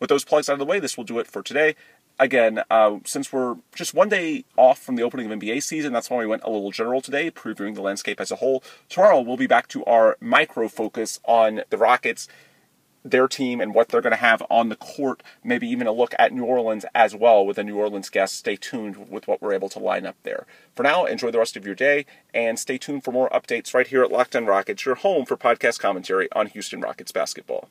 With 0.00 0.08
those 0.08 0.24
plugs 0.24 0.48
out 0.48 0.54
of 0.54 0.58
the 0.58 0.64
way, 0.64 0.80
this 0.80 0.96
will 0.96 1.04
do 1.04 1.18
it 1.18 1.26
for 1.26 1.42
today 1.42 1.76
again, 2.18 2.62
uh, 2.70 2.98
since 3.04 3.32
we're 3.32 3.56
just 3.74 3.94
one 3.94 4.08
day 4.08 4.44
off 4.56 4.78
from 4.78 4.96
the 4.96 5.02
opening 5.02 5.30
of 5.30 5.38
NBA 5.38 5.62
season, 5.62 5.92
that's 5.92 6.10
why 6.10 6.18
we 6.18 6.26
went 6.26 6.42
a 6.44 6.50
little 6.50 6.70
general 6.70 7.00
today, 7.00 7.30
previewing 7.30 7.74
the 7.74 7.82
landscape 7.82 8.20
as 8.20 8.30
a 8.30 8.36
whole. 8.36 8.62
Tomorrow, 8.88 9.20
we'll 9.20 9.36
be 9.36 9.46
back 9.46 9.68
to 9.68 9.84
our 9.84 10.16
micro 10.20 10.68
focus 10.68 11.20
on 11.24 11.62
the 11.70 11.76
Rockets, 11.76 12.28
their 13.04 13.28
team, 13.28 13.60
and 13.60 13.74
what 13.74 13.88
they're 13.88 14.00
going 14.00 14.12
to 14.12 14.16
have 14.16 14.42
on 14.50 14.68
the 14.68 14.76
court. 14.76 15.22
Maybe 15.42 15.68
even 15.68 15.86
a 15.86 15.92
look 15.92 16.14
at 16.18 16.32
New 16.32 16.44
Orleans 16.44 16.84
as 16.94 17.14
well 17.14 17.44
with 17.44 17.58
a 17.58 17.64
New 17.64 17.76
Orleans 17.76 18.10
guest. 18.10 18.36
Stay 18.36 18.56
tuned 18.56 19.08
with 19.10 19.26
what 19.26 19.42
we're 19.42 19.52
able 19.54 19.68
to 19.70 19.78
line 19.78 20.06
up 20.06 20.16
there. 20.22 20.46
For 20.74 20.82
now, 20.82 21.04
enjoy 21.04 21.30
the 21.30 21.38
rest 21.38 21.56
of 21.56 21.66
your 21.66 21.74
day, 21.74 22.06
and 22.32 22.58
stay 22.58 22.78
tuned 22.78 23.04
for 23.04 23.12
more 23.12 23.30
updates 23.30 23.74
right 23.74 23.86
here 23.86 24.02
at 24.02 24.12
Locked 24.12 24.36
On 24.36 24.46
Rockets, 24.46 24.84
your 24.84 24.96
home 24.96 25.24
for 25.24 25.36
podcast 25.36 25.78
commentary 25.80 26.28
on 26.32 26.46
Houston 26.48 26.80
Rockets 26.80 27.12
basketball. 27.12 27.68